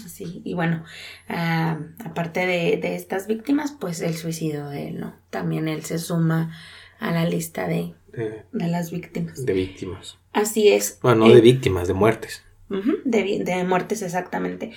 Sí, 0.06 0.42
y 0.44 0.54
bueno, 0.54 0.84
ah, 1.28 1.78
aparte 2.04 2.46
de, 2.46 2.76
de 2.76 2.94
estas 2.94 3.26
víctimas, 3.26 3.72
pues 3.78 4.00
el 4.00 4.16
suicidio 4.16 4.68
de 4.68 4.88
él, 4.88 5.00
¿no? 5.00 5.14
También 5.30 5.66
él 5.68 5.84
se 5.84 5.98
suma 5.98 6.54
a 7.00 7.10
la 7.12 7.24
lista 7.24 7.66
de, 7.66 7.94
De, 8.12 8.44
de 8.52 8.66
las 8.68 8.90
víctimas. 8.90 9.44
de 9.44 9.52
víctimas. 9.52 10.18
Así 10.32 10.68
es. 10.68 10.98
Bueno, 11.02 11.26
no 11.26 11.32
Eh, 11.32 11.34
de 11.36 11.40
víctimas, 11.40 11.88
de 11.88 11.94
muertes. 11.94 12.42
de, 12.68 13.42
de 13.44 13.64
muertes, 13.64 14.02
exactamente. 14.02 14.72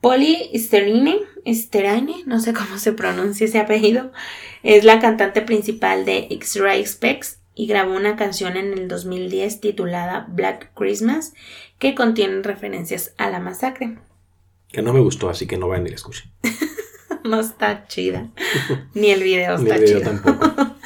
Polly 0.00 0.50
Sterine, 0.54 1.18
no 2.26 2.40
sé 2.40 2.52
cómo 2.52 2.78
se 2.78 2.92
pronuncia 2.92 3.46
ese 3.46 3.58
apellido, 3.58 4.12
es 4.62 4.84
la 4.84 5.00
cantante 5.00 5.40
principal 5.42 6.04
de 6.04 6.28
X-Ray 6.30 6.84
Specs 6.86 7.40
y 7.54 7.66
grabó 7.66 7.94
una 7.94 8.16
canción 8.16 8.56
en 8.56 8.72
el 8.74 8.88
2010 8.88 9.60
titulada 9.60 10.26
Black 10.28 10.72
Christmas 10.74 11.32
que 11.78 11.94
contiene 11.94 12.42
referencias 12.42 13.14
a 13.18 13.30
la 13.30 13.40
masacre. 13.40 13.98
Que 14.68 14.82
no 14.82 14.92
me 14.92 15.00
gustó, 15.00 15.28
así 15.28 15.46
que 15.46 15.56
no 15.56 15.68
vayan 15.68 15.84
ni 15.84 15.90
la 15.90 15.96
escuchen. 15.96 16.30
No 17.24 17.40
está 17.40 17.86
chida. 17.88 18.28
Ni 18.92 19.10
el 19.10 19.22
video 19.22 19.56
Ni 19.58 19.64
está 19.64 19.76
el 19.76 19.84
video 19.84 19.98
chido. 20.00 20.10
tampoco. 20.10 20.76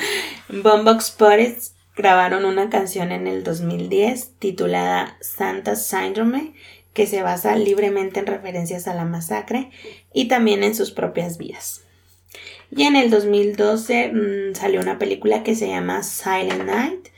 Bombox 0.62 1.10
Poets 1.10 1.74
grabaron 1.96 2.44
una 2.44 2.70
canción 2.70 3.10
en 3.10 3.26
el 3.26 3.42
2010 3.42 4.34
titulada 4.38 5.16
Santa 5.20 5.74
Syndrome 5.74 6.54
que 6.94 7.08
se 7.08 7.22
basa 7.22 7.56
libremente 7.56 8.20
en 8.20 8.26
referencias 8.26 8.86
a 8.86 8.94
la 8.94 9.04
masacre 9.04 9.70
y 10.12 10.28
también 10.28 10.62
en 10.62 10.74
sus 10.76 10.92
propias 10.92 11.38
vidas. 11.38 11.82
Y 12.70 12.84
en 12.84 12.96
el 12.96 13.10
2012 13.10 14.12
mm, 14.12 14.54
salió 14.54 14.80
una 14.80 14.98
película 14.98 15.42
que 15.42 15.54
se 15.54 15.68
llama 15.68 16.02
Silent 16.02 16.64
Night 16.64 17.08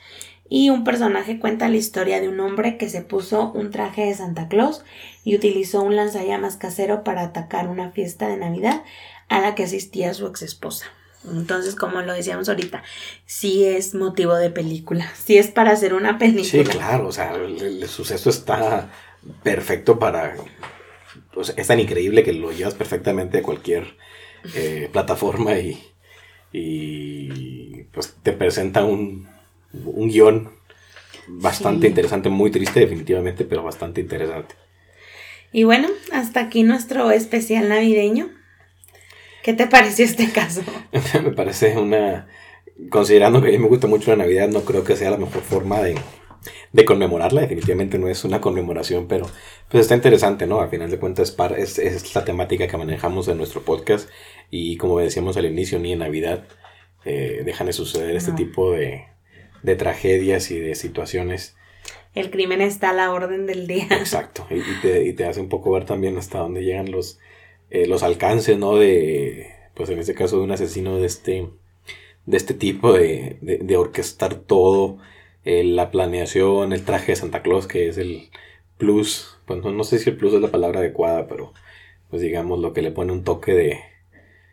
Y 0.53 0.69
un 0.69 0.83
personaje 0.83 1.39
cuenta 1.39 1.69
la 1.69 1.77
historia 1.77 2.19
de 2.19 2.27
un 2.27 2.41
hombre 2.41 2.75
que 2.75 2.89
se 2.89 3.01
puso 3.01 3.53
un 3.53 3.71
traje 3.71 4.07
de 4.07 4.13
Santa 4.13 4.49
Claus 4.49 4.83
y 5.23 5.33
utilizó 5.33 5.81
un 5.81 5.95
lanzallamas 5.95 6.57
casero 6.57 7.05
para 7.05 7.21
atacar 7.21 7.69
una 7.69 7.91
fiesta 7.91 8.27
de 8.27 8.35
Navidad 8.35 8.83
a 9.29 9.39
la 9.39 9.55
que 9.55 9.63
asistía 9.63 10.13
su 10.13 10.27
ex 10.27 10.41
esposa. 10.41 10.87
Entonces, 11.23 11.73
como 11.73 12.01
lo 12.01 12.11
decíamos 12.11 12.49
ahorita, 12.49 12.83
sí 13.25 13.63
es 13.63 13.95
motivo 13.95 14.35
de 14.35 14.49
película, 14.49 15.09
sí 15.15 15.37
es 15.37 15.47
para 15.47 15.71
hacer 15.71 15.93
una 15.93 16.17
película. 16.17 16.65
Sí, 16.65 16.69
claro, 16.69 17.07
o 17.07 17.11
sea, 17.13 17.33
el, 17.35 17.87
suceso 17.87 18.29
está 18.29 18.91
perfecto 19.43 19.99
para... 19.99 20.35
es 21.55 21.67
tan 21.67 21.79
increíble 21.79 22.25
que 22.25 22.33
lo 22.33 22.51
llevas 22.51 22.73
perfectamente 22.73 23.37
a 23.37 23.43
cualquier 23.43 23.95
eh, 24.53 24.89
plataforma 24.91 25.57
y, 25.57 25.81
y 26.51 27.83
pues 27.93 28.17
te 28.21 28.33
presenta 28.33 28.83
un, 28.83 29.31
un 29.73 30.09
guion 30.09 30.51
bastante 31.27 31.87
interesante, 31.87 32.29
muy 32.29 32.51
triste 32.51 32.79
definitivamente, 32.79 33.45
pero 33.45 33.63
bastante 33.63 34.01
interesante. 34.01 34.55
Y 35.51 35.63
bueno, 35.63 35.89
hasta 36.11 36.41
aquí 36.41 36.63
nuestro 36.63 37.11
especial 37.11 37.69
navideño. 37.69 38.29
¿Qué 39.43 39.53
te 39.53 39.67
pareció 39.67 40.05
este 40.05 40.29
caso? 40.31 40.61
me 41.23 41.31
parece 41.31 41.77
una... 41.77 42.27
Considerando 42.89 43.41
que 43.41 43.49
a 43.49 43.51
mí 43.51 43.57
me 43.57 43.67
gusta 43.67 43.87
mucho 43.87 44.11
la 44.11 44.17
Navidad, 44.17 44.47
no 44.47 44.61
creo 44.61 44.83
que 44.83 44.95
sea 44.95 45.11
la 45.11 45.17
mejor 45.17 45.41
forma 45.41 45.81
de, 45.81 45.95
de 46.71 46.85
conmemorarla. 46.85 47.41
Definitivamente 47.41 47.99
no 47.99 48.07
es 48.07 48.23
una 48.23 48.41
conmemoración, 48.41 49.07
pero 49.07 49.29
pues 49.69 49.81
está 49.81 49.95
interesante, 49.95 50.47
¿no? 50.47 50.61
A 50.61 50.67
final 50.67 50.89
de 50.89 50.97
cuentas 50.97 51.35
es, 51.57 51.77
es, 51.77 52.15
la 52.15 52.25
temática 52.25 52.67
que 52.67 52.77
manejamos 52.77 53.27
en 53.27 53.37
nuestro 53.37 53.61
podcast 53.61 54.09
y 54.49 54.77
como 54.77 54.99
decíamos 54.99 55.37
al 55.37 55.45
inicio, 55.45 55.79
ni 55.79 55.91
en 55.91 55.99
Navidad 55.99 56.45
eh, 57.05 57.41
dejan 57.45 57.67
de 57.67 57.73
suceder 57.73 58.15
este 58.15 58.31
tipo 58.31 58.71
de, 58.71 59.05
de 59.63 59.75
tragedias 59.75 60.51
y 60.51 60.59
de 60.59 60.75
situaciones. 60.75 61.55
El 62.13 62.29
crimen 62.29 62.61
está 62.61 62.89
a 62.89 62.93
la 62.93 63.11
orden 63.11 63.45
del 63.45 63.67
día. 63.67 63.87
Exacto, 63.91 64.45
y, 64.49 64.61
te, 64.81 65.03
y 65.05 65.13
te, 65.13 65.25
hace 65.25 65.39
un 65.39 65.49
poco 65.49 65.71
ver 65.71 65.85
también 65.85 66.17
hasta 66.17 66.39
dónde 66.39 66.63
llegan 66.63 66.91
los, 66.91 67.19
eh, 67.69 67.87
los 67.87 68.03
alcances, 68.03 68.57
¿no? 68.57 68.75
De, 68.75 69.51
pues 69.73 69.89
en 69.89 69.99
este 69.99 70.13
caso 70.13 70.37
de 70.37 70.43
un 70.43 70.51
asesino 70.51 70.97
de 70.97 71.05
este, 71.05 71.49
de 72.25 72.37
este 72.37 72.53
tipo, 72.53 72.93
de, 72.93 73.37
de, 73.41 73.77
orquestar 73.77 74.35
todo, 74.35 74.97
eh, 75.45 75.63
la 75.63 75.89
planeación, 75.89 76.73
el 76.73 76.83
traje 76.83 77.13
de 77.13 77.15
Santa 77.15 77.41
Claus, 77.41 77.67
que 77.67 77.87
es 77.87 77.97
el 77.97 78.29
plus, 78.77 79.39
pues 79.45 79.63
no, 79.63 79.71
no 79.71 79.83
sé 79.83 79.99
si 79.99 80.09
el 80.09 80.17
plus 80.17 80.33
es 80.33 80.41
la 80.41 80.51
palabra 80.51 80.79
adecuada, 80.79 81.27
pero 81.27 81.53
pues 82.09 82.21
digamos 82.21 82.59
lo 82.59 82.73
que 82.73 82.81
le 82.81 82.91
pone 82.91 83.13
un 83.13 83.23
toque 83.23 83.53
de... 83.53 83.79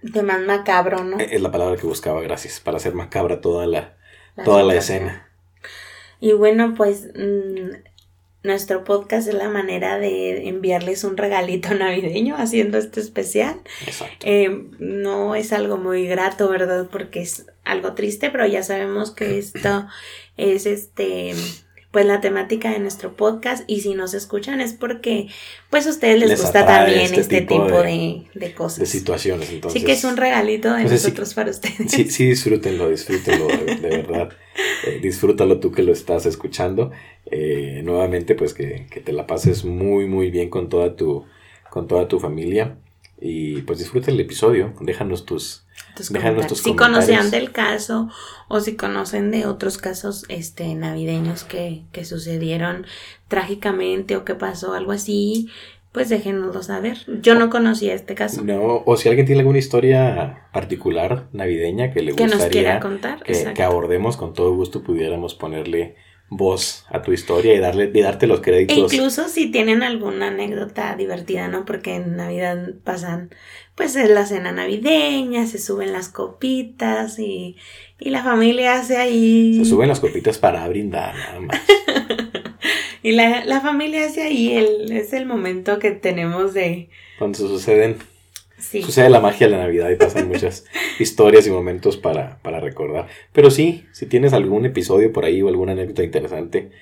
De 0.00 0.22
más 0.22 0.40
macabro, 0.42 1.02
¿no? 1.02 1.18
Es 1.18 1.42
la 1.42 1.50
palabra 1.50 1.76
que 1.76 1.86
buscaba, 1.86 2.22
gracias, 2.22 2.60
para 2.60 2.76
hacer 2.76 2.94
macabra 2.94 3.40
toda 3.40 3.66
la, 3.66 3.97
toda 4.44 4.62
la 4.62 4.74
escena. 4.74 5.28
Y 6.20 6.32
bueno, 6.32 6.74
pues 6.76 7.08
mm, 7.14 7.88
nuestro 8.42 8.84
podcast 8.84 9.28
es 9.28 9.34
la 9.34 9.48
manera 9.48 9.98
de 9.98 10.48
enviarles 10.48 11.04
un 11.04 11.16
regalito 11.16 11.74
navideño 11.74 12.36
haciendo 12.36 12.78
este 12.78 13.00
especial. 13.00 13.60
Exacto. 13.86 14.26
Eh, 14.26 14.66
no 14.78 15.34
es 15.34 15.52
algo 15.52 15.76
muy 15.76 16.06
grato, 16.06 16.48
¿verdad? 16.48 16.88
Porque 16.90 17.20
es 17.20 17.46
algo 17.64 17.94
triste, 17.94 18.30
pero 18.30 18.46
ya 18.46 18.62
sabemos 18.62 19.10
que 19.10 19.38
esto 19.38 19.86
es 20.36 20.66
este 20.66 21.34
pues 21.98 22.06
la 22.06 22.20
temática 22.20 22.70
de 22.70 22.78
nuestro 22.78 23.14
podcast 23.14 23.64
y 23.66 23.80
si 23.80 23.92
nos 23.94 24.14
escuchan 24.14 24.60
es 24.60 24.72
porque 24.72 25.26
pues 25.68 25.84
a 25.88 25.90
ustedes 25.90 26.20
les, 26.20 26.40
gusta 26.40 26.64
también 26.64 27.00
este, 27.00 27.20
este 27.22 27.40
tipo, 27.40 27.82
de, 27.82 28.22
de, 28.34 28.54
cosas. 28.54 28.78
De 28.78 28.86
situaciones, 28.86 29.50
entonces. 29.50 29.80
Sí 29.80 29.84
que 29.84 29.94
es 29.94 30.04
un 30.04 30.16
regalito 30.16 30.72
de 30.72 30.84
nosotros 30.84 31.34
para 31.34 31.50
ustedes. 31.50 31.90
Sí, 31.90 32.08
sí, 32.08 32.26
disfrútenlo, 32.26 32.88
disfrútenlo, 32.88 33.48
de, 33.48 33.88
verdad. 33.88 34.28
Eh, 34.86 35.00
disfrútalo 35.02 35.58
tú 35.58 35.72
que 35.72 35.82
lo 35.82 35.92
estás 35.92 36.24
escuchando. 36.24 36.92
Eh, 37.32 37.80
nuevamente, 37.82 38.36
pues 38.36 38.54
que, 38.54 38.86
que, 38.88 39.00
te 39.00 39.12
la 39.12 39.26
pases 39.26 39.64
muy, 39.64 40.06
muy 40.06 40.30
bien 40.30 40.50
con 40.50 40.68
toda 40.68 40.94
tu, 40.94 41.24
con 41.70 41.88
toda 41.88 42.06
tu 42.06 42.20
familia. 42.20 42.76
Y 43.20 43.62
pues 43.62 43.80
disfruta 43.80 44.12
el 44.12 44.20
episodio, 44.20 44.72
déjanos 44.82 45.26
tus, 45.26 45.66
déjanos 46.10 46.46
tus 46.46 46.62
si 46.62 46.74
conocían 46.74 47.30
del 47.30 47.52
caso 47.52 48.08
o 48.48 48.60
si 48.60 48.76
conocen 48.76 49.30
de 49.30 49.46
otros 49.46 49.78
casos 49.78 50.24
este 50.28 50.74
navideños 50.74 51.44
que, 51.44 51.84
que 51.92 52.04
sucedieron 52.04 52.86
trágicamente 53.28 54.16
o 54.16 54.24
que 54.24 54.34
pasó 54.34 54.74
algo 54.74 54.92
así, 54.92 55.48
pues 55.92 56.08
déjenoslo 56.08 56.62
saber. 56.62 56.98
Yo 57.22 57.34
no 57.34 57.50
conocía 57.50 57.94
este 57.94 58.14
caso. 58.14 58.44
No, 58.44 58.82
o 58.84 58.96
si 58.96 59.08
alguien 59.08 59.26
tiene 59.26 59.40
alguna 59.40 59.58
historia 59.58 60.48
particular 60.52 61.28
navideña 61.32 61.92
que 61.92 62.02
le 62.02 62.14
que 62.14 62.26
nos 62.26 62.44
quiera 62.46 62.80
contar, 62.80 63.22
que, 63.22 63.52
que, 63.54 63.62
abordemos, 63.62 64.16
con 64.16 64.32
todo 64.32 64.54
gusto 64.54 64.82
pudiéramos 64.82 65.34
ponerle 65.34 65.96
voz 66.30 66.84
a 66.90 67.00
tu 67.00 67.12
historia 67.12 67.54
y 67.54 67.58
darle 67.58 67.90
y 67.92 68.00
darte 68.00 68.26
los 68.26 68.40
créditos. 68.40 68.76
E 68.76 68.80
incluso 68.80 69.28
si 69.28 69.50
tienen 69.50 69.82
alguna 69.82 70.28
anécdota 70.28 70.94
divertida, 70.94 71.48
¿no? 71.48 71.64
Porque 71.64 71.94
en 71.96 72.16
Navidad 72.16 72.74
pasan, 72.84 73.30
pues 73.78 73.94
es 73.94 74.10
la 74.10 74.26
cena 74.26 74.50
navideña, 74.50 75.46
se 75.46 75.58
suben 75.58 75.92
las 75.92 76.08
copitas 76.08 77.20
y, 77.20 77.56
y 78.00 78.10
la 78.10 78.24
familia 78.24 78.74
hace 78.74 78.96
ahí. 78.96 79.56
Se 79.58 79.66
suben 79.66 79.88
las 79.88 80.00
copitas 80.00 80.36
para 80.36 80.66
brindar, 80.68 81.14
nada 81.14 81.40
más. 81.40 81.60
y 83.04 83.12
la, 83.12 83.44
la 83.44 83.60
familia 83.60 84.04
hace 84.04 84.22
ahí 84.22 84.52
el, 84.52 84.90
es 84.90 85.12
el 85.12 85.26
momento 85.26 85.78
que 85.78 85.92
tenemos 85.92 86.54
de. 86.54 86.90
Cuando 87.20 87.38
suceden 87.38 87.98
Sucede 88.58 89.08
la 89.08 89.20
magia 89.20 89.46
de 89.46 89.52
la 89.52 89.62
Navidad 89.62 89.88
y 89.90 89.94
pasan 89.94 90.26
muchas 90.26 90.64
historias 90.98 91.46
y 91.46 91.50
momentos 91.50 91.96
para, 91.96 92.42
para, 92.42 92.58
recordar. 92.58 93.06
Pero 93.32 93.52
sí, 93.52 93.84
si 93.92 94.06
tienes 94.06 94.32
algún 94.32 94.66
episodio 94.66 95.12
por 95.12 95.24
ahí 95.24 95.40
o 95.40 95.46
alguna 95.48 95.72
anécdota 95.72 96.02
interesante 96.02 96.72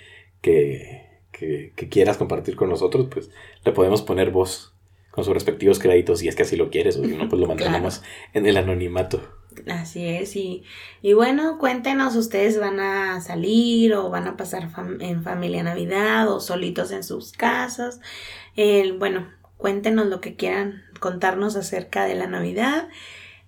que, 0.41 1.03
que, 1.33 1.89
quieras 1.91 2.17
compartir 2.17 2.57
con 2.57 2.71
nosotros, 2.71 3.09
pues 3.13 3.31
le 3.63 3.73
podemos 3.73 4.01
poner 4.01 4.31
voz 4.31 4.76
con 5.17 5.25
sus 5.25 5.33
respectivos 5.33 5.79
créditos 5.79 6.21
si 6.21 6.29
es 6.29 6.37
que 6.37 6.43
así 6.43 6.57
lo 6.57 6.71
quieres, 6.71 6.99
o 6.99 7.05
si 7.05 7.17
no, 7.17 7.27
pues 7.29 7.41
lo 7.41 7.47
mantenemos 7.49 8.03
en 8.35 8.47
el 8.47 8.59
anonimato. 8.59 9.23
Así 9.67 10.07
es, 10.07 10.37
y, 10.37 10.63
y 11.01 11.15
bueno, 11.15 11.57
cuéntenos, 11.59 12.15
ustedes 12.15 12.61
van 12.61 12.79
a 12.79 13.23
salir 13.23 13.95
o 13.95 14.11
van 14.11 14.29
a 14.29 14.37
pasar 14.37 14.69
en 15.01 15.23
familia 15.23 15.63
Navidad 15.63 16.31
o 16.31 16.41
solitos 16.41 16.93
en 16.93 17.03
sus 17.03 17.33
casas. 17.33 18.01
El, 18.57 18.99
bueno, 18.99 19.27
cuéntenos 19.57 20.07
lo 20.07 20.21
que 20.21 20.37
quieran 20.37 20.83
contarnos 21.01 21.57
acerca 21.57 22.05
de 22.05 22.15
la 22.15 22.27
Navidad. 22.27 22.89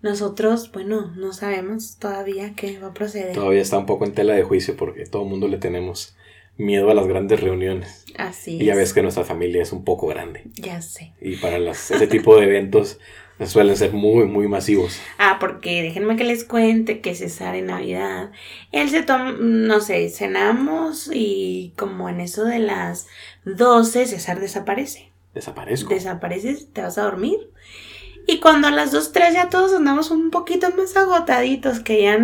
Nosotros, 0.01 0.73
bueno, 0.73 1.13
no 1.17 1.35
sabemos 1.35 1.99
todavía 1.99 2.55
qué 2.55 2.79
va 2.79 2.89
a 2.89 2.95
proceder. 2.95 3.35
Todavía 3.35 3.61
está 3.61 3.77
un 3.77 3.85
poco 3.85 4.07
en 4.07 4.15
tela 4.15 4.33
de 4.33 4.45
juicio 4.45 4.75
porque 4.75 5.05
todo 5.05 5.25
el 5.25 5.29
mundo 5.29 5.47
le 5.49 5.59
tenemos 5.59 6.17
miedo 6.59 6.91
a 6.91 6.95
las 6.95 7.07
grandes 7.07 7.41
reuniones. 7.41 8.05
Así 8.17 8.59
y 8.61 8.65
ya 8.67 8.75
ves 8.75 8.93
que 8.93 9.03
nuestra 9.03 9.25
familia 9.25 9.63
es 9.63 9.73
un 9.73 9.85
poco 9.85 10.09
grande. 10.09 10.43
Ya 10.55 10.83
sé. 10.83 11.15
Y 11.21 11.37
para 11.37 11.59
las, 11.59 11.91
ese 11.91 12.07
tipo 12.07 12.37
de 12.37 12.45
eventos 12.45 12.99
suelen 13.47 13.77
ser 13.77 13.93
muy, 13.93 14.27
muy 14.27 14.49
masivos. 14.49 15.01
Ah, 15.19 15.39
porque 15.41 15.83
déjenme 15.83 16.17
que 16.17 16.25
les 16.25 16.45
cuente 16.45 17.01
que 17.01 17.15
César 17.15 17.55
en 17.55 17.67
Navidad, 17.67 18.33
él 18.73 18.91
se 18.91 19.03
toma, 19.03 19.37
no 19.39 19.81
sé, 19.81 20.11
cenamos 20.11 21.09
y 21.13 21.73
como 21.77 22.09
en 22.09 22.21
eso 22.21 22.45
de 22.45 22.59
las 22.59 23.07
12 23.45 24.07
César 24.07 24.41
desaparece. 24.41 25.13
Desaparezco. 25.35 25.95
Desapareces, 25.95 26.73
te 26.73 26.83
vas 26.83 26.99
a 26.99 27.05
dormir. 27.05 27.39
Y 28.31 28.41
cuando 28.41 28.69
a 28.69 28.71
las 28.71 28.93
2, 28.93 29.13
3 29.13 29.33
ya 29.33 29.49
todos 29.49 29.73
andamos 29.73 30.11
un 30.11 30.31
poquito 30.31 30.69
más 30.77 30.95
agotaditos, 30.99 31.81
que 31.81 32.03
ya 32.03 32.19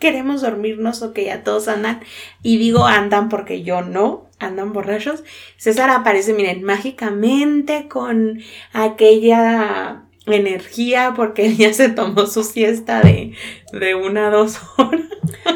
queremos 0.00 0.42
dormirnos 0.42 1.02
o 1.02 1.12
que 1.12 1.26
ya 1.26 1.44
todos 1.44 1.68
andan, 1.68 2.00
y 2.42 2.56
digo 2.58 2.84
andan 2.84 3.28
porque 3.28 3.62
yo 3.62 3.80
no, 3.80 4.28
andan 4.40 4.72
borrachos, 4.72 5.22
César 5.56 5.88
aparece, 5.90 6.34
miren, 6.34 6.64
mágicamente 6.64 7.86
con 7.86 8.40
aquella 8.72 10.05
energía 10.34 11.12
porque 11.14 11.54
ya 11.56 11.72
se 11.72 11.88
tomó 11.88 12.26
su 12.26 12.42
siesta 12.42 13.00
de, 13.00 13.32
de 13.72 13.94
una 13.94 14.28
a 14.28 14.30
dos 14.30 14.58
horas. 14.76 15.02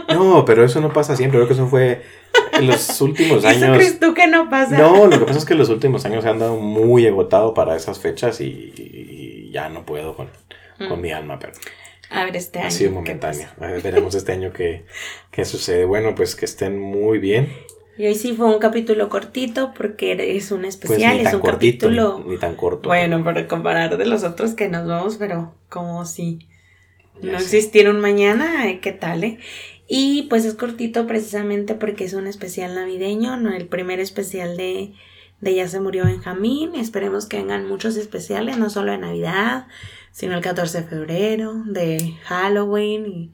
No, 0.09 0.45
pero 0.45 0.65
eso 0.65 0.81
no 0.81 0.93
pasa 0.93 1.17
siempre, 1.17 1.39
creo 1.39 1.49
que 1.49 1.55
eso 1.55 1.67
fue 1.67 2.03
en 2.53 2.67
los 2.67 3.01
últimos 3.01 3.45
años. 3.45 3.77
crees 3.77 4.01
tú 4.01 4.15
que 4.15 4.27
no 4.27 4.49
pasa? 4.49 4.79
No, 4.79 5.07
lo 5.07 5.19
que 5.19 5.25
pasa 5.25 5.39
es 5.39 5.45
que 5.45 5.55
en 5.55 5.59
los 5.59 5.69
últimos 5.69 6.05
años 6.05 6.25
se 6.25 6.31
han 6.31 6.39
dado 6.39 6.57
muy 6.57 7.07
agotado 7.07 7.55
para 7.55 7.77
esas 7.77 7.99
fechas 7.99 8.41
y, 8.41 9.51
ya 9.53 9.69
no 9.69 9.85
puedo 9.85 10.15
con, 10.15 10.29
mm. 10.79 11.01
mi 11.01 11.11
alma, 11.11 11.39
pero. 11.39 11.53
A 12.11 12.25
ver, 12.25 12.37
este 12.37 12.59
año. 12.59 12.69
Ha 12.69 12.71
sido 12.71 12.93
momentáneo. 12.93 13.49
veremos 13.59 14.15
este 14.15 14.33
año 14.33 14.53
qué, 14.53 14.85
qué 15.31 15.45
sucede. 15.45 15.85
Bueno, 15.85 16.15
pues 16.15 16.35
que 16.37 16.45
estén 16.45 16.79
muy 16.79 17.19
bien. 17.19 17.53
Y 18.01 18.07
hoy 18.07 18.15
sí 18.15 18.33
fue 18.33 18.47
un 18.47 18.59
capítulo 18.59 19.11
cortito 19.11 19.75
porque 19.77 20.35
es 20.35 20.51
un 20.53 20.63
pues 20.63 20.77
especial, 20.77 21.21
es 21.21 21.35
un 21.35 21.43
capítulo. 21.43 22.25
Ni, 22.27 22.39
tan 22.39 22.55
corto. 22.55 22.89
Bueno, 22.89 23.23
para 23.23 23.47
comparar 23.47 23.99
de 23.99 24.07
los 24.07 24.25
otros 24.25 24.55
que 24.55 24.71
nos 24.71 24.89
vamos, 24.89 25.19
pero 25.19 25.55
como 25.69 26.07
si 26.07 26.49
no 27.21 27.37
existiera 27.37 27.91
un 27.91 28.01
mañana, 28.01 28.65
¿qué 28.81 28.93
tal, 28.93 29.23
eh? 29.25 29.39
Y 29.87 30.23
pues 30.31 30.47
es 30.47 30.55
cortito 30.55 31.07
precisamente 31.07 31.75
porque 31.75 32.05
es 32.05 32.15
un 32.15 32.27
especial 32.27 32.75
navideño, 32.75 33.37
no 33.37 33.53
el 33.53 33.67
primer 33.67 34.01
especial 34.01 34.57
de, 34.57 34.95
de 35.43 35.55
Ya 35.55 35.69
se 35.69 35.79
murió 35.79 36.07
Benjamín. 36.07 36.77
Esperemos 36.77 37.27
que 37.27 37.37
vengan 37.37 37.69
muchos 37.69 37.97
especiales, 37.97 38.57
no 38.57 38.71
solo 38.71 38.93
de 38.93 38.99
Navidad, 38.99 39.67
sino 40.11 40.35
el 40.35 40.41
14 40.41 40.81
de 40.81 40.89
febrero, 40.89 41.65
de 41.67 42.15
Halloween 42.23 43.05
y, 43.05 43.33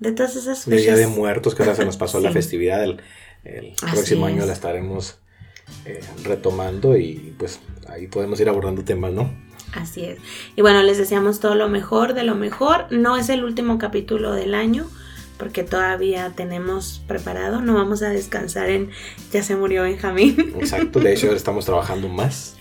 de 0.00 0.12
todas 0.12 0.36
esas 0.36 0.66
De 0.66 0.76
Día 0.76 0.92
fechas. 0.92 0.98
de 0.98 1.06
Muertos, 1.06 1.54
que 1.54 1.62
ahora 1.62 1.74
se 1.74 1.86
nos 1.86 1.96
pasó 1.96 2.20
la 2.20 2.32
festividad. 2.32 2.84
El, 2.84 3.00
el 3.46 3.72
Así 3.82 3.94
próximo 3.94 4.26
año 4.26 4.44
la 4.46 4.52
estaremos 4.52 5.18
eh, 5.84 6.00
retomando 6.24 6.96
y 6.96 7.34
pues 7.38 7.60
ahí 7.88 8.06
podemos 8.06 8.38
ir 8.40 8.48
abordando 8.48 8.82
temas, 8.84 9.12
¿no? 9.12 9.30
Así 9.74 10.04
es. 10.04 10.18
Y 10.56 10.62
bueno, 10.62 10.82
les 10.82 10.96
deseamos 10.98 11.40
todo 11.40 11.54
lo 11.54 11.68
mejor 11.68 12.14
de 12.14 12.22
lo 12.22 12.34
mejor. 12.34 12.86
No 12.90 13.16
es 13.16 13.28
el 13.28 13.44
último 13.44 13.78
capítulo 13.78 14.32
del 14.32 14.54
año, 14.54 14.88
porque 15.38 15.64
todavía 15.64 16.32
tenemos 16.34 17.02
preparado. 17.06 17.60
No 17.60 17.74
vamos 17.74 18.02
a 18.02 18.08
descansar 18.08 18.70
en 18.70 18.90
Ya 19.32 19.42
se 19.42 19.54
murió 19.56 19.82
Benjamín. 19.82 20.54
Exacto, 20.58 21.00
de 21.00 21.12
hecho 21.12 21.32
estamos 21.34 21.64
trabajando 21.66 22.08
más. 22.08 22.56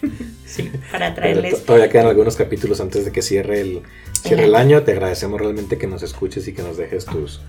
Sí, 0.46 0.70
para 0.92 1.14
traerles. 1.16 1.52
to- 1.60 1.60
todavía 1.62 1.90
quedan 1.90 2.08
algunos 2.08 2.36
capítulos 2.36 2.82
antes 2.82 3.06
de 3.06 3.12
que 3.12 3.22
cierre 3.22 3.62
el, 3.62 3.82
cierre 4.22 4.46
el 4.46 4.56
año. 4.56 4.84
Te 4.84 4.92
agradecemos 4.92 5.40
realmente 5.40 5.78
que 5.78 5.88
nos 5.88 6.04
escuches 6.04 6.48
y 6.50 6.54
que 6.54 6.64
nos 6.64 6.76
dejes 6.76 7.06
tus, 7.06 7.40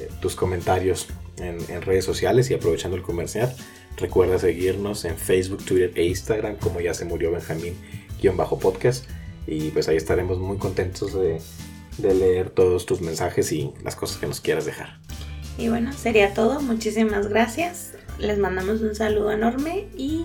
eh, 0.00 0.08
tus 0.20 0.36
comentarios 0.36 1.06
en, 1.40 1.58
en 1.68 1.82
redes 1.82 2.04
sociales 2.04 2.50
y 2.50 2.54
aprovechando 2.54 2.96
el 2.96 3.02
comercial. 3.02 3.54
Recuerda 3.96 4.38
seguirnos 4.38 5.04
en 5.04 5.16
Facebook, 5.16 5.64
Twitter 5.64 5.92
e 5.94 6.04
Instagram 6.04 6.56
como 6.56 6.80
ya 6.80 6.94
se 6.94 7.04
murió 7.04 7.32
Benjamín 7.32 7.74
guion 8.20 8.36
bajo 8.36 8.58
podcast 8.58 9.04
y 9.46 9.70
pues 9.70 9.88
ahí 9.88 9.96
estaremos 9.96 10.38
muy 10.38 10.58
contentos 10.58 11.14
de, 11.14 11.40
de 11.98 12.14
leer 12.14 12.50
todos 12.50 12.86
tus 12.86 13.00
mensajes 13.00 13.50
y 13.52 13.72
las 13.82 13.96
cosas 13.96 14.18
que 14.18 14.26
nos 14.26 14.40
quieras 14.40 14.66
dejar. 14.66 14.98
Y 15.56 15.68
bueno, 15.68 15.92
sería 15.92 16.34
todo. 16.34 16.60
Muchísimas 16.60 17.28
gracias. 17.28 17.92
Les 18.18 18.38
mandamos 18.38 18.80
un 18.80 18.94
saludo 18.94 19.32
enorme 19.32 19.88
y 19.96 20.24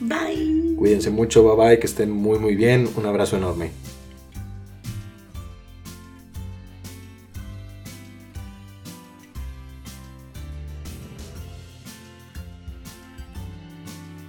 bye. 0.00 0.74
Cuídense 0.76 1.10
mucho, 1.10 1.42
bye 1.44 1.68
bye, 1.68 1.78
que 1.78 1.86
estén 1.86 2.10
muy 2.10 2.38
muy 2.38 2.56
bien, 2.56 2.88
un 2.96 3.06
abrazo 3.06 3.36
enorme. 3.36 3.70